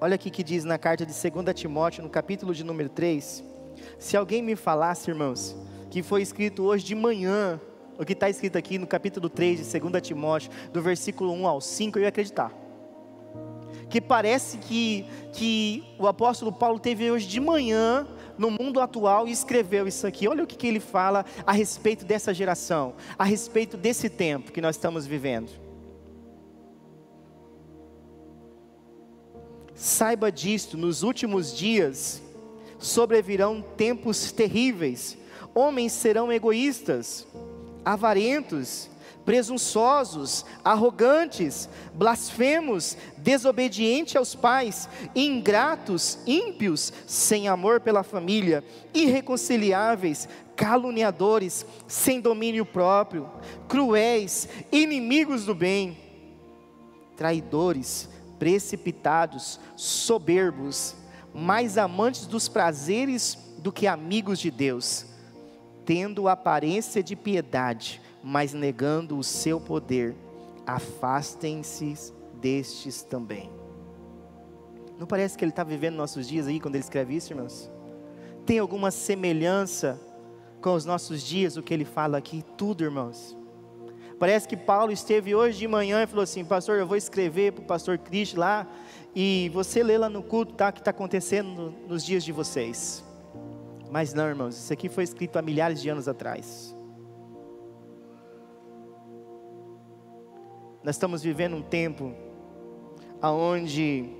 Olha 0.00 0.16
aqui 0.16 0.30
que 0.30 0.42
diz 0.42 0.64
na 0.64 0.76
carta 0.76 1.06
de 1.06 1.12
2 1.12 1.54
Timóteo, 1.54 2.02
no 2.02 2.10
capítulo 2.10 2.54
de 2.54 2.64
número 2.64 2.88
3. 2.88 3.44
Se 3.98 4.16
alguém 4.16 4.42
me 4.42 4.56
falasse, 4.56 5.10
irmãos, 5.10 5.56
que 5.90 6.02
foi 6.02 6.20
escrito 6.20 6.64
hoje 6.64 6.84
de 6.84 6.94
manhã, 6.94 7.60
o 7.98 8.04
que 8.04 8.12
está 8.12 8.28
escrito 8.28 8.58
aqui 8.58 8.78
no 8.78 8.86
capítulo 8.86 9.28
3 9.28 9.70
de 9.70 9.80
2 9.80 10.02
Timóteo, 10.02 10.50
do 10.72 10.82
versículo 10.82 11.32
1 11.32 11.46
ao 11.46 11.60
5, 11.60 11.98
eu 11.98 12.02
ia 12.02 12.08
acreditar. 12.08 12.52
Que 13.88 14.00
parece 14.00 14.58
que, 14.58 15.06
que 15.32 15.84
o 15.98 16.06
apóstolo 16.06 16.52
Paulo 16.52 16.78
teve 16.78 17.10
hoje 17.10 17.26
de 17.26 17.38
manhã 17.38 18.06
no 18.36 18.50
mundo 18.50 18.80
atual 18.80 19.28
e 19.28 19.30
escreveu 19.30 19.86
isso 19.86 20.06
aqui. 20.06 20.26
Olha 20.26 20.42
o 20.42 20.46
que, 20.46 20.56
que 20.56 20.66
ele 20.66 20.80
fala 20.80 21.24
a 21.46 21.52
respeito 21.52 22.04
dessa 22.04 22.34
geração, 22.34 22.94
a 23.16 23.24
respeito 23.24 23.76
desse 23.76 24.10
tempo 24.10 24.50
que 24.50 24.60
nós 24.60 24.76
estamos 24.76 25.06
vivendo. 25.06 25.63
Saiba 29.74 30.30
disto, 30.30 30.76
nos 30.76 31.02
últimos 31.02 31.56
dias 31.56 32.22
sobrevirão 32.78 33.62
tempos 33.76 34.30
terríveis. 34.30 35.16
Homens 35.54 35.92
serão 35.92 36.32
egoístas, 36.32 37.26
avarentos, 37.84 38.88
presunçosos, 39.24 40.44
arrogantes, 40.62 41.68
blasfemos, 41.94 42.96
desobedientes 43.16 44.16
aos 44.16 44.34
pais, 44.34 44.88
ingratos, 45.14 46.18
ímpios, 46.26 46.92
sem 47.06 47.48
amor 47.48 47.80
pela 47.80 48.02
família, 48.02 48.62
irreconciliáveis, 48.92 50.28
caluniadores, 50.54 51.64
sem 51.88 52.20
domínio 52.20 52.64
próprio, 52.66 53.28
cruéis, 53.66 54.48
inimigos 54.70 55.46
do 55.46 55.54
bem, 55.54 55.96
traidores, 57.16 58.08
precipitados, 58.44 59.58
soberbos, 59.74 60.94
mais 61.32 61.78
amantes 61.78 62.26
dos 62.26 62.46
prazeres 62.46 63.38
do 63.56 63.72
que 63.72 63.86
amigos 63.86 64.38
de 64.38 64.50
Deus, 64.50 65.06
tendo 65.86 66.28
aparência 66.28 67.02
de 67.02 67.16
piedade, 67.16 68.02
mas 68.22 68.52
negando 68.52 69.16
o 69.16 69.24
seu 69.24 69.58
poder, 69.58 70.14
afastem-se 70.66 72.12
destes 72.34 73.00
também. 73.00 73.50
Não 74.98 75.06
parece 75.06 75.38
que 75.38 75.44
ele 75.46 75.50
está 75.50 75.64
vivendo 75.64 75.94
nossos 75.94 76.28
dias 76.28 76.46
aí 76.46 76.60
quando 76.60 76.74
ele 76.74 76.84
escreve 76.84 77.16
isso, 77.16 77.32
irmãos? 77.32 77.70
Tem 78.44 78.58
alguma 78.58 78.90
semelhança 78.90 79.98
com 80.60 80.74
os 80.74 80.84
nossos 80.84 81.22
dias, 81.22 81.56
o 81.56 81.62
que 81.62 81.72
ele 81.72 81.86
fala 81.86 82.18
aqui? 82.18 82.44
Tudo, 82.58 82.84
irmãos. 82.84 83.34
Parece 84.18 84.46
que 84.46 84.56
Paulo 84.56 84.92
esteve 84.92 85.34
hoje 85.34 85.58
de 85.58 85.68
manhã 85.68 86.02
e 86.02 86.06
falou 86.06 86.22
assim: 86.22 86.44
Pastor, 86.44 86.78
eu 86.78 86.86
vou 86.86 86.96
escrever 86.96 87.52
para 87.52 87.62
o 87.62 87.66
pastor 87.66 87.98
Cristo 87.98 88.38
lá, 88.38 88.66
e 89.14 89.50
você 89.52 89.82
lê 89.82 89.98
lá 89.98 90.08
no 90.08 90.22
culto 90.22 90.54
tá, 90.54 90.68
o 90.68 90.72
que 90.72 90.80
está 90.80 90.90
acontecendo 90.90 91.74
nos 91.88 92.04
dias 92.04 92.24
de 92.24 92.32
vocês. 92.32 93.04
Mas 93.90 94.12
não, 94.12 94.26
irmãos, 94.26 94.56
isso 94.56 94.72
aqui 94.72 94.88
foi 94.88 95.04
escrito 95.04 95.38
há 95.38 95.42
milhares 95.42 95.80
de 95.80 95.88
anos 95.88 96.08
atrás. 96.08 96.74
Nós 100.82 100.96
estamos 100.96 101.22
vivendo 101.22 101.56
um 101.56 101.62
tempo 101.62 102.14
onde 103.22 104.10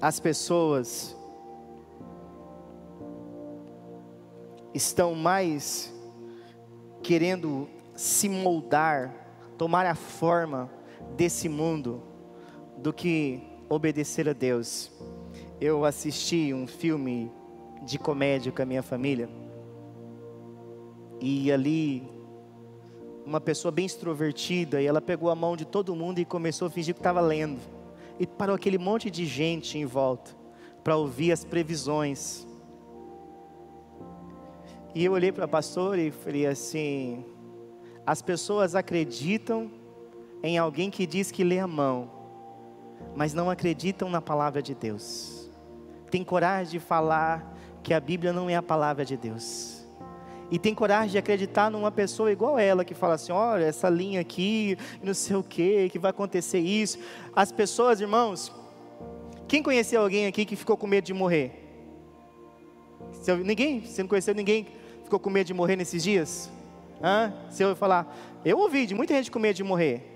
as 0.00 0.18
pessoas 0.18 1.16
estão 4.74 5.14
mais 5.14 5.92
querendo 7.02 7.68
se 7.94 8.28
moldar, 8.28 9.14
tomar 9.56 9.86
a 9.86 9.94
forma 9.94 10.70
desse 11.16 11.48
mundo, 11.48 12.02
do 12.78 12.92
que 12.92 13.42
obedecer 13.68 14.28
a 14.28 14.32
Deus. 14.32 14.90
Eu 15.60 15.84
assisti 15.84 16.52
um 16.54 16.66
filme 16.66 17.30
de 17.82 17.98
comédia 17.98 18.50
com 18.52 18.62
a 18.62 18.66
minha 18.66 18.82
família, 18.82 19.28
e 21.20 21.52
ali 21.52 22.08
uma 23.26 23.40
pessoa 23.40 23.70
bem 23.70 23.84
extrovertida, 23.84 24.80
e 24.80 24.86
ela 24.86 25.00
pegou 25.00 25.30
a 25.30 25.34
mão 25.34 25.56
de 25.56 25.64
todo 25.64 25.94
mundo 25.94 26.18
e 26.18 26.24
começou 26.24 26.66
a 26.66 26.70
fingir 26.70 26.94
que 26.94 27.00
estava 27.00 27.20
lendo. 27.20 27.60
E 28.18 28.26
parou 28.26 28.56
aquele 28.56 28.78
monte 28.78 29.10
de 29.10 29.24
gente 29.24 29.78
em 29.78 29.86
volta 29.86 30.34
para 30.82 30.96
ouvir 30.96 31.32
as 31.32 31.44
previsões. 31.44 32.46
E 34.94 35.04
eu 35.04 35.12
olhei 35.12 35.30
para 35.30 35.44
a 35.44 35.48
pastora 35.48 36.00
e 36.00 36.10
falei 36.10 36.46
assim: 36.46 37.24
as 38.06 38.20
pessoas 38.22 38.74
acreditam 38.74 39.70
em 40.42 40.58
alguém 40.58 40.90
que 40.90 41.06
diz 41.06 41.30
que 41.30 41.44
lê 41.44 41.58
a 41.58 41.66
mão, 41.66 42.10
mas 43.14 43.34
não 43.34 43.50
acreditam 43.50 44.08
na 44.08 44.20
palavra 44.20 44.62
de 44.62 44.74
Deus. 44.74 45.50
Tem 46.10 46.24
coragem 46.24 46.72
de 46.72 46.80
falar 46.80 47.56
que 47.82 47.94
a 47.94 48.00
Bíblia 48.00 48.32
não 48.32 48.50
é 48.50 48.56
a 48.56 48.62
palavra 48.62 49.04
de 49.04 49.16
Deus 49.16 49.80
e 50.50 50.58
tem 50.58 50.74
coragem 50.74 51.10
de 51.10 51.18
acreditar 51.18 51.70
numa 51.70 51.92
pessoa 51.92 52.32
igual 52.32 52.58
ela, 52.58 52.84
que 52.84 52.92
fala 52.92 53.14
assim: 53.14 53.30
olha, 53.30 53.64
essa 53.64 53.88
linha 53.88 54.20
aqui, 54.20 54.76
não 55.02 55.14
sei 55.14 55.36
o 55.36 55.42
que, 55.42 55.88
que 55.88 55.98
vai 55.98 56.10
acontecer 56.10 56.58
isso. 56.58 56.98
As 57.34 57.52
pessoas, 57.52 58.00
irmãos, 58.00 58.52
quem 59.46 59.62
conheceu 59.62 60.02
alguém 60.02 60.26
aqui 60.26 60.44
que 60.44 60.56
ficou 60.56 60.76
com 60.76 60.86
medo 60.86 61.04
de 61.04 61.14
morrer? 61.14 61.52
Ninguém? 63.44 63.86
Você 63.86 64.02
não 64.02 64.08
conheceu 64.08 64.34
ninguém 64.34 64.66
ficou 65.10 65.20
com 65.20 65.30
medo 65.30 65.48
de 65.48 65.54
morrer 65.54 65.76
nesses 65.76 66.02
dias? 66.02 66.50
Hã? 67.02 67.32
Se 67.50 67.62
eu 67.62 67.74
falar, 67.74 68.16
eu 68.44 68.58
ouvi 68.58 68.86
de 68.86 68.94
muita 68.94 69.14
gente 69.14 69.30
com 69.30 69.38
medo 69.38 69.56
de 69.56 69.64
morrer. 69.64 70.06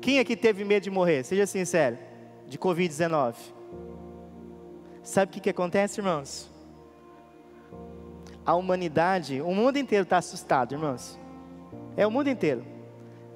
Quem 0.00 0.18
aqui 0.18 0.36
teve 0.36 0.64
medo 0.64 0.84
de 0.84 0.90
morrer? 0.90 1.24
Seja 1.24 1.46
sincero, 1.46 1.98
de 2.46 2.58
Covid-19. 2.58 3.34
Sabe 5.02 5.30
o 5.30 5.32
que, 5.34 5.40
que 5.40 5.50
acontece, 5.50 6.00
irmãos? 6.00 6.52
a 8.44 8.54
humanidade, 8.54 9.40
o 9.40 9.54
mundo 9.54 9.78
inteiro 9.78 10.02
está 10.02 10.18
assustado, 10.18 10.72
irmãos. 10.72 11.18
É 11.96 12.06
o 12.06 12.10
mundo 12.10 12.28
inteiro. 12.28 12.64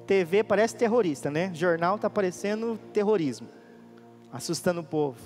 TV 0.05 0.43
parece 0.43 0.75
terrorista, 0.75 1.31
né? 1.31 1.51
Jornal 1.53 1.95
está 1.95 2.09
parecendo 2.09 2.79
terrorismo, 2.93 3.47
assustando 4.31 4.81
o 4.81 4.83
povo. 4.83 5.19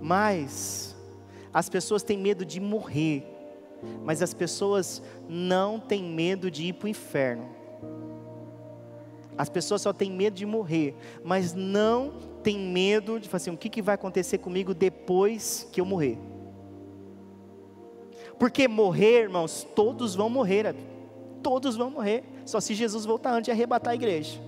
Mas 0.00 0.96
as 1.52 1.68
pessoas 1.68 2.02
têm 2.02 2.18
medo 2.18 2.44
de 2.44 2.60
morrer, 2.60 3.24
mas 4.04 4.22
as 4.22 4.32
pessoas 4.32 5.02
não 5.28 5.78
têm 5.78 6.02
medo 6.02 6.50
de 6.50 6.64
ir 6.64 6.72
para 6.74 6.86
o 6.86 6.88
inferno. 6.88 7.48
As 9.36 9.48
pessoas 9.48 9.82
só 9.82 9.92
têm 9.92 10.10
medo 10.10 10.34
de 10.34 10.44
morrer, 10.44 10.94
mas 11.24 11.54
não 11.54 12.12
têm 12.42 12.58
medo 12.58 13.18
de 13.18 13.28
falar 13.28 13.38
assim: 13.38 13.50
o 13.50 13.56
que, 13.56 13.68
que 13.68 13.82
vai 13.82 13.94
acontecer 13.94 14.38
comigo 14.38 14.74
depois 14.74 15.68
que 15.72 15.80
eu 15.80 15.84
morrer? 15.84 16.18
Porque 18.38 18.66
morrer, 18.66 19.22
irmãos, 19.22 19.66
todos 19.74 20.14
vão 20.14 20.28
morrer. 20.28 20.74
Todos 21.42 21.76
vão 21.76 21.90
morrer. 21.90 22.24
Só 22.44 22.60
se 22.60 22.74
Jesus 22.74 23.04
voltar 23.04 23.32
antes 23.32 23.44
de 23.44 23.50
arrebatar 23.50 23.92
a 23.92 23.94
igreja. 23.94 24.40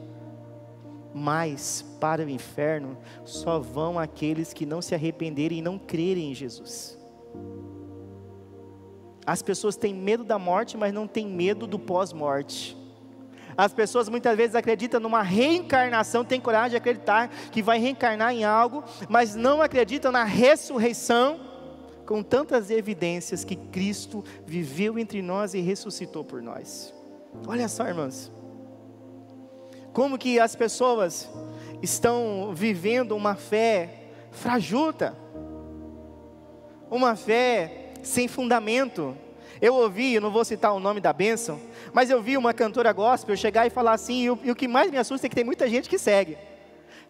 Mas 1.15 1.85
para 2.01 2.25
o 2.25 2.29
inferno 2.29 2.99
só 3.25 3.61
vão 3.61 3.99
aqueles 3.99 4.53
que 4.53 4.67
não 4.67 4.83
se 4.83 4.95
arrependerem 4.95 5.59
e 5.59 5.63
não 5.63 5.79
crerem 5.79 6.33
em 6.33 6.35
Jesus. 6.35 6.99
As 9.27 9.43
pessoas 9.43 9.77
têm 9.77 9.95
medo 9.95 10.23
da 10.23 10.39
morte, 10.39 10.77
mas 10.77 10.93
não 10.93 11.07
têm 11.07 11.27
medo 11.27 11.67
do 11.67 11.79
pós-morte. 11.79 12.77
As 13.57 13.73
pessoas 13.73 14.09
muitas 14.09 14.37
vezes 14.37 14.55
acreditam 14.55 15.01
numa 15.01 15.23
reencarnação, 15.23 16.25
têm 16.25 16.41
coragem 16.41 16.71
de 16.71 16.77
acreditar 16.77 17.29
que 17.29 17.63
vai 17.63 17.79
reencarnar 17.79 18.33
em 18.33 18.45
algo, 18.45 18.83
mas 19.09 19.35
não 19.35 19.63
acreditam 19.63 20.11
na 20.11 20.25
ressurreição 20.25 21.41
com 22.05 22.23
tantas 22.23 22.71
evidências 22.71 23.45
que 23.45 23.57
Cristo 23.57 24.25
viveu 24.45 24.99
entre 24.99 25.23
nós 25.23 25.55
e 25.55 25.61
ressuscitou 25.61 26.25
por 26.25 26.43
nós. 26.43 26.93
Olha 27.47 27.69
só, 27.69 27.87
irmãos, 27.87 28.31
como 29.93 30.19
que 30.19 30.39
as 30.39 30.57
pessoas 30.57 31.31
estão 31.81 32.53
vivendo 32.53 33.13
uma 33.13 33.37
fé 33.37 34.09
frajuta, 34.33 35.17
uma 36.91 37.15
fé 37.15 37.84
sem 38.05 38.29
fundamento. 38.29 39.17
Eu 39.61 39.75
ouvi, 39.75 40.15
eu 40.15 40.21
não 40.21 40.31
vou 40.31 40.45
citar 40.45 40.73
o 40.75 40.81
nome 40.81 41.01
da 41.01 41.13
bênção, 41.13 41.61
mas 41.93 42.11
eu 42.11 42.23
vi 42.23 42.37
uma 42.37 42.53
cantora 42.53 42.93
gospel 42.93 43.37
chegar 43.37 43.67
e 43.67 43.71
falar 43.71 43.93
assim, 43.93 44.23
e 44.23 44.31
o, 44.31 44.39
e 44.45 44.51
o 44.51 44.55
que 44.55 44.69
mais 44.69 44.91
me 44.91 44.99
assusta 44.99 45.27
é 45.27 45.29
que 45.29 45.35
tem 45.35 45.45
muita 45.45 45.69
gente 45.69 45.89
que 45.89 45.99
segue. 45.99 46.37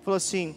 Falou 0.02 0.16
assim: 0.16 0.54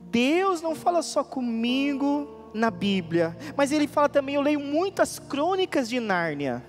Deus 0.00 0.60
não 0.60 0.74
fala 0.74 1.02
só 1.02 1.22
comigo, 1.22 2.38
na 2.54 2.70
Bíblia. 2.70 3.36
Mas 3.56 3.72
ele 3.72 3.86
fala 3.86 4.08
também: 4.08 4.34
eu 4.34 4.42
leio 4.42 4.60
muitas 4.60 5.18
crônicas 5.18 5.88
de 5.88 6.00
Nárnia. 6.00 6.62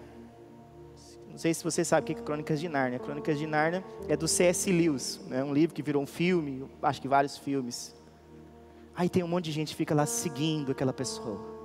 Não 1.29 1.37
sei 1.37 1.53
se 1.53 1.63
você 1.63 1.85
sabe 1.85 2.03
o 2.03 2.05
que 2.05 2.21
é 2.21 2.23
Crônicas 2.23 2.59
de 2.59 2.67
Nárnia. 2.67 2.99
Crônicas 2.99 3.37
de 3.37 3.47
Nárnia 3.47 3.83
é 4.09 4.17
do 4.17 4.27
C.S. 4.27 4.69
Lewis, 4.69 5.21
né? 5.27 5.41
um 5.41 5.53
livro 5.53 5.73
que 5.73 5.81
virou 5.81 6.03
um 6.03 6.05
filme, 6.05 6.69
acho 6.83 7.01
que 7.01 7.07
vários 7.07 7.37
filmes. 7.37 7.95
Aí 8.93 9.07
tem 9.07 9.23
um 9.23 9.27
monte 9.27 9.45
de 9.45 9.53
gente 9.53 9.69
que 9.69 9.75
fica 9.75 9.95
lá 9.95 10.05
seguindo 10.05 10.73
aquela 10.73 10.91
pessoa. 10.91 11.58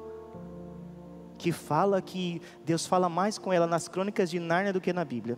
Que 1.45 1.53
fala 1.53 2.01
que 2.01 2.41
Deus 2.65 2.87
fala 2.87 3.07
mais 3.07 3.37
com 3.37 3.53
ela 3.53 3.67
nas 3.67 3.87
crônicas 3.87 4.31
de 4.31 4.41
Nárnia 4.41 4.73
do 4.73 4.81
que 4.81 4.95
na 4.95 5.05
Bíblia. 5.05 5.37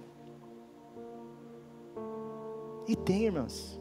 E 2.86 2.94
tem, 2.94 3.24
irmãos. 3.24 3.80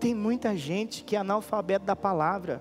Tem 0.00 0.16
muita 0.16 0.56
gente 0.56 1.04
que 1.04 1.14
é 1.14 1.20
analfabeto 1.20 1.86
da 1.86 1.94
palavra, 1.94 2.60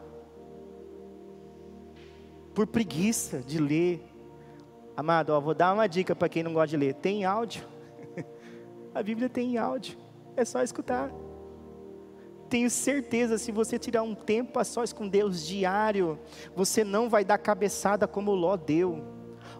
por 2.53 2.67
preguiça 2.67 3.39
de 3.39 3.57
ler. 3.57 4.07
Amado, 4.95 5.31
ó, 5.31 5.39
vou 5.39 5.55
dar 5.55 5.73
uma 5.73 5.87
dica 5.87 6.15
para 6.15 6.29
quem 6.29 6.43
não 6.43 6.53
gosta 6.53 6.67
de 6.67 6.77
ler: 6.77 6.93
tem 6.93 7.25
áudio. 7.25 7.63
A 8.93 9.01
Bíblia 9.01 9.27
tem 9.27 9.57
áudio, 9.57 9.97
é 10.35 10.45
só 10.45 10.61
escutar. 10.61 11.11
Tenho 12.49 12.69
certeza, 12.69 13.37
se 13.37 13.51
você 13.51 13.77
tirar 13.77 14.03
um 14.03 14.15
tempo 14.15 14.57
a 14.57 14.63
sós 14.63 14.93
com 14.93 15.07
Deus 15.07 15.45
diário, 15.45 16.17
você 16.55 16.83
não 16.83 17.09
vai 17.09 17.25
dar 17.25 17.37
cabeçada 17.37 18.07
como 18.07 18.33
Ló 18.33 18.55
deu. 18.55 19.03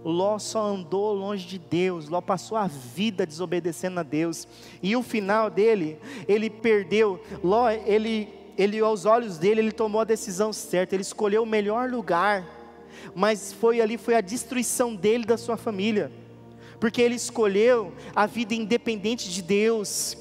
Ló 0.05 0.39
só 0.39 0.63
andou 0.67 1.13
longe 1.13 1.45
de 1.45 1.59
Deus, 1.59 2.07
Ló 2.07 2.21
passou 2.21 2.57
a 2.57 2.67
vida 2.67 3.25
desobedecendo 3.25 3.99
a 3.99 4.03
Deus. 4.03 4.47
E 4.81 4.95
o 4.95 5.03
final 5.03 5.49
dele, 5.49 5.99
ele 6.27 6.49
perdeu. 6.49 7.19
Ló, 7.43 7.69
ele, 7.69 8.29
ele 8.57 8.79
aos 8.79 9.05
olhos 9.05 9.37
dele, 9.37 9.59
ele 9.59 9.71
tomou 9.73 9.99
a 9.99 10.05
decisão 10.05 10.53
certa, 10.53 10.95
ele 10.95 11.01
escolheu 11.01 11.43
o 11.43 11.47
melhor 11.47 11.89
lugar. 11.89 12.45
Mas 13.13 13.51
foi 13.51 13.81
ali 13.81 13.97
foi 13.97 14.15
a 14.15 14.21
destruição 14.21 14.95
dele 14.95 15.25
da 15.25 15.35
sua 15.35 15.57
família. 15.57 16.09
Porque 16.79 17.01
ele 17.01 17.15
escolheu 17.15 17.91
a 18.15 18.25
vida 18.25 18.53
independente 18.53 19.29
de 19.29 19.41
Deus 19.41 20.15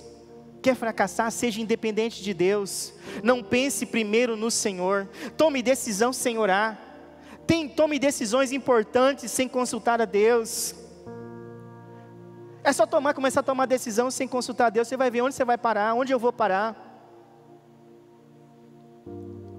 quer 0.67 0.75
fracassar, 0.75 1.31
seja 1.31 1.61
independente 1.61 2.21
de 2.25 2.35
Deus. 2.35 2.93
Não 3.23 3.41
pense 3.41 3.87
primeiro 3.87 4.37
no 4.37 4.51
Senhor. 4.51 5.09
Tome 5.37 5.63
decisão 5.63 6.13
sem 6.13 6.39
orar. 6.39 6.77
Tem, 7.47 7.69
tome 7.69 8.01
decisões 8.01 8.51
importantes 8.51 9.31
sem 9.31 9.49
consultar 9.49 10.01
a 10.01 10.05
Deus. 10.05 10.75
É 12.65 12.73
só 12.73 12.85
tomar, 12.85 13.15
começar 13.15 13.41
a 13.41 13.45
tomar 13.45 13.67
decisão 13.67 14.11
sem 14.11 14.27
consultar 14.27 14.67
a 14.67 14.71
Deus. 14.71 14.89
Você 14.89 14.97
vai 14.97 15.09
ver 15.09 15.23
onde 15.23 15.37
você 15.37 15.45
vai 15.45 15.57
parar, 15.57 15.95
onde 15.95 16.13
eu 16.13 16.19
vou 16.19 16.33
parar. 16.33 16.75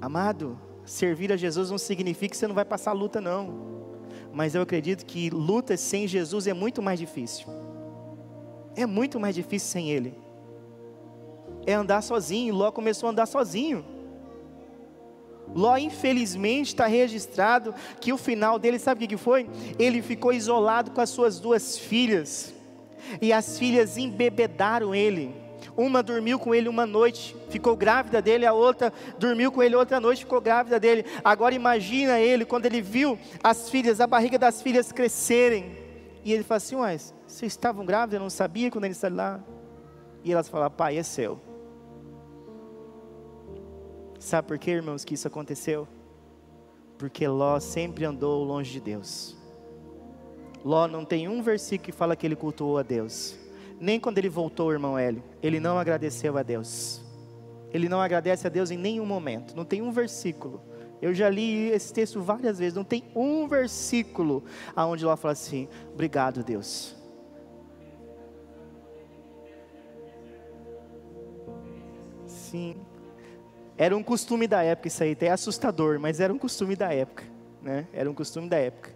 Amado, 0.01 0.59
servir 0.85 1.31
a 1.31 1.37
Jesus 1.37 1.71
não 1.71 1.77
significa 1.77 2.31
que 2.31 2.37
você 2.37 2.47
não 2.47 2.55
vai 2.55 2.65
passar 2.65 2.91
luta, 2.91 3.21
não. 3.21 3.77
Mas 4.33 4.55
eu 4.55 4.61
acredito 4.61 5.05
que 5.05 5.29
luta 5.29 5.77
sem 5.77 6.05
Jesus 6.05 6.47
é 6.47 6.53
muito 6.53 6.81
mais 6.81 6.99
difícil. 6.99 7.47
É 8.75 8.85
muito 8.85 9.17
mais 9.17 9.33
difícil 9.33 9.69
sem 9.69 9.89
Ele 9.89 10.26
é 11.67 11.73
andar 11.73 12.01
sozinho. 12.01 12.55
Ló 12.55 12.71
começou 12.71 13.07
a 13.07 13.11
andar 13.11 13.27
sozinho. 13.27 13.85
Ló, 15.53 15.77
infelizmente, 15.77 16.67
está 16.67 16.87
registrado 16.87 17.75
que 18.01 18.11
o 18.11 18.17
final 18.17 18.57
dele, 18.57 18.79
sabe 18.79 19.05
o 19.05 19.07
que 19.07 19.17
foi? 19.17 19.49
Ele 19.77 20.01
ficou 20.01 20.33
isolado 20.33 20.91
com 20.91 21.01
as 21.01 21.09
suas 21.09 21.39
duas 21.39 21.77
filhas, 21.77 22.53
e 23.21 23.31
as 23.31 23.57
filhas 23.57 23.97
embebedaram 23.97 24.93
ele. 24.93 25.33
Uma 25.75 26.01
dormiu 26.01 26.39
com 26.39 26.55
ele 26.55 26.67
uma 26.67 26.85
noite, 26.85 27.35
ficou 27.49 27.75
grávida 27.75 28.21
dele, 28.21 28.45
a 28.45 28.53
outra 28.53 28.91
dormiu 29.19 29.51
com 29.51 29.61
ele 29.61 29.75
outra 29.75 29.99
noite, 29.99 30.23
ficou 30.23 30.41
grávida 30.41 30.79
dele. 30.79 31.05
Agora 31.23 31.53
imagina 31.53 32.19
ele, 32.19 32.45
quando 32.45 32.65
ele 32.65 32.81
viu 32.81 33.17
as 33.43 33.69
filhas, 33.69 34.01
a 34.01 34.07
barriga 34.07 34.39
das 34.39 34.61
filhas 34.61 34.91
crescerem, 34.91 35.77
e 36.25 36.33
ele 36.33 36.43
fala 36.43 36.57
assim: 36.57 36.75
Ué, 36.75 36.97
vocês 36.97 37.53
estavam 37.53 37.85
grávidas, 37.85 38.15
eu 38.15 38.19
não 38.19 38.29
sabia 38.29 38.71
quando 38.71 38.85
ele 38.85 38.93
saiu 38.93 39.15
lá. 39.15 39.39
E 40.23 40.31
elas 40.31 40.49
falaram: 40.49 40.71
Pai, 40.71 40.97
é 40.97 41.03
seu. 41.03 41.46
Sabe 44.27 44.45
por 44.45 44.57
que, 44.57 44.71
irmãos, 44.71 45.05
que 45.05 45.13
isso 45.13 45.25
aconteceu? 45.25 45.87
Porque 46.97 47.25
Ló 47.25 47.61
sempre 47.61 48.03
andou 48.03 48.43
longe 48.43 48.73
de 48.73 48.81
Deus. 48.81 49.37
Ló 50.65 50.85
não 50.85 51.05
tem 51.05 51.29
um 51.29 51.41
versículo 51.41 51.85
que 51.85 51.91
fala 51.93 52.13
que 52.13 52.27
ele 52.27 52.35
cultuou 52.35 52.77
a 52.77 52.83
Deus. 52.83 53.39
Nem 53.79 54.01
quando 54.01 54.17
ele 54.17 54.27
voltou, 54.27 54.73
irmão 54.73 54.99
Hélio, 54.99 55.23
ele 55.41 55.61
não 55.61 55.79
agradeceu 55.79 56.37
a 56.37 56.43
Deus. 56.43 57.01
Ele 57.73 57.87
não 57.87 58.01
agradece 58.01 58.45
a 58.45 58.49
Deus 58.49 58.69
em 58.69 58.77
nenhum 58.77 59.05
momento. 59.05 59.55
Não 59.55 59.63
tem 59.63 59.81
um 59.81 59.93
versículo. 59.93 60.61
Eu 61.01 61.13
já 61.13 61.29
li 61.29 61.69
esse 61.69 61.93
texto 61.93 62.21
várias 62.21 62.59
vezes. 62.59 62.73
Não 62.73 62.83
tem 62.83 63.05
um 63.15 63.47
versículo 63.47 64.43
aonde 64.75 65.05
Ló 65.05 65.15
fala 65.15 65.31
assim: 65.31 65.69
Obrigado, 65.93 66.43
Deus. 66.43 66.93
Sim. 72.25 72.86
Era 73.77 73.95
um 73.95 74.01
costume 74.01 74.47
da 74.47 74.63
época, 74.63 74.87
isso 74.87 75.03
aí 75.03 75.11
até 75.11 75.27
é 75.27 75.31
assustador, 75.31 75.99
mas 75.99 76.19
era 76.19 76.33
um 76.33 76.37
costume 76.37 76.75
da 76.75 76.91
época, 76.91 77.23
né? 77.61 77.85
Era 77.93 78.09
um 78.09 78.13
costume 78.13 78.49
da 78.49 78.57
época. 78.57 78.89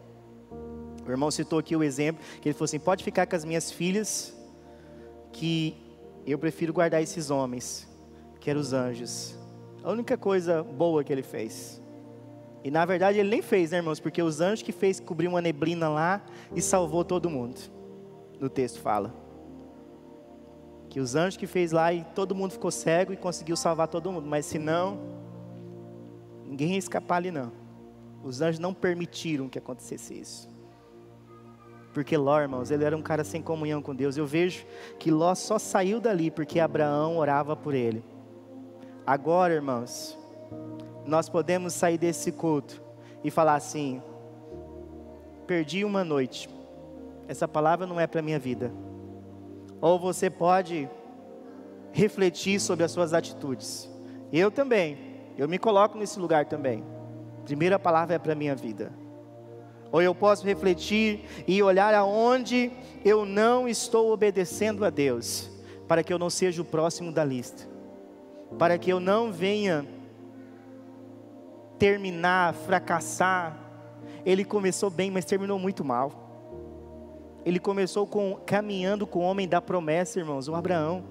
O 1.06 1.12
irmão 1.12 1.30
citou 1.30 1.60
aqui 1.60 1.76
o 1.76 1.84
exemplo, 1.84 2.24
que 2.42 2.50
ele 2.50 2.54
falou 2.54 2.66
assim: 2.66 2.80
pode 2.80 3.04
ficar 3.04 3.28
com 3.28 3.36
as 3.36 3.46
minhas 3.46 3.72
filhas, 3.72 4.36
que 5.32 5.78
eu 6.26 6.40
prefiro 6.40 6.74
guardar 6.74 7.02
esses 7.02 7.30
homens, 7.30 7.88
que 8.40 8.50
eram 8.50 8.60
os 8.60 8.74
anjos. 8.74 9.38
A 9.84 9.92
única 9.92 10.18
coisa 10.18 10.64
boa 10.64 11.04
que 11.04 11.14
ele 11.14 11.24
fez. 11.24 11.80
E 12.64 12.72
na 12.72 12.84
verdade 12.84 13.20
ele 13.20 13.30
nem 13.30 13.42
fez, 13.42 13.72
né, 13.72 13.78
irmãos? 13.78 14.00
Porque 14.00 14.22
os 14.22 14.42
anjos 14.42 14.64
que 14.64 14.72
fez 14.72 15.00
cobrir 15.00 15.28
uma 15.28 15.42
neblina 15.42 15.90
lá 15.90 16.24
e 16.56 16.62
salvou 16.62 17.04
todo 17.04 17.30
mundo. 17.30 17.60
No 18.40 18.50
texto 18.50 18.80
fala 18.80 19.21
que 20.92 21.00
os 21.00 21.16
anjos 21.16 21.38
que 21.38 21.48
fez 21.48 21.72
lá 21.72 21.94
e 21.94 22.04
todo 22.04 22.36
mundo 22.36 22.52
ficou 22.52 22.70
cego 22.70 23.14
e 23.14 23.16
conseguiu 23.18 23.56
salvar 23.56 23.88
todo 23.88 24.12
mundo, 24.12 24.28
mas 24.28 24.46
se 24.46 24.60
não, 24.60 25.00
ninguém 26.46 26.74
ia 26.74 26.78
escapar 26.78 27.16
ali 27.16 27.32
não. 27.32 27.50
Os 28.22 28.42
anjos 28.42 28.60
não 28.60 28.74
permitiram 28.74 29.48
que 29.48 29.58
acontecesse 29.58 30.20
isso. 30.20 30.50
Porque 31.94 32.18
Ló, 32.18 32.42
irmãos, 32.42 32.72
ele 32.72 32.84
era 32.84 32.96
um 32.96 33.02
cara 33.02 33.24
sem 33.24 33.42
comunhão 33.42 33.82
com 33.82 33.96
Deus. 33.96 34.18
Eu 34.18 34.26
vejo 34.26 34.66
que 35.00 35.10
Ló 35.10 35.34
só 35.34 35.58
saiu 35.58 36.02
dali 36.02 36.30
porque 36.30 36.60
Abraão 36.60 37.16
orava 37.16 37.56
por 37.56 37.74
ele. 37.74 38.04
Agora, 39.08 39.54
irmãos, 39.54 40.20
nós 41.06 41.30
podemos 41.30 41.72
sair 41.72 41.98
desse 41.98 42.34
culto 42.34 42.82
e 43.24 43.32
falar 43.32 43.56
assim: 43.56 44.02
perdi 45.48 45.86
uma 45.86 46.04
noite. 46.04 46.50
Essa 47.30 47.48
palavra 47.48 47.88
não 47.88 47.98
é 47.98 48.06
para 48.06 48.22
minha 48.22 48.38
vida 48.38 48.74
ou 49.82 50.00
você 50.00 50.30
pode 50.30 50.88
refletir 51.92 52.60
sobre 52.60 52.86
as 52.86 52.92
suas 52.92 53.14
atitudes. 53.14 53.90
Eu 54.32 54.52
também, 54.52 54.98
eu 55.38 55.50
me 55.50 55.58
coloco 55.58 55.98
nesse 55.98 56.20
lugar 56.20 56.46
também. 56.46 56.84
Primeira 57.44 57.80
palavra 57.80 58.16
é 58.16 58.20
para 58.20 58.34
a 58.34 58.36
minha 58.36 58.56
vida. 58.56 58.94
Ou 59.92 60.02
eu 60.02 60.16
posso 60.16 60.46
refletir 60.46 61.26
e 61.48 61.62
olhar 61.62 61.94
aonde 61.94 62.72
eu 63.04 63.26
não 63.26 63.68
estou 63.68 64.14
obedecendo 64.14 64.86
a 64.86 64.90
Deus, 64.90 65.50
para 65.88 66.04
que 66.04 66.14
eu 66.14 66.20
não 66.20 66.30
seja 66.30 66.62
o 66.62 66.66
próximo 66.66 67.12
da 67.12 67.26
lista, 67.26 67.68
para 68.58 68.78
que 68.78 68.90
eu 68.90 69.00
não 69.02 69.34
venha 69.34 69.86
terminar, 71.78 72.54
fracassar. 72.54 73.58
Ele 74.24 74.46
começou 74.46 74.90
bem, 74.90 75.12
mas 75.12 75.26
terminou 75.26 75.60
muito 75.60 75.84
mal. 75.84 76.21
Ele 77.46 77.60
começou 77.60 78.06
com, 78.06 78.36
caminhando 78.46 79.08
com 79.08 79.20
o 79.20 79.24
homem 79.24 79.48
da 79.48 79.62
promessa, 79.62 80.20
irmãos, 80.20 80.48
o 80.48 80.56
Abraão. 80.56 81.04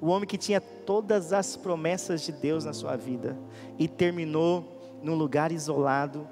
O 0.00 0.08
homem 0.08 0.26
que 0.26 0.38
tinha 0.38 0.60
todas 0.60 1.32
as 1.32 1.56
promessas 1.56 2.22
de 2.22 2.32
Deus 2.32 2.64
na 2.64 2.72
sua 2.72 2.96
vida. 2.96 3.38
E 3.78 3.86
terminou 3.86 4.98
num 5.02 5.14
lugar 5.14 5.52
isolado, 5.52 6.26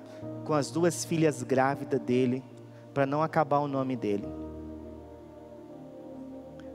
com 0.44 0.54
as 0.54 0.70
duas 0.70 1.04
filhas 1.04 1.42
grávidas 1.42 2.00
dele, 2.00 2.42
para 2.94 3.04
não 3.04 3.22
acabar 3.22 3.58
o 3.58 3.68
nome 3.68 3.96
dele. 3.96 4.26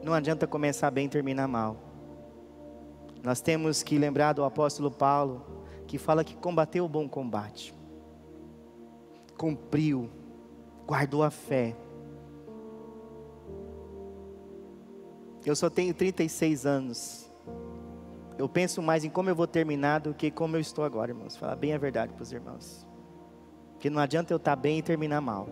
Não 0.03 0.13
adianta 0.13 0.45
começar 0.45 0.91
bem 0.91 1.07
e 1.07 1.09
terminar 1.09 1.47
mal. 1.47 1.75
Nós 3.23 3.41
temos 3.41 3.81
que 3.81 3.97
lembrar 3.97 4.33
do 4.33 4.43
apóstolo 4.43 4.91
Paulo, 4.91 5.45
que 5.87 5.97
fala 5.97 6.23
que 6.23 6.35
combateu 6.35 6.85
o 6.85 6.89
bom 6.89 7.09
combate, 7.09 7.73
cumpriu, 9.37 10.09
guardou 10.85 11.23
a 11.23 11.31
fé 11.31 11.75
Eu 15.47 15.55
só 15.55 15.69
tenho 15.69 15.93
36 15.93 16.65
anos. 16.65 17.31
Eu 18.37 18.49
penso 18.49 18.81
mais 18.81 19.05
em 19.05 19.09
como 19.09 19.29
eu 19.29 19.35
vou 19.35 19.47
terminar 19.47 19.99
do 20.01 20.13
que 20.13 20.29
como 20.29 20.57
eu 20.57 20.59
estou 20.59 20.83
agora, 20.83 21.11
irmãos. 21.11 21.37
Falar 21.37 21.55
bem 21.55 21.71
a 21.71 21.77
verdade 21.77 22.11
para 22.11 22.21
os 22.21 22.33
irmãos. 22.33 22.85
Porque 23.71 23.89
não 23.89 24.01
adianta 24.01 24.33
eu 24.33 24.35
estar 24.35 24.57
bem 24.57 24.79
e 24.79 24.81
terminar 24.81 25.21
mal. 25.21 25.47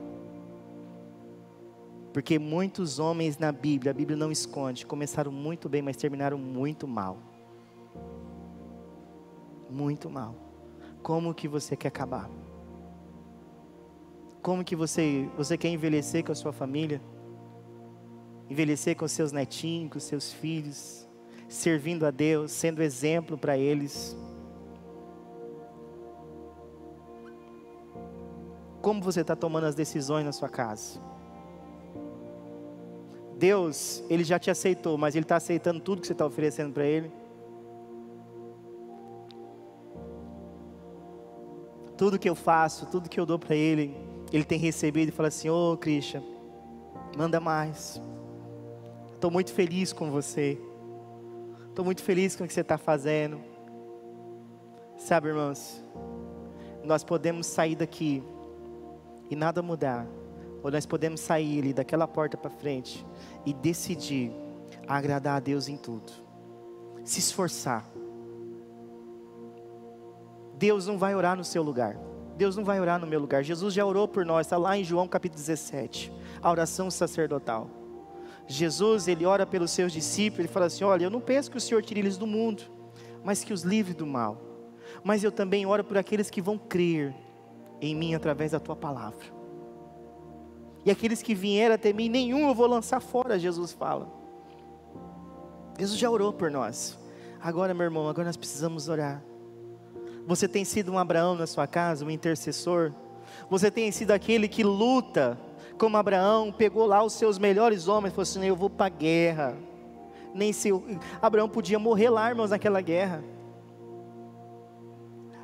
Porque 2.11 2.37
muitos 2.37 2.99
homens 2.99 3.37
na 3.37 3.53
Bíblia, 3.53 3.91
a 3.91 3.93
Bíblia 3.93 4.17
não 4.17 4.33
esconde, 4.33 4.85
começaram 4.85 5.31
muito 5.31 5.69
bem, 5.69 5.81
mas 5.81 5.95
terminaram 5.95 6.37
muito 6.37 6.85
mal. 6.85 7.17
Muito 9.69 10.09
mal. 10.09 10.35
Como 11.01 11.33
que 11.33 11.47
você 11.47 11.73
quer 11.77 11.87
acabar? 11.87 12.29
Como 14.41 14.61
que 14.61 14.75
você, 14.75 15.29
você 15.37 15.57
quer 15.57 15.69
envelhecer 15.69 16.21
com 16.21 16.33
a 16.33 16.35
sua 16.35 16.51
família? 16.51 17.01
envelhecer 18.49 18.95
com 18.95 19.07
seus 19.07 19.31
netinhos, 19.31 19.91
com 19.91 19.99
seus 19.99 20.31
filhos, 20.31 21.07
servindo 21.47 22.05
a 22.05 22.11
Deus, 22.11 22.51
sendo 22.51 22.81
exemplo 22.81 23.37
para 23.37 23.57
eles. 23.57 24.15
Como 28.81 29.01
você 29.01 29.21
está 29.21 29.35
tomando 29.35 29.65
as 29.65 29.75
decisões 29.75 30.23
na 30.23 30.31
sua 30.31 30.49
casa? 30.49 30.99
Deus, 33.37 34.03
Ele 34.09 34.23
já 34.23 34.39
te 34.39 34.49
aceitou, 34.49 34.97
mas 34.97 35.15
Ele 35.15 35.25
está 35.25 35.35
aceitando 35.35 35.79
tudo 35.79 36.01
que 36.01 36.07
você 36.07 36.13
está 36.13 36.25
oferecendo 36.25 36.71
para 36.71 36.85
Ele? 36.85 37.11
Tudo 41.97 42.19
que 42.19 42.29
eu 42.29 42.35
faço, 42.35 42.85
tudo 42.87 43.09
que 43.09 43.19
eu 43.19 43.25
dou 43.25 43.39
para 43.39 43.55
Ele, 43.55 43.95
Ele 44.31 44.43
tem 44.43 44.59
recebido 44.59 45.09
e 45.09 45.11
fala 45.11 45.29
assim: 45.29 45.49
Ô 45.49 45.73
oh, 45.73 47.17
manda 47.17 47.39
mais. 47.39 48.01
Estou 49.15 49.31
muito 49.31 49.51
feliz 49.51 49.91
com 49.91 50.11
você. 50.11 50.59
Estou 51.69 51.83
muito 51.83 52.03
feliz 52.03 52.35
com 52.35 52.43
o 52.43 52.47
que 52.47 52.53
você 52.53 52.61
está 52.61 52.77
fazendo. 52.77 53.41
Sabe, 54.97 55.29
irmãos, 55.29 55.83
nós 56.83 57.03
podemos 57.03 57.47
sair 57.47 57.75
daqui 57.75 58.23
e 59.29 59.35
nada 59.35 59.61
mudar, 59.61 60.05
ou 60.63 60.71
nós 60.71 60.85
podemos 60.85 61.19
sair 61.19 61.59
ali 61.59 61.73
daquela 61.73 62.07
porta 62.07 62.37
para 62.37 62.49
frente 62.49 63.05
e 63.45 63.53
decidir 63.53 64.31
agradar 64.87 65.37
a 65.37 65.39
Deus 65.39 65.67
em 65.67 65.77
tudo, 65.77 66.11
se 67.03 67.19
esforçar. 67.19 67.89
Deus 70.57 70.87
não 70.87 70.97
vai 70.97 71.15
orar 71.15 71.35
no 71.35 71.43
seu 71.43 71.63
lugar. 71.63 71.97
Deus 72.37 72.55
não 72.55 72.63
vai 72.63 72.79
orar 72.79 72.99
no 72.99 73.07
meu 73.07 73.19
lugar. 73.19 73.43
Jesus 73.43 73.73
já 73.73 73.85
orou 73.85 74.07
por 74.07 74.25
nós, 74.25 74.45
está 74.45 74.57
lá 74.57 74.77
em 74.77 74.83
João 74.83 75.07
capítulo 75.07 75.39
17, 75.39 76.11
a 76.41 76.51
oração 76.51 76.91
sacerdotal. 76.91 77.84
Jesus, 78.47 79.07
ele 79.07 79.25
ora 79.25 79.45
pelos 79.45 79.71
seus 79.71 79.91
discípulos, 79.91 80.39
ele 80.39 80.47
fala 80.47 80.67
assim: 80.67 80.83
Olha, 80.83 81.05
eu 81.05 81.09
não 81.09 81.21
penso 81.21 81.49
que 81.49 81.57
o 81.57 81.61
Senhor 81.61 81.81
tire 81.83 81.99
eles 81.99 82.17
do 82.17 82.27
mundo, 82.27 82.63
mas 83.23 83.43
que 83.43 83.53
os 83.53 83.63
livre 83.63 83.93
do 83.93 84.05
mal. 84.05 84.41
Mas 85.03 85.23
eu 85.23 85.31
também 85.31 85.65
oro 85.65 85.83
por 85.83 85.97
aqueles 85.97 86.29
que 86.29 86.41
vão 86.41 86.57
crer 86.57 87.13
em 87.81 87.95
mim 87.95 88.13
através 88.13 88.51
da 88.51 88.59
tua 88.59 88.75
palavra. 88.75 89.35
E 90.85 90.91
aqueles 90.91 91.21
que 91.21 91.33
vieram 91.33 91.75
até 91.75 91.91
mim, 91.91 92.07
nenhum 92.07 92.47
eu 92.47 92.53
vou 92.53 92.67
lançar 92.67 92.99
fora, 92.99 93.39
Jesus 93.39 93.71
fala. 93.71 94.07
Jesus 95.77 95.99
já 95.99 96.09
orou 96.09 96.31
por 96.31 96.51
nós. 96.51 96.97
Agora, 97.41 97.73
meu 97.73 97.83
irmão, 97.83 98.07
agora 98.07 98.27
nós 98.27 98.37
precisamos 98.37 98.87
orar. 98.87 99.23
Você 100.27 100.47
tem 100.47 100.63
sido 100.63 100.91
um 100.91 100.97
Abraão 100.97 101.35
na 101.35 101.45
sua 101.45 101.67
casa, 101.67 102.05
um 102.05 102.09
intercessor. 102.09 102.91
Você 103.49 103.69
tem 103.69 103.91
sido 103.91 104.11
aquele 104.11 104.47
que 104.47 104.63
luta, 104.63 105.37
como 105.77 105.97
Abraão, 105.97 106.51
pegou 106.51 106.85
lá 106.85 107.03
os 107.03 107.13
seus 107.13 107.37
melhores 107.37 107.87
homens 107.87 108.11
e 108.11 108.15
falou 108.15 108.23
assim: 108.23 108.45
Eu 108.45 108.55
vou 108.55 108.69
para 108.69 108.87
a 108.87 108.89
guerra. 108.89 109.57
Nem 110.33 110.51
se 110.51 110.69
Abraão 111.21 111.47
podia 111.47 111.79
morrer 111.79 112.09
lá, 112.09 112.29
irmãos, 112.29 112.49
naquela 112.49 112.81
guerra. 112.81 113.23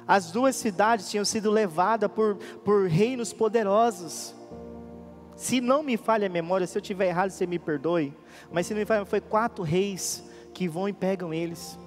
As 0.07 0.31
duas 0.31 0.55
cidades 0.55 1.09
tinham 1.09 1.23
sido 1.23 1.49
levadas 1.49 2.11
por, 2.11 2.35
por 2.65 2.87
reinos 2.87 3.31
poderosos. 3.31 4.35
Se 5.35 5.61
não 5.61 5.81
me 5.81 5.95
falha 5.95 6.27
a 6.27 6.29
memória, 6.29 6.67
se 6.67 6.77
eu 6.77 6.81
tiver 6.81 7.07
errado, 7.07 7.31
você 7.31 7.47
me 7.47 7.57
perdoe. 7.57 8.13
Mas 8.51 8.67
se 8.67 8.73
não 8.73 8.79
me 8.79 8.85
falha, 8.85 9.05
foi 9.05 9.21
quatro 9.21 9.63
reis 9.63 10.23
que 10.53 10.67
vão 10.67 10.89
e 10.89 10.93
pegam 10.93 11.33
eles. 11.33 11.79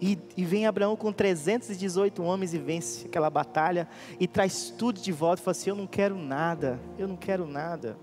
E, 0.00 0.16
e, 0.36 0.44
vem 0.44 0.64
Abraão 0.64 0.94
com 0.94 1.12
318 1.12 2.22
homens 2.22 2.54
e 2.54 2.58
vence 2.58 3.06
aquela 3.06 3.28
batalha 3.28 3.88
e 4.20 4.28
traz 4.28 4.70
tudo 4.70 5.00
de 5.00 5.10
volta 5.10 5.42
e 5.42 5.44
fala 5.44 5.52
assim: 5.52 5.70
Eu 5.70 5.76
não 5.76 5.88
quero 5.88 6.16
nada, 6.16 6.78
eu 6.96 7.08
não 7.08 7.16
quero 7.16 7.46
nada. 7.46 7.98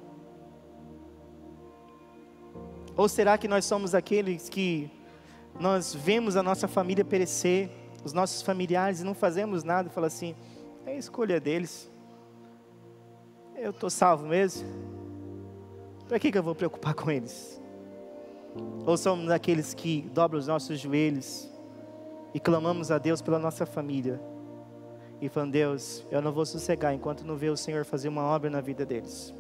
Ou 2.98 3.08
será 3.08 3.38
que 3.38 3.48
nós 3.48 3.64
somos 3.64 3.96
aqueles 3.96 4.50
que 4.50 4.92
nós 5.58 5.96
vemos 5.96 6.36
a 6.36 6.44
nossa 6.44 6.68
família 6.68 7.06
perecer, 7.06 7.70
os 8.04 8.12
nossos 8.12 8.42
familiares, 8.42 9.00
e 9.00 9.06
não 9.06 9.14
fazemos 9.14 9.64
nada 9.64 9.88
e 9.88 9.92
fala 9.92 10.08
assim: 10.08 10.36
É 10.86 10.92
a 10.92 10.98
escolha 10.98 11.40
deles, 11.40 11.90
eu 13.56 13.72
estou 13.72 13.90
salvo 13.90 14.28
mesmo, 14.28 14.68
para 16.10 16.20
que, 16.20 16.30
que 16.30 16.38
eu 16.38 16.44
vou 16.44 16.56
preocupar 16.56 16.94
com 16.94 17.10
eles? 17.10 17.62
Ou 18.86 18.98
somos 18.98 19.30
aqueles 19.32 19.74
que 19.74 20.02
dobram 20.14 20.40
os 20.40 20.48
nossos 20.48 20.78
joelhos 20.78 21.55
e 22.36 22.40
clamamos 22.42 22.92
a 22.92 22.98
Deus 22.98 23.22
pela 23.22 23.40
nossa 23.40 23.66
família. 23.66 24.20
E 25.22 25.30
falando, 25.30 25.54
Deus, 25.54 26.06
eu 26.12 26.22
não 26.22 26.34
vou 26.34 26.46
sossegar 26.46 26.94
enquanto 26.94 27.26
não 27.26 27.38
ver 27.38 27.50
o 27.50 27.56
Senhor 27.56 27.86
fazer 27.86 28.10
uma 28.10 28.24
obra 28.24 28.50
na 28.50 28.60
vida 28.60 28.86
deles. 28.86 29.34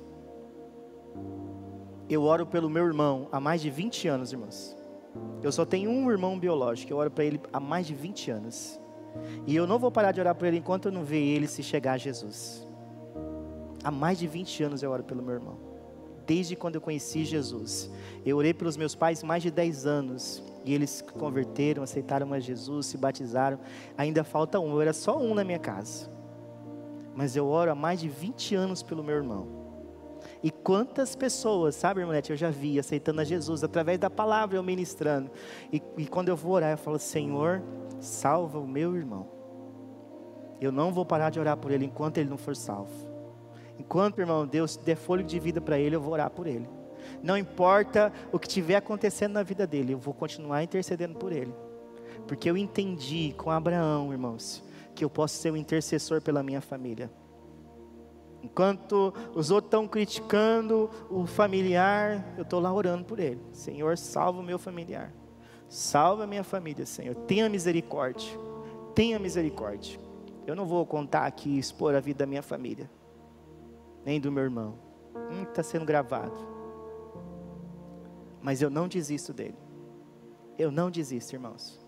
Eu 2.09 2.23
oro 2.23 2.45
pelo 2.45 2.69
meu 2.69 2.85
irmão 2.85 3.27
há 3.33 3.37
mais 3.37 3.61
de 3.61 3.69
20 3.69 4.07
anos, 4.07 4.31
irmãos. 4.31 4.77
Eu 5.43 5.51
só 5.51 5.65
tenho 5.65 5.89
um 5.89 6.09
irmão 6.09 6.39
biológico, 6.39 6.93
eu 6.93 6.95
oro 6.95 7.11
para 7.11 7.25
ele 7.25 7.41
há 7.51 7.59
mais 7.59 7.85
de 7.85 7.93
20 7.93 8.31
anos. 8.31 8.79
E 9.45 9.53
eu 9.53 9.67
não 9.67 9.77
vou 9.77 9.91
parar 9.91 10.13
de 10.13 10.21
orar 10.21 10.33
por 10.33 10.47
ele 10.47 10.59
enquanto 10.59 10.85
eu 10.85 10.91
não 10.93 11.03
ver 11.03 11.19
ele 11.21 11.47
se 11.47 11.61
chegar 11.61 11.93
a 11.93 11.97
Jesus. 11.97 12.65
Há 13.83 13.91
mais 13.91 14.17
de 14.17 14.25
20 14.25 14.63
anos 14.63 14.83
eu 14.83 14.89
oro 14.89 15.03
pelo 15.03 15.21
meu 15.21 15.33
irmão. 15.33 15.57
Desde 16.25 16.55
quando 16.55 16.75
eu 16.75 16.81
conheci 16.81 17.25
Jesus. 17.25 17.91
Eu 18.25 18.37
orei 18.37 18.53
pelos 18.53 18.77
meus 18.77 18.95
pais 18.95 19.21
mais 19.21 19.43
de 19.43 19.51
10 19.51 19.85
anos. 19.85 20.41
E 20.65 20.73
eles 20.73 20.89
se 20.89 21.03
converteram, 21.03 21.83
aceitaram 21.83 22.33
a 22.33 22.39
Jesus, 22.39 22.87
se 22.87 22.97
batizaram. 22.97 23.59
Ainda 23.95 24.23
falta 24.23 24.59
um, 24.59 24.73
eu 24.73 24.81
era 24.81 24.93
só 24.93 25.17
um 25.17 25.35
na 25.35 25.43
minha 25.43 25.59
casa. 25.59 26.11
Mas 27.15 27.35
eu 27.35 27.47
oro 27.47 27.71
há 27.71 27.75
mais 27.75 27.99
de 27.99 28.09
20 28.09 28.55
anos 28.55 28.81
pelo 28.81 29.03
meu 29.03 29.15
irmão. 29.15 29.47
E 30.41 30.49
quantas 30.49 31.15
pessoas, 31.15 31.75
sabe, 31.75 32.01
irmãete, 32.01 32.31
eu 32.31 32.37
já 32.37 32.49
vi 32.49 32.79
aceitando 32.79 33.21
a 33.21 33.23
Jesus 33.23 33.63
através 33.63 33.99
da 33.99 34.09
palavra 34.09 34.57
eu 34.57 34.63
ministrando. 34.63 35.29
E, 35.71 35.81
e 35.97 36.07
quando 36.07 36.29
eu 36.29 36.35
vou 36.35 36.53
orar, 36.53 36.71
eu 36.71 36.77
falo: 36.77 36.97
Senhor, 36.97 37.61
salva 37.99 38.59
o 38.59 38.67
meu 38.67 38.95
irmão. 38.95 39.29
Eu 40.59 40.71
não 40.71 40.91
vou 40.91 41.05
parar 41.05 41.29
de 41.29 41.39
orar 41.39 41.57
por 41.57 41.71
ele 41.71 41.85
enquanto 41.85 42.17
ele 42.17 42.29
não 42.29 42.37
for 42.37 42.55
salvo. 42.55 42.91
Enquanto, 43.77 44.19
irmão, 44.19 44.47
Deus 44.47 44.77
der 44.77 44.95
fôlego 44.95 45.27
de 45.27 45.39
vida 45.39 45.61
para 45.61 45.77
ele, 45.77 45.95
eu 45.95 46.01
vou 46.01 46.13
orar 46.13 46.29
por 46.29 46.47
ele. 46.47 46.67
Não 47.21 47.37
importa 47.37 48.11
o 48.31 48.39
que 48.39 48.47
estiver 48.47 48.75
acontecendo 48.75 49.33
na 49.33 49.43
vida 49.43 49.65
dele, 49.65 49.93
eu 49.93 49.97
vou 49.97 50.13
continuar 50.13 50.63
intercedendo 50.63 51.17
por 51.17 51.31
ele. 51.31 51.53
Porque 52.27 52.49
eu 52.49 52.57
entendi 52.57 53.33
com 53.37 53.51
Abraão, 53.51 54.11
irmãos, 54.11 54.63
que 54.95 55.03
eu 55.03 55.09
posso 55.09 55.35
ser 55.35 55.51
um 55.51 55.57
intercessor 55.57 56.21
pela 56.21 56.41
minha 56.41 56.61
família. 56.61 57.11
Enquanto 58.41 59.13
os 59.33 59.49
outros 59.49 59.67
estão 59.67 59.87
criticando 59.87 60.89
o 61.09 61.25
familiar, 61.25 62.33
eu 62.37 62.43
estou 62.43 62.59
lá 62.59 62.71
orando 62.71 63.03
por 63.03 63.19
ele. 63.19 63.41
Senhor, 63.51 63.97
salva 63.97 64.39
o 64.39 64.43
meu 64.43 64.59
familiar. 64.59 65.11
Salva 65.67 66.23
a 66.23 66.27
minha 66.27 66.43
família, 66.43 66.85
Senhor. 66.85 67.15
Tenha 67.15 67.49
misericórdia. 67.49 68.29
Tenha 68.93 69.17
misericórdia. 69.17 69.99
Eu 70.45 70.55
não 70.55 70.65
vou 70.65 70.85
contar 70.85 71.25
aqui 71.25 71.49
e 71.49 71.59
expor 71.59 71.95
a 71.95 71.99
vida 71.99 72.19
da 72.19 72.25
minha 72.27 72.43
família, 72.43 72.89
nem 74.05 74.19
do 74.21 74.31
meu 74.31 74.43
irmão. 74.43 74.75
Hum, 75.15 75.41
está 75.41 75.63
sendo 75.63 75.85
gravado 75.85 76.54
mas 78.45 78.61
eu 78.61 78.69
não 78.69 78.87
desisto 78.87 79.33
dele. 79.33 79.55
Eu 80.55 80.71
não 80.71 80.91
desisto, 80.91 81.33
irmãos. 81.33 81.83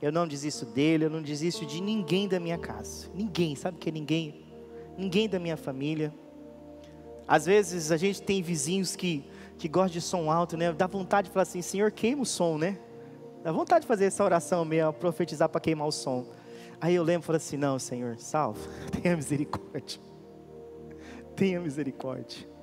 Eu 0.00 0.10
não 0.10 0.26
desisto 0.26 0.64
dele, 0.64 1.04
eu 1.04 1.10
não 1.10 1.20
desisto 1.20 1.66
de 1.66 1.82
ninguém 1.82 2.26
da 2.26 2.40
minha 2.40 2.56
casa. 2.56 3.10
Ninguém, 3.14 3.54
sabe 3.54 3.76
que 3.76 3.90
é 3.90 3.92
ninguém? 3.92 4.46
Ninguém 4.96 5.28
da 5.28 5.38
minha 5.38 5.58
família. 5.58 6.10
Às 7.28 7.44
vezes 7.44 7.92
a 7.92 7.98
gente 7.98 8.22
tem 8.22 8.40
vizinhos 8.40 8.96
que, 8.96 9.28
que 9.58 9.68
gostam 9.68 9.92
de 9.92 10.00
som 10.00 10.30
alto, 10.30 10.56
né? 10.56 10.72
Dá 10.72 10.86
vontade 10.86 11.28
de 11.28 11.34
falar 11.34 11.42
assim, 11.42 11.60
Senhor, 11.60 11.92
queima 11.92 12.22
o 12.22 12.26
som, 12.26 12.56
né? 12.56 12.78
Dá 13.42 13.52
vontade 13.52 13.82
de 13.82 13.86
fazer 13.86 14.06
essa 14.06 14.24
oração 14.24 14.64
mesmo, 14.64 14.90
profetizar 14.94 15.50
para 15.50 15.60
queimar 15.60 15.86
o 15.86 15.92
som. 15.92 16.26
Aí 16.80 16.94
eu 16.94 17.02
lembro 17.02 17.24
e 17.24 17.26
falo 17.26 17.36
assim, 17.36 17.58
não, 17.58 17.78
Senhor, 17.78 18.16
salva, 18.18 18.58
tenha 19.02 19.14
misericórdia. 19.14 20.00
Tenha 21.36 21.60
misericórdia. 21.60 22.53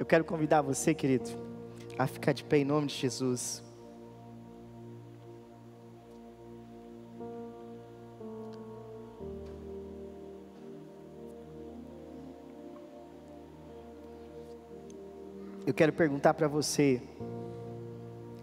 Eu 0.00 0.06
quero 0.06 0.24
convidar 0.24 0.62
você, 0.62 0.94
querido, 0.94 1.28
a 1.98 2.06
ficar 2.06 2.32
de 2.32 2.42
pé 2.42 2.56
em 2.56 2.64
nome 2.64 2.86
de 2.86 2.94
Jesus. 2.94 3.62
Eu 15.66 15.74
quero 15.74 15.92
perguntar 15.92 16.32
para 16.32 16.48
você, 16.48 17.02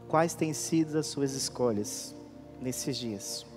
quais 0.07 0.35
têm 0.35 0.53
sido 0.53 0.95
as 0.99 1.07
suas 1.07 1.33
escolhas 1.33 2.13
nesses 2.61 2.95
dias? 2.95 3.47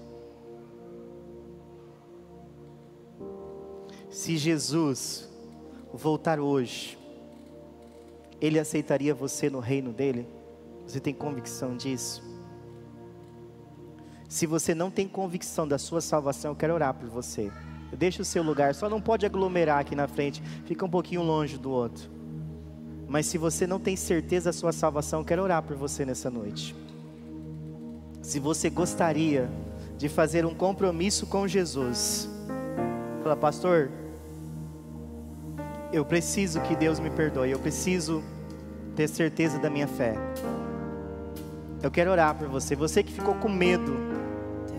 Se 4.08 4.38
Jesus 4.38 5.28
voltar 5.92 6.40
hoje, 6.40 6.98
ele 8.40 8.58
aceitaria 8.58 9.14
você 9.14 9.50
no 9.50 9.60
reino 9.60 9.92
dele? 9.92 10.26
Você 10.86 10.98
tem 10.98 11.12
convicção 11.12 11.76
disso? 11.76 12.22
Se 14.28 14.46
você 14.46 14.74
não 14.74 14.90
tem 14.90 15.08
convicção 15.08 15.66
da 15.66 15.76
sua 15.76 16.00
salvação, 16.00 16.52
eu 16.52 16.56
quero 16.56 16.74
orar 16.74 16.94
por 16.94 17.08
você. 17.08 17.50
Deixa 17.92 18.22
o 18.22 18.24
seu 18.24 18.42
lugar, 18.42 18.74
só 18.74 18.88
não 18.88 19.00
pode 19.00 19.26
aglomerar 19.26 19.80
aqui 19.80 19.96
na 19.96 20.06
frente, 20.06 20.40
fica 20.64 20.84
um 20.84 20.88
pouquinho 20.88 21.22
longe 21.22 21.58
do 21.58 21.70
outro. 21.70 22.08
Mas 23.08 23.26
se 23.26 23.36
você 23.36 23.66
não 23.66 23.80
tem 23.80 23.96
certeza 23.96 24.50
da 24.50 24.52
sua 24.52 24.72
salvação, 24.72 25.20
eu 25.20 25.24
quero 25.24 25.42
orar 25.42 25.62
por 25.64 25.76
você 25.76 26.04
nessa 26.04 26.30
noite. 26.30 26.76
Se 28.22 28.38
você 28.38 28.70
gostaria 28.70 29.50
de 29.98 30.08
fazer 30.08 30.46
um 30.46 30.54
compromisso 30.54 31.26
com 31.26 31.48
Jesus, 31.48 32.28
fala, 33.24 33.36
pastor, 33.36 33.90
eu 35.92 36.04
preciso 36.04 36.60
que 36.60 36.76
Deus 36.76 37.00
me 37.00 37.10
perdoe, 37.10 37.50
eu 37.50 37.58
preciso 37.58 38.22
ter 38.94 39.08
certeza 39.08 39.58
da 39.58 39.68
minha 39.68 39.88
fé. 39.88 40.14
Eu 41.82 41.90
quero 41.90 42.10
orar 42.10 42.34
por 42.34 42.48
você, 42.48 42.76
você 42.76 43.02
que 43.02 43.12
ficou 43.12 43.34
com 43.34 43.48
medo 43.48 43.96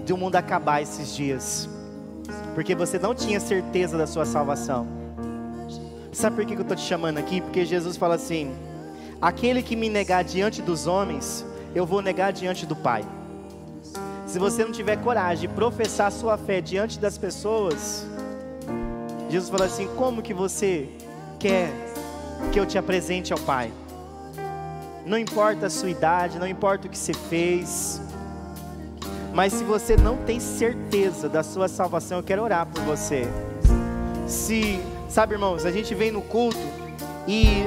de 0.05 0.13
o 0.13 0.17
mundo 0.17 0.35
acabar 0.35 0.81
esses 0.81 1.15
dias, 1.15 1.69
porque 2.53 2.75
você 2.75 2.97
não 2.97 3.13
tinha 3.13 3.39
certeza 3.39 3.97
da 3.97 4.07
sua 4.07 4.25
salvação. 4.25 4.87
Sabe 6.11 6.35
por 6.35 6.45
que 6.45 6.53
eu 6.53 6.61
estou 6.61 6.75
te 6.75 6.83
chamando 6.83 7.17
aqui? 7.17 7.41
Porque 7.41 7.65
Jesus 7.65 7.97
fala 7.97 8.15
assim: 8.15 8.53
aquele 9.21 9.63
que 9.63 9.75
me 9.75 9.89
negar 9.89 10.23
diante 10.23 10.61
dos 10.61 10.87
homens, 10.87 11.45
eu 11.73 11.85
vou 11.85 12.01
negar 12.01 12.31
diante 12.31 12.65
do 12.65 12.75
Pai. 12.75 13.03
Se 14.27 14.39
você 14.39 14.63
não 14.63 14.71
tiver 14.71 14.97
coragem 14.97 15.49
de 15.49 15.55
professar 15.55 16.11
sua 16.11 16.37
fé 16.37 16.61
diante 16.61 16.99
das 16.99 17.17
pessoas, 17.17 18.05
Jesus 19.31 19.49
fala 19.49 19.65
assim: 19.65 19.87
como 19.95 20.21
que 20.21 20.33
você 20.33 20.89
quer 21.39 21.71
que 22.51 22.59
eu 22.59 22.65
te 22.65 22.77
apresente 22.77 23.31
ao 23.31 23.39
Pai? 23.39 23.71
Não 25.05 25.17
importa 25.17 25.67
a 25.67 25.69
sua 25.69 25.89
idade, 25.89 26.37
não 26.37 26.45
importa 26.45 26.87
o 26.87 26.89
que 26.89 26.97
você 26.97 27.13
fez, 27.13 28.01
mas 29.33 29.53
se 29.53 29.63
você 29.63 29.95
não 29.95 30.17
tem 30.17 30.39
certeza 30.39 31.29
da 31.29 31.43
sua 31.43 31.69
salvação, 31.69 32.17
eu 32.17 32.23
quero 32.23 32.43
orar 32.43 32.67
por 32.67 32.83
você. 32.83 33.23
Se, 34.27 34.79
sabe, 35.09 35.33
irmãos, 35.33 35.65
a 35.65 35.71
gente 35.71 35.95
vem 35.95 36.11
no 36.11 36.21
culto 36.21 36.59
e 37.25 37.63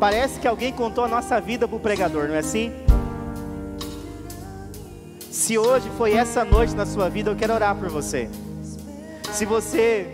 parece 0.00 0.40
que 0.40 0.48
alguém 0.48 0.72
contou 0.72 1.04
a 1.04 1.08
nossa 1.08 1.38
vida 1.40 1.68
para 1.68 1.76
o 1.76 1.80
pregador, 1.80 2.28
não 2.28 2.34
é 2.34 2.38
assim? 2.38 2.72
Se 5.30 5.58
hoje 5.58 5.90
foi 5.98 6.14
essa 6.14 6.44
noite 6.44 6.74
na 6.74 6.86
sua 6.86 7.10
vida, 7.10 7.30
eu 7.30 7.36
quero 7.36 7.52
orar 7.52 7.76
por 7.76 7.90
você. 7.90 8.28
Se 9.30 9.44
você 9.44 10.10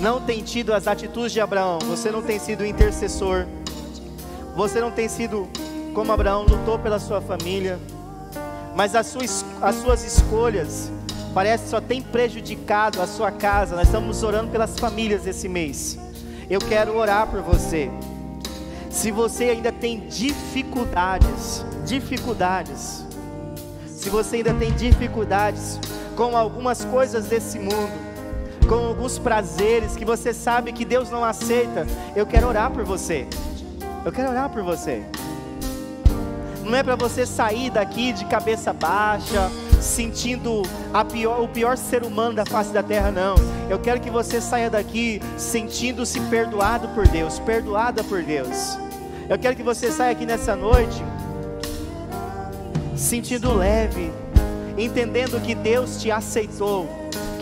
não 0.00 0.20
tem 0.20 0.42
tido 0.42 0.72
as 0.72 0.86
atitudes 0.86 1.32
de 1.32 1.40
Abraão, 1.40 1.78
você 1.80 2.10
não 2.10 2.22
tem 2.22 2.38
sido 2.38 2.64
intercessor, 2.64 3.46
você 4.56 4.80
não 4.80 4.90
tem 4.90 5.08
sido 5.08 5.48
como 5.94 6.12
Abraão, 6.12 6.42
lutou 6.42 6.78
pela 6.78 6.98
sua 6.98 7.20
família, 7.20 7.78
mas 8.74 8.94
as 8.94 9.06
suas, 9.06 9.44
as 9.62 9.76
suas 9.76 10.04
escolhas 10.04 10.90
parece 11.32 11.68
só 11.68 11.80
tem 11.80 12.02
prejudicado 12.02 13.00
a 13.00 13.06
sua 13.06 13.30
casa. 13.30 13.76
Nós 13.76 13.86
estamos 13.86 14.22
orando 14.22 14.50
pelas 14.50 14.78
famílias 14.78 15.26
esse 15.26 15.48
mês. 15.48 15.98
Eu 16.48 16.60
quero 16.60 16.96
orar 16.96 17.26
por 17.26 17.40
você. 17.40 17.90
Se 18.90 19.10
você 19.10 19.44
ainda 19.44 19.72
tem 19.72 20.06
dificuldades, 20.06 21.64
dificuldades, 21.84 23.04
se 23.86 24.08
você 24.08 24.36
ainda 24.36 24.54
tem 24.54 24.72
dificuldades 24.72 25.80
com 26.14 26.36
algumas 26.36 26.84
coisas 26.84 27.26
desse 27.26 27.58
mundo, 27.58 28.03
com 28.64 28.74
alguns 28.74 29.18
prazeres 29.18 29.96
que 29.96 30.04
você 30.04 30.32
sabe 30.32 30.72
que 30.72 30.84
Deus 30.84 31.10
não 31.10 31.24
aceita, 31.24 31.86
eu 32.16 32.26
quero 32.26 32.48
orar 32.48 32.70
por 32.70 32.84
você. 32.84 33.26
Eu 34.04 34.12
quero 34.12 34.30
orar 34.30 34.50
por 34.50 34.62
você. 34.62 35.02
Não 36.62 36.74
é 36.74 36.82
para 36.82 36.96
você 36.96 37.26
sair 37.26 37.70
daqui 37.70 38.12
de 38.12 38.24
cabeça 38.24 38.72
baixa, 38.72 39.50
sentindo 39.80 40.62
pior, 41.12 41.42
o 41.42 41.48
pior 41.48 41.76
ser 41.76 42.02
humano 42.02 42.34
da 42.34 42.46
face 42.46 42.72
da 42.72 42.82
terra, 42.82 43.10
não. 43.10 43.34
Eu 43.68 43.78
quero 43.78 44.00
que 44.00 44.10
você 44.10 44.40
saia 44.40 44.70
daqui 44.70 45.20
sentindo-se 45.36 46.18
perdoado 46.22 46.88
por 46.88 47.06
Deus, 47.06 47.38
perdoada 47.38 48.02
por 48.02 48.22
Deus. 48.22 48.78
Eu 49.28 49.38
quero 49.38 49.54
que 49.54 49.62
você 49.62 49.90
saia 49.90 50.12
aqui 50.12 50.24
nessa 50.24 50.56
noite 50.56 51.02
sentindo 52.96 53.52
leve, 53.54 54.12
entendendo 54.78 55.40
que 55.42 55.54
Deus 55.54 56.00
te 56.00 56.10
aceitou, 56.10 56.88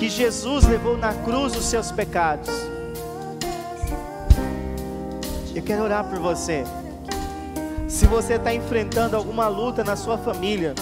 que 0.02 0.08
Jesus 0.08 0.66
levou 0.66 0.98
na 0.98 1.14
cruz 1.14 1.56
os 1.56 1.64
seus 1.64 1.92
pecados. 1.92 2.50
Eu 5.54 5.62
quero 5.62 5.84
orar 5.84 6.02
por 6.02 6.18
você. 6.18 6.64
Se 7.86 8.06
você 8.06 8.32
está 8.34 8.52
enfrentando 8.52 9.16
alguma 9.16 9.46
luta 9.46 9.84
na 9.84 9.94
sua 9.94 10.18
família, 10.18 10.74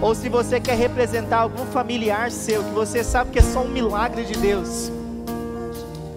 ou 0.00 0.14
se 0.14 0.30
você 0.30 0.58
quer 0.58 0.78
representar 0.78 1.40
algum 1.40 1.66
familiar 1.66 2.30
seu, 2.30 2.64
que 2.64 2.70
você 2.70 3.04
sabe 3.04 3.30
que 3.30 3.40
é 3.40 3.42
só 3.42 3.60
um 3.60 3.68
milagre 3.68 4.24
de 4.24 4.38
Deus, 4.38 4.90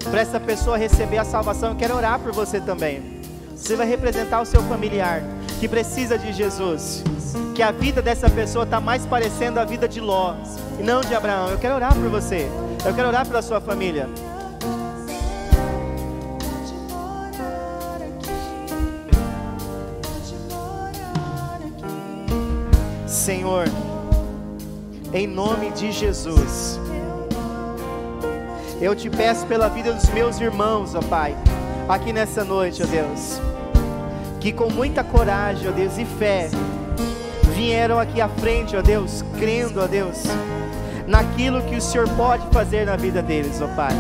para 0.10 0.22
essa 0.22 0.40
pessoa 0.40 0.78
receber 0.78 1.18
a 1.18 1.26
salvação, 1.26 1.72
eu 1.72 1.76
quero 1.76 1.98
orar 1.98 2.20
por 2.20 2.32
você 2.32 2.62
também. 2.62 3.20
Você 3.54 3.76
vai 3.76 3.86
representar 3.86 4.40
o 4.40 4.46
seu 4.46 4.64
familiar 4.64 5.22
que 5.62 5.68
precisa 5.68 6.18
de 6.18 6.34
Jesus, 6.34 7.04
que 7.54 7.62
a 7.62 7.72
vida 7.72 8.02
dessa 8.02 8.28
pessoa 8.28 8.66
está 8.66 8.82
mais 8.82 9.06
parecendo 9.06 9.60
a 9.60 9.64
vida 9.64 9.88
de 9.88 10.00
Ló 10.02 10.34
e 10.80 10.82
não 10.82 11.02
de 11.02 11.14
Abraão. 11.14 11.50
Eu 11.50 11.60
quero 11.60 11.76
orar 11.76 11.94
por 11.94 12.10
você, 12.10 12.50
eu 12.84 12.92
quero 12.96 13.08
orar 13.08 13.28
pela 13.28 13.44
sua 13.44 13.62
família. 13.62 14.10
Senhor, 23.06 23.66
em 25.14 25.28
nome 25.28 25.70
de 25.74 25.92
Jesus, 25.92 26.80
eu 28.82 28.96
te 28.96 29.12
peço 29.12 29.46
pela 29.46 29.68
vida 29.68 29.94
dos 29.94 30.10
meus 30.10 30.42
irmãos, 30.42 30.96
ó 30.96 31.02
Pai, 31.02 31.38
aqui 31.88 32.12
nessa 32.12 32.44
noite, 32.44 32.82
ó 32.82 32.88
Deus, 32.88 33.51
que 34.42 34.52
com 34.52 34.70
muita 34.70 35.04
coragem, 35.04 35.70
ó 35.70 35.72
Deus, 35.72 35.98
e 35.98 36.04
fé, 36.04 36.50
vieram 37.56 37.98
aqui 37.98 38.20
à 38.20 38.28
frente, 38.28 38.76
ó 38.76 38.82
Deus, 38.82 39.24
crendo, 39.40 39.82
ó 39.82 39.88
Deus, 39.88 40.24
naquilo 41.08 41.62
que 41.62 41.78
o 41.78 41.82
Senhor 41.82 42.10
pode 42.18 42.46
fazer 42.48 42.86
na 42.86 42.98
vida 42.98 43.22
deles, 43.22 43.62
ó 43.62 43.68
Pai. 43.76 43.94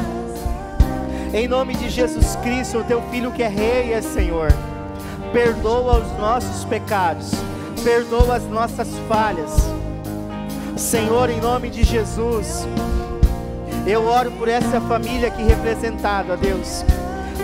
Em 1.33 1.47
nome 1.47 1.75
de 1.75 1.89
Jesus 1.89 2.35
Cristo, 2.37 2.79
o 2.79 2.83
teu 2.83 3.01
filho 3.03 3.31
que 3.31 3.41
é 3.41 3.47
rei 3.47 3.93
é 3.93 4.01
Senhor, 4.01 4.49
perdoa 5.31 5.99
os 5.99 6.17
nossos 6.19 6.65
pecados 6.65 7.31
perdoa 7.83 8.35
as 8.35 8.43
nossas 8.43 8.87
falhas. 9.07 9.51
Senhor, 10.77 11.29
em 11.29 11.39
nome 11.39 11.69
de 11.69 11.83
Jesus, 11.83 12.67
eu 13.85 14.05
oro 14.05 14.31
por 14.31 14.47
essa 14.47 14.79
família 14.81 15.27
aqui 15.27 15.43
representada, 15.43 16.33
ó 16.33 16.35
Deus, 16.35 16.83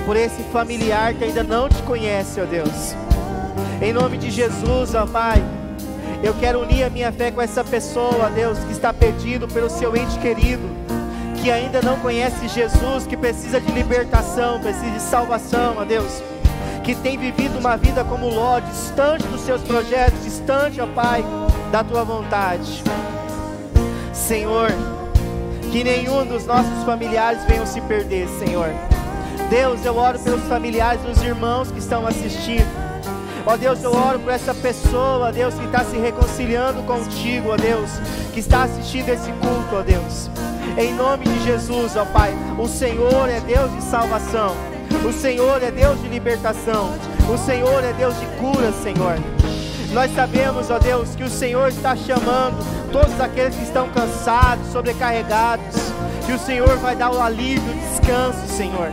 por 0.08 0.16
esse 0.16 0.42
familiar 0.54 1.14
que 1.14 1.26
ainda 1.26 1.44
não 1.44 1.68
te 1.68 1.84
conhece, 1.84 2.40
ó 2.40 2.46
Deus. 2.46 2.96
Em 3.82 3.92
nome 3.92 4.18
de 4.18 4.32
Jesus, 4.32 4.96
ó 4.96 5.06
Pai, 5.06 5.44
eu 6.24 6.34
quero 6.36 6.62
unir 6.62 6.86
a 6.86 6.90
minha 6.90 7.12
fé 7.12 7.30
com 7.30 7.42
essa 7.42 7.62
pessoa, 7.62 8.28
ó 8.28 8.30
Deus, 8.30 8.58
que 8.60 8.72
está 8.72 8.94
pedindo 8.94 9.50
pelo 9.50 9.70
seu 9.70 9.94
ente 9.98 10.18
querido, 10.20 10.64
que 11.44 11.52
ainda 11.52 11.82
não 11.82 12.00
conhece 12.00 12.48
Jesus, 12.48 13.06
que 13.06 13.18
precisa 13.18 13.60
de 13.60 13.70
libertação, 13.74 14.62
precisa 14.62 14.92
de 14.92 15.02
salvação, 15.02 15.76
ó 15.78 15.84
Deus 15.84 16.24
que 16.86 16.96
tem 16.96 17.18
vivido 17.18 17.60
uma 17.60 17.76
vida 17.76 18.02
como 18.06 18.30
Ló, 18.30 18.62
distante 18.62 19.28
dos 19.28 19.42
seus 19.42 19.62
projetos, 19.62 20.24
distante, 20.24 20.80
ó 20.80 20.88
Pai, 20.88 21.22
da 21.70 21.84
tua 21.84 22.06
vontade. 22.06 22.82
Senhor, 24.14 24.70
que 25.70 25.84
nenhum 25.84 26.26
dos 26.26 26.46
nossos 26.46 26.86
familiares 26.86 27.44
venham 27.44 27.66
se 27.66 27.82
perder, 27.82 28.26
Senhor. 28.40 28.70
Deus, 29.50 29.86
eu 29.86 29.96
oro 29.96 30.20
pelos 30.20 30.44
familiares 30.44 31.02
dos 31.02 31.22
irmãos 31.22 31.72
que 31.72 31.80
estão 31.80 32.06
assistindo. 32.06 32.68
Ó 33.46 33.56
Deus, 33.56 33.82
eu 33.82 33.94
oro 33.94 34.20
por 34.20 34.34
essa 34.34 34.54
pessoa, 34.54 35.32
Deus, 35.32 35.54
que 35.54 35.64
está 35.64 35.86
se 35.86 35.98
reconciliando 35.98 36.84
contigo, 36.84 37.52
ó 37.52 37.56
Deus, 37.56 37.90
que 38.34 38.42
está 38.42 38.64
assistindo 38.64 39.08
esse 39.08 39.32
culto, 39.32 39.78
ó 39.78 39.82
Deus. 39.82 40.30
Em 40.78 40.94
nome 40.94 41.24
de 41.24 41.46
Jesus, 41.46 41.96
ó 41.96 42.04
Pai, 42.04 42.34
o 42.60 42.68
Senhor 42.68 43.30
é 43.30 43.40
Deus 43.40 43.74
de 43.74 43.82
salvação. 43.84 44.54
O 45.08 45.14
Senhor 45.14 45.64
é 45.64 45.72
Deus 45.72 46.02
de 46.02 46.10
libertação. 46.10 46.92
O 47.34 47.38
Senhor 47.38 47.82
é 47.86 47.94
Deus 47.94 48.20
de 48.20 48.26
cura, 48.38 48.74
Senhor. 48.84 49.18
Nós 49.94 50.14
sabemos, 50.14 50.70
ó 50.70 50.78
Deus, 50.78 51.16
que 51.16 51.24
o 51.24 51.30
Senhor 51.30 51.70
está 51.70 51.96
chamando 51.96 52.58
todos 52.92 53.20
aqueles 53.22 53.56
que 53.56 53.64
estão 53.64 53.88
cansados, 53.90 54.68
sobrecarregados, 54.74 55.76
que 56.26 56.34
o 56.34 56.40
Senhor 56.40 56.78
vai 56.80 56.98
dar 56.98 57.12
o 57.12 57.22
alívio, 57.22 57.72
o 57.72 57.76
descanso, 57.76 58.46
Senhor. 58.48 58.92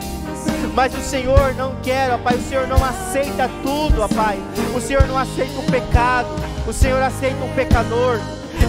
Mas 0.75 0.95
o 0.95 1.01
Senhor 1.01 1.55
não 1.55 1.75
quer, 1.83 2.13
ó 2.13 2.19
Pai, 2.19 2.35
o 2.35 2.49
Senhor 2.49 2.67
não 2.67 2.83
aceita 2.85 3.49
tudo, 3.63 4.03
ó 4.03 4.09
Pai. 4.09 4.39
O 4.75 4.81
Senhor 4.81 5.07
não 5.07 5.19
aceita 5.19 5.59
o 5.59 5.71
pecado, 5.71 6.29
o 6.67 6.73
Senhor 6.73 7.03
aceita 7.03 7.45
o 7.45 7.55
pecador. 7.55 8.19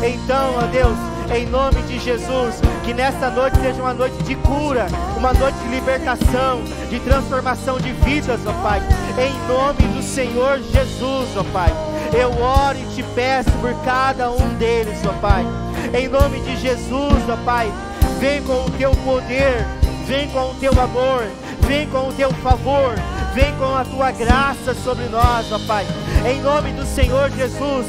Então, 0.04 0.56
ó 0.58 0.68
Deus, 0.68 0.98
em 1.34 1.46
nome 1.48 1.82
de 1.84 2.00
Jesus. 2.00 2.56
Que 2.84 2.94
nessa 2.94 3.30
noite 3.30 3.58
seja 3.58 3.82
uma 3.82 3.94
noite 3.94 4.22
de 4.24 4.36
cura, 4.36 4.86
uma 5.18 5.34
noite 5.34 5.58
de 5.58 5.70
libertação, 5.70 6.62
de 6.90 7.00
transformação 7.00 7.80
de 7.80 7.92
vidas, 7.92 8.40
ó 8.46 8.54
Pai. 8.62 8.82
Em 9.18 9.48
nome 9.48 9.82
do 9.96 10.04
Senhor 10.04 10.60
Jesus, 10.60 11.36
ó 11.36 11.44
Pai. 11.52 11.74
Eu 12.14 12.30
oro 12.40 12.78
e 12.78 12.96
te 12.96 13.04
peço 13.16 13.50
por 13.54 13.74
cada 13.84 14.30
um 14.32 14.54
deles, 14.60 15.00
ó 15.06 15.14
Pai. 15.14 15.46
Em 15.94 16.08
nome 16.08 16.40
de 16.42 16.56
Jesus, 16.58 17.24
ó 17.30 17.38
Pai. 17.44 17.72
Vem 18.20 18.44
com 18.44 18.66
o 18.66 18.72
teu 18.72 18.92
poder, 18.98 19.66
vem 20.06 20.30
com 20.30 20.52
o 20.52 20.56
teu 20.56 20.72
amor, 20.80 21.24
vem 21.68 21.88
com 21.90 22.10
o 22.10 22.14
teu 22.14 22.32
favor, 22.36 22.96
vem 23.34 23.56
com 23.58 23.76
a 23.76 23.84
tua 23.84 24.12
graça 24.12 24.74
sobre 24.74 25.06
nós, 25.06 25.52
ó 25.52 25.60
Pai. 25.68 25.86
Em 26.30 26.42
nome 26.42 26.72
do 26.72 26.86
Senhor 26.86 27.30
Jesus, 27.32 27.88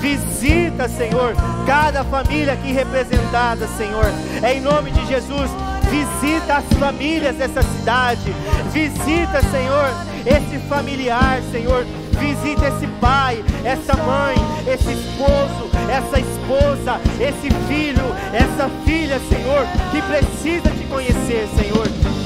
Visita, 0.00 0.88
Senhor, 0.88 1.34
cada 1.66 2.04
família 2.04 2.52
aqui 2.52 2.72
representada, 2.72 3.66
Senhor. 3.76 4.06
Em 4.44 4.60
nome 4.60 4.92
de 4.92 5.04
Jesus, 5.06 5.50
Visita 5.90 6.56
as 6.56 6.78
famílias 6.78 7.36
dessa 7.36 7.62
cidade. 7.62 8.34
Visita, 8.72 9.40
Senhor, 9.40 9.88
esse 10.26 10.58
familiar, 10.68 11.40
Senhor. 11.50 11.86
Visita 12.18 12.68
esse 12.68 12.86
pai, 13.00 13.42
essa 13.64 13.96
mãe, 13.96 14.36
esse 14.66 14.92
esposo, 14.92 15.70
essa 15.88 16.20
esposa, 16.20 17.00
esse 17.18 17.48
filho, 17.66 18.04
essa 18.34 18.68
filha, 18.84 19.18
Senhor, 19.20 19.66
que 19.90 20.02
precisa 20.02 20.70
te 20.70 20.84
conhecer, 20.84 21.48
Senhor. 21.56 22.17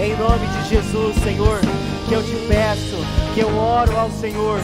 Em 0.00 0.16
nome 0.16 0.46
de 0.46 0.68
Jesus, 0.68 1.16
Senhor, 1.24 1.58
que 2.08 2.14
eu 2.14 2.22
te 2.22 2.36
peço, 2.46 2.96
que 3.34 3.40
eu 3.40 3.48
oro 3.58 3.98
ao 3.98 4.08
Senhor, 4.12 4.60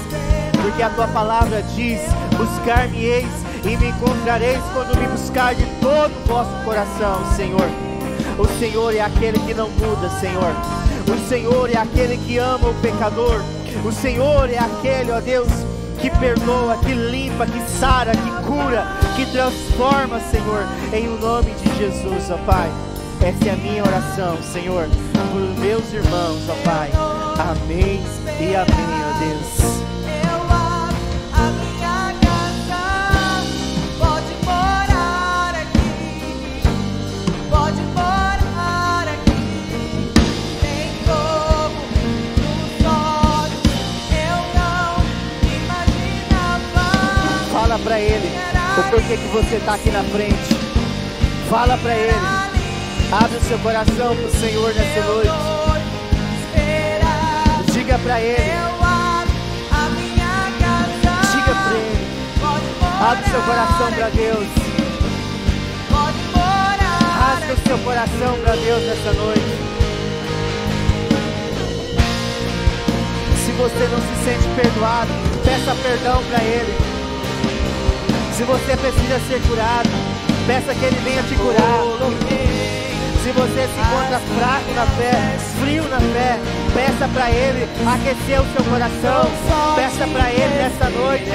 porque 0.63 0.81
a 0.81 0.91
tua 0.91 1.09
palavra 1.09 1.61
diz: 1.75 2.01
buscar-me-eis 2.37 3.27
e 3.65 3.77
me 3.77 3.89
encontrareis 3.89 4.63
quando 4.73 4.97
me 4.97 5.09
buscar 5.09 5.57
de 5.57 5.67
todo 5.81 6.13
o 6.13 6.29
vosso 6.29 6.65
coração, 6.65 7.21
Senhor. 7.35 7.69
O 8.39 8.47
Senhor 8.61 8.95
é 8.95 9.01
aquele 9.01 9.41
que 9.41 9.55
não 9.55 9.69
muda, 9.71 10.09
Senhor. 10.21 10.55
O 11.13 11.29
Senhor 11.29 11.69
é 11.69 11.79
aquele 11.79 12.17
que 12.17 12.39
ama 12.39 12.69
o 12.69 12.75
pecador. 12.75 13.43
O 13.85 13.91
Senhor 13.91 14.49
é 14.49 14.59
aquele, 14.59 15.11
ó 15.11 15.21
Deus, 15.21 15.49
que 16.01 16.11
perdoa, 16.11 16.77
que 16.79 16.93
limpa, 16.93 17.45
que 17.45 17.61
sara, 17.79 18.13
que 18.13 18.31
cura, 18.47 18.87
que 19.17 19.27
transforma, 19.27 20.21
Senhor, 20.31 20.65
em 20.93 21.09
o 21.09 21.19
nome 21.19 21.51
de 21.55 21.77
Jesus, 21.77 22.31
ó 22.31 22.37
Pai. 22.47 22.94
Essa 23.25 23.49
é 23.49 23.53
a 23.53 23.57
minha 23.57 23.83
oração, 23.83 24.37
Senhor, 24.43 24.87
por 25.33 25.59
meus 25.59 25.91
irmãos, 25.95 26.43
ó 26.47 26.55
Pai. 26.63 26.91
Amém 27.39 28.03
e 28.39 28.55
amém, 28.55 29.01
ó 29.01 29.19
Deus. 29.19 29.65
Fala 47.51 47.79
para 47.79 47.99
ele 47.99 48.29
o 48.79 48.91
porquê 48.91 49.17
que 49.17 49.29
você 49.29 49.57
está 49.57 49.77
aqui 49.77 49.91
na 49.91 50.05
frente. 50.05 50.55
Fala 51.49 51.79
para 51.79 51.97
ele. 51.97 52.44
Abre 53.15 53.37
o 53.37 53.41
seu 53.43 53.59
coração 53.61 54.17
para 54.17 54.27
o 54.27 54.31
Senhor 54.41 54.75
nessa 54.75 55.01
noite. 55.07 55.31
Diga 57.73 57.97
para 57.99 58.21
ele. 58.21 58.53
Diga 61.31 61.55
para 61.55 61.75
ele. 61.77 62.05
Abre 63.01 63.25
o 63.25 63.31
seu 63.31 63.43
coração 63.43 63.93
para 63.93 64.09
Deus. 64.09 64.49
Rasga 67.19 67.53
o 67.53 67.69
seu 67.69 67.79
coração 67.79 68.39
para 68.43 68.57
Deus 68.57 68.83
nessa 68.83 69.13
noite. 69.13 69.55
Se 73.45 73.53
você 73.53 73.89
não 73.93 74.01
se 74.01 74.25
sente 74.25 74.49
perdoado, 74.61 75.13
peça 75.45 75.75
perdão 75.83 76.21
para 76.25 76.43
Ele. 76.43 76.75
Se 78.37 78.43
você 78.43 78.77
precisa 78.77 79.21
ser 79.29 79.41
curado, 79.49 79.89
peça 80.49 80.75
que 80.75 80.85
Ele 80.85 81.01
venha 81.05 81.23
te 81.23 81.37
curar. 81.37 82.84
Se 83.25 83.33
você 83.33 83.67
se 83.73 83.81
encontra 83.81 84.21
fraco 84.37 84.71
na 84.77 84.85
fé, 84.85 85.39
frio 85.59 85.83
na 85.89 85.99
fé, 85.99 86.39
peça 86.75 87.09
para 87.09 87.31
Ele 87.31 87.67
aquecer 87.89 88.39
o 88.39 88.45
seu 88.53 88.63
coração. 88.71 89.25
Peça 89.75 90.07
para 90.13 90.31
Ele 90.31 90.55
nessa 90.61 90.91
noite. 90.91 91.33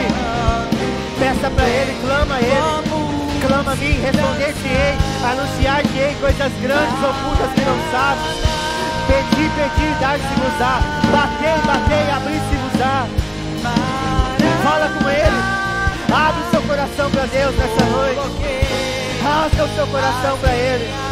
Peça 1.18 1.50
para 1.50 1.66
Ele, 1.68 1.98
clama 2.06 2.36
a 2.36 2.42
Ele. 2.42 3.42
Clama 3.42 3.72
a 3.72 3.76
mim, 3.76 4.00
responder-te-ei, 4.06 4.98
anunciar-te-ei 5.32 6.16
coisas 6.22 6.54
grandes, 6.62 6.94
ocultas 6.94 7.54
que 7.56 7.62
não 7.66 7.80
sabes. 7.90 8.38
Pedi, 9.10 9.50
pedi, 9.50 9.90
dar-se-vos-á. 10.00 10.82
Batei, 11.10 11.58
batei, 11.66 12.12
abri-se-vos-á. 12.14 13.08
Fala 14.62 14.90
com 14.90 15.10
Ele. 15.10 15.42
Abre 16.14 16.42
o 16.44 16.50
seu 16.52 16.62
coração 16.62 17.10
para 17.10 17.26
Deus 17.26 17.56
nessa 17.58 17.86
noite. 17.90 18.22
Rasga 19.24 19.64
o 19.64 19.76
seu 19.76 19.88
coração 19.88 20.38
para 20.38 20.54
Ele. 20.54 21.09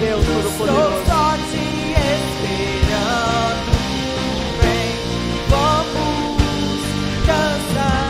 Deus 0.00 0.26
Todo-Poderoso. 0.26 0.90
Estou 0.90 1.06
só 1.06 1.36
te 1.50 1.64
esperando. 2.16 3.70
Vem, 4.60 4.92
vamos 5.48 6.82
cantar. 7.26 8.06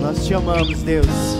Nós 0.00 0.26
te 0.26 0.34
amamos, 0.34 0.82
Deus. 0.82 1.39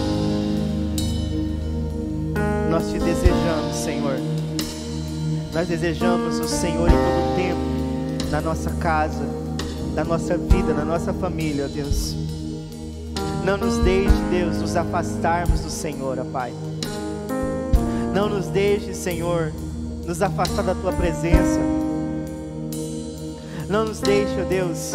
Nós 5.61 5.69
desejamos 5.69 6.41
o 6.41 6.49
Senhor 6.49 6.89
em 6.89 6.91
todo 6.91 7.33
o 7.33 7.37
tempo, 7.37 8.31
na 8.31 8.41
nossa 8.41 8.71
casa, 8.77 9.23
na 9.95 10.03
nossa 10.03 10.39
vida, 10.39 10.73
na 10.73 10.87
nossa 10.87 11.13
família, 11.13 11.69
Deus. 11.69 12.17
Não 13.45 13.59
nos 13.59 13.77
deixe, 13.77 14.17
Deus, 14.31 14.57
nos 14.57 14.75
afastarmos 14.75 15.61
do 15.61 15.69
Senhor, 15.69 16.19
ó 16.19 16.25
Pai. 16.25 16.55
Não 18.15 18.27
nos 18.31 18.47
deixe, 18.47 18.95
Senhor, 18.95 19.53
nos 20.07 20.23
afastar 20.23 20.63
da 20.63 20.75
tua 20.75 20.95
presença. 20.95 21.61
Não 23.69 23.85
nos 23.85 24.01
deixe, 24.01 24.41
ó 24.41 24.45
Deus, 24.49 24.93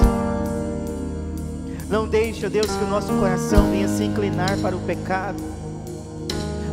não 1.88 2.08
deixe, 2.08 2.44
ó 2.44 2.50
Deus, 2.50 2.72
que 2.72 2.84
o 2.84 2.88
nosso 2.88 3.14
coração 3.20 3.70
venha 3.70 3.88
se 3.88 4.04
inclinar 4.04 4.58
para 4.58 4.76
o 4.76 4.80
pecado, 4.80 5.38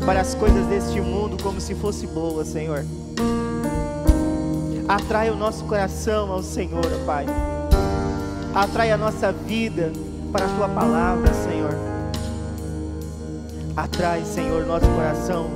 para 0.06 0.22
as 0.22 0.34
coisas 0.34 0.64
deste 0.68 0.98
mundo 0.98 1.36
como 1.42 1.60
se 1.60 1.74
fosse 1.74 2.06
boa, 2.06 2.42
Senhor. 2.42 2.86
Atrai 4.92 5.30
o 5.30 5.34
nosso 5.34 5.64
coração 5.64 6.30
ao 6.30 6.42
Senhor, 6.42 6.84
ó 6.84 7.06
Pai. 7.06 7.24
Atrai 8.54 8.92
a 8.92 8.96
nossa 8.98 9.32
vida 9.32 9.90
para 10.30 10.44
a 10.44 10.48
tua 10.50 10.68
palavra, 10.68 11.32
Senhor. 11.32 11.74
Atrai, 13.74 14.22
Senhor, 14.22 14.66
nosso 14.66 14.84
coração 14.88 15.48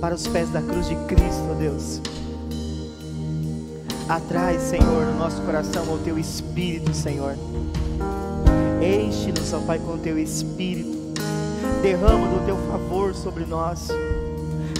para 0.00 0.14
os 0.14 0.28
pés 0.28 0.48
da 0.50 0.62
cruz 0.62 0.86
de 0.86 0.94
Cristo, 1.06 1.42
ó 1.50 1.54
Deus. 1.54 2.00
Atrai, 4.08 4.60
Senhor, 4.60 5.04
no 5.04 5.18
nosso 5.18 5.42
coração 5.42 5.92
o 5.92 5.98
teu 5.98 6.16
espírito, 6.20 6.94
Senhor. 6.94 7.34
Enche-nos, 8.80 9.52
ó 9.52 9.58
Pai, 9.58 9.80
com 9.80 9.94
o 9.94 9.98
teu 9.98 10.16
espírito. 10.20 10.96
Derrama 11.82 12.28
do 12.28 12.46
teu 12.46 12.56
favor 12.70 13.12
sobre 13.12 13.44
nós. 13.44 13.88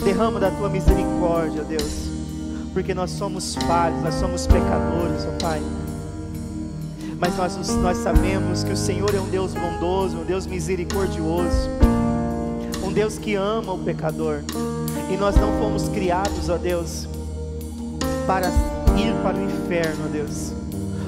Derrama 0.05 0.39
da 0.39 0.53
tua 0.53 0.69
misericórdia, 0.69 1.63
ó 1.63 1.65
Deus. 1.65 2.16
Porque 2.77 2.93
nós 2.93 3.11
somos 3.11 3.55
falhos, 3.55 4.03
nós 4.03 4.15
somos 4.17 4.47
pecadores, 4.47 5.27
ó 5.27 5.43
Pai. 5.43 5.63
Mas 7.19 7.35
nós, 7.35 7.75
nós 7.77 7.97
sabemos 7.97 8.63
que 8.63 8.71
o 8.71 8.77
Senhor 8.77 9.15
é 9.15 9.19
um 9.19 9.31
Deus 9.31 9.55
bondoso, 9.55 10.19
um 10.19 10.25
Deus 10.25 10.47
misericordioso, 10.47 11.71
um 12.85 12.93
Deus 12.93 13.17
que 13.17 13.35
ama 13.35 13.73
o 13.73 13.79
pecador. 13.79 14.43
E 15.11 15.17
nós 15.17 15.35
não 15.37 15.59
fomos 15.59 15.89
criados, 15.89 16.51
ó 16.51 16.59
Deus, 16.59 17.09
para 18.27 18.49
ir 18.99 19.15
para 19.23 19.39
o 19.39 19.43
inferno, 19.43 20.05
ó 20.05 20.09
Deus. 20.09 20.53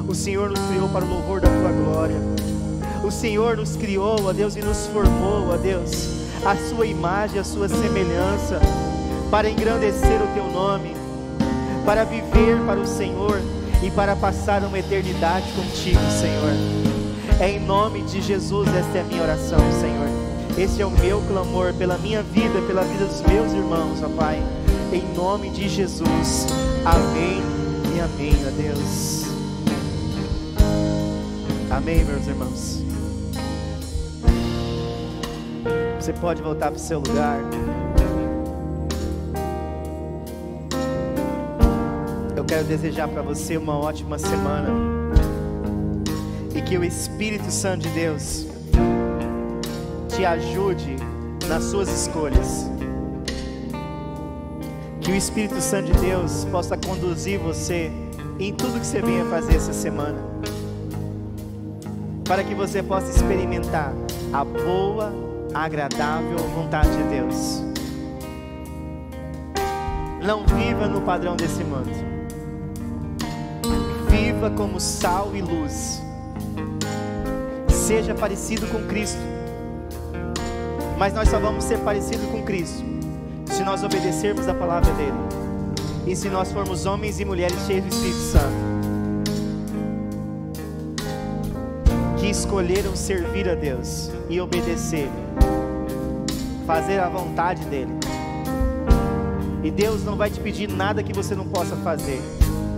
O 0.09 0.15
Senhor 0.15 0.49
nos 0.49 0.61
criou 0.71 0.89
para 0.89 1.05
o 1.05 1.09
louvor 1.09 1.39
da 1.43 1.49
tua 1.49 1.71
glória. 1.71 2.17
O 3.05 3.11
Senhor 3.11 3.59
nos 3.59 3.77
criou, 3.77 4.17
ó 4.25 4.33
Deus, 4.33 4.57
e 4.57 4.63
nos 4.63 4.87
formou, 4.87 5.51
ó 5.51 5.57
Deus, 5.59 6.09
a 6.47 6.57
sua 6.71 6.87
imagem, 6.87 7.39
a 7.39 7.45
sua 7.45 7.69
semelhança, 7.69 8.59
para 9.31 9.51
engrandecer 9.51 10.19
o 10.23 10.35
teu 10.35 10.51
nome, 10.51 10.98
para 11.89 12.05
viver 12.05 12.61
para 12.67 12.81
o 12.81 12.87
Senhor 12.87 13.41
e 13.83 13.91
para 13.91 14.15
passar 14.15 14.63
uma 14.63 14.79
eternidade 14.79 15.51
contigo, 15.53 15.99
Senhor. 16.21 16.53
É 17.41 17.53
em 17.53 17.61
nome 17.61 18.03
de 18.03 18.21
Jesus, 18.21 18.69
esta 18.75 18.99
é 18.99 19.01
a 19.01 19.05
minha 19.05 19.23
oração, 19.23 19.59
Senhor. 19.81 20.07
Esse 20.59 20.83
é 20.83 20.85
o 20.85 20.91
meu 20.91 21.23
clamor 21.23 21.73
pela 21.73 21.97
minha 21.97 22.23
vida, 22.23 22.61
pela 22.67 22.83
vida 22.83 23.07
dos 23.07 23.23
meus 23.23 23.55
irmãos, 23.55 24.03
ó 24.03 24.09
Pai. 24.11 24.39
Em 24.93 25.03
nome 25.15 25.49
de 25.49 25.67
Jesus. 25.67 26.47
Amém 26.85 27.41
e 27.97 28.01
amém, 28.01 28.35
ó 28.47 28.51
Deus. 28.51 29.23
Amém, 31.71 32.05
meus 32.05 32.27
irmãos. 32.27 32.83
Você 35.99 36.13
pode 36.13 36.43
voltar 36.43 36.67
para 36.71 36.77
o 36.77 36.79
seu 36.79 36.99
lugar. 36.99 37.41
Quero 42.59 42.67
desejar 42.67 43.07
para 43.07 43.23
você 43.23 43.57
uma 43.57 43.79
ótima 43.79 44.19
semana. 44.19 44.69
E 46.53 46.61
que 46.61 46.77
o 46.77 46.83
Espírito 46.83 47.53
Santo 47.53 47.83
de 47.83 47.91
Deus 47.91 48.47
te 50.09 50.25
ajude 50.25 50.97
nas 51.47 51.63
suas 51.63 51.89
escolhas. 51.89 52.69
Que 55.01 55.13
o 55.13 55.15
Espírito 55.15 55.61
Santo 55.61 55.93
de 55.93 56.01
Deus 56.01 56.47
possa 56.47 56.77
conduzir 56.77 57.39
você 57.39 57.93
em 58.41 58.53
tudo 58.53 58.81
que 58.81 58.87
você 58.87 59.03
venha 59.03 59.25
fazer 59.27 59.55
essa 59.55 59.73
semana. 59.73 60.19
Para 62.25 62.43
que 62.43 62.57
você 62.57 62.83
possa 62.83 63.09
experimentar 63.09 63.93
a 64.33 64.45
boa, 64.45 65.13
agradável 65.55 66.39
vontade 66.57 66.91
de 66.91 67.05
Deus. 67.05 67.63
Não 70.21 70.45
viva 70.45 70.89
no 70.89 71.01
padrão 71.03 71.37
desse 71.37 71.63
mundo. 71.63 72.08
Viva 74.21 74.51
como 74.51 74.81
sal 74.81 75.31
e 75.33 75.41
luz. 75.41 76.03
Seja 77.69 78.17
parecido 78.17 78.67
com 78.67 78.85
Cristo. 78.89 79.21
Mas 80.99 81.15
nós 81.15 81.29
só 81.29 81.39
vamos 81.39 81.63
ser 81.63 81.79
parecidos 81.79 82.27
com 82.27 82.43
Cristo 82.43 82.85
se 83.47 83.63
nós 83.63 83.85
obedecermos 83.85 84.49
a 84.49 84.55
palavra 84.55 84.93
dele. 84.95 85.15
E 86.05 86.17
se 86.17 86.29
nós 86.29 86.51
formos 86.51 86.85
homens 86.85 87.21
e 87.21 87.25
mulheres 87.25 87.57
cheios 87.65 87.85
do 87.85 87.91
Espírito 87.91 88.19
Santo. 88.19 88.55
Que 92.19 92.27
escolheram 92.27 92.97
servir 92.97 93.49
a 93.49 93.55
Deus 93.55 94.11
e 94.29 94.41
obedecer. 94.41 95.09
Fazer 96.67 96.99
a 96.99 97.09
vontade 97.09 97.65
dele. 97.67 97.93
E 99.63 99.71
Deus 99.71 100.03
não 100.03 100.17
vai 100.17 100.29
te 100.29 100.41
pedir 100.41 100.69
nada 100.69 101.05
que 101.05 101.13
você 101.13 101.37
não 101.37 101.47
possa 101.47 101.77
fazer. 101.77 102.21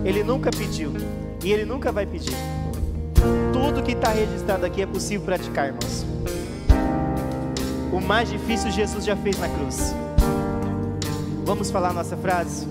Ele 0.05 0.23
nunca 0.23 0.51
pediu. 0.51 0.93
E 1.43 1.51
Ele 1.51 1.65
nunca 1.65 1.91
vai 1.91 2.05
pedir. 2.05 2.35
Tudo 3.51 3.83
que 3.83 3.93
está 3.93 4.09
registrado 4.09 4.65
aqui 4.65 4.81
é 4.81 4.85
possível 4.85 5.25
praticar, 5.25 5.67
irmãos. 5.67 6.05
O 7.91 7.99
mais 7.99 8.29
difícil 8.29 8.71
Jesus 8.71 9.03
já 9.03 9.15
fez 9.15 9.37
na 9.37 9.49
cruz. 9.49 9.93
Vamos 11.43 11.71
falar 11.71 11.93
nossa 11.93 12.15
frase? 12.15 12.67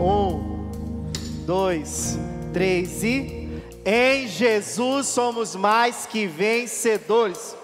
Um, 0.00 0.68
dois, 1.46 2.18
três 2.52 3.04
e. 3.04 3.48
Em 3.84 4.26
Jesus 4.26 5.06
somos 5.06 5.54
mais 5.54 6.06
que 6.06 6.26
vencedores. 6.26 7.56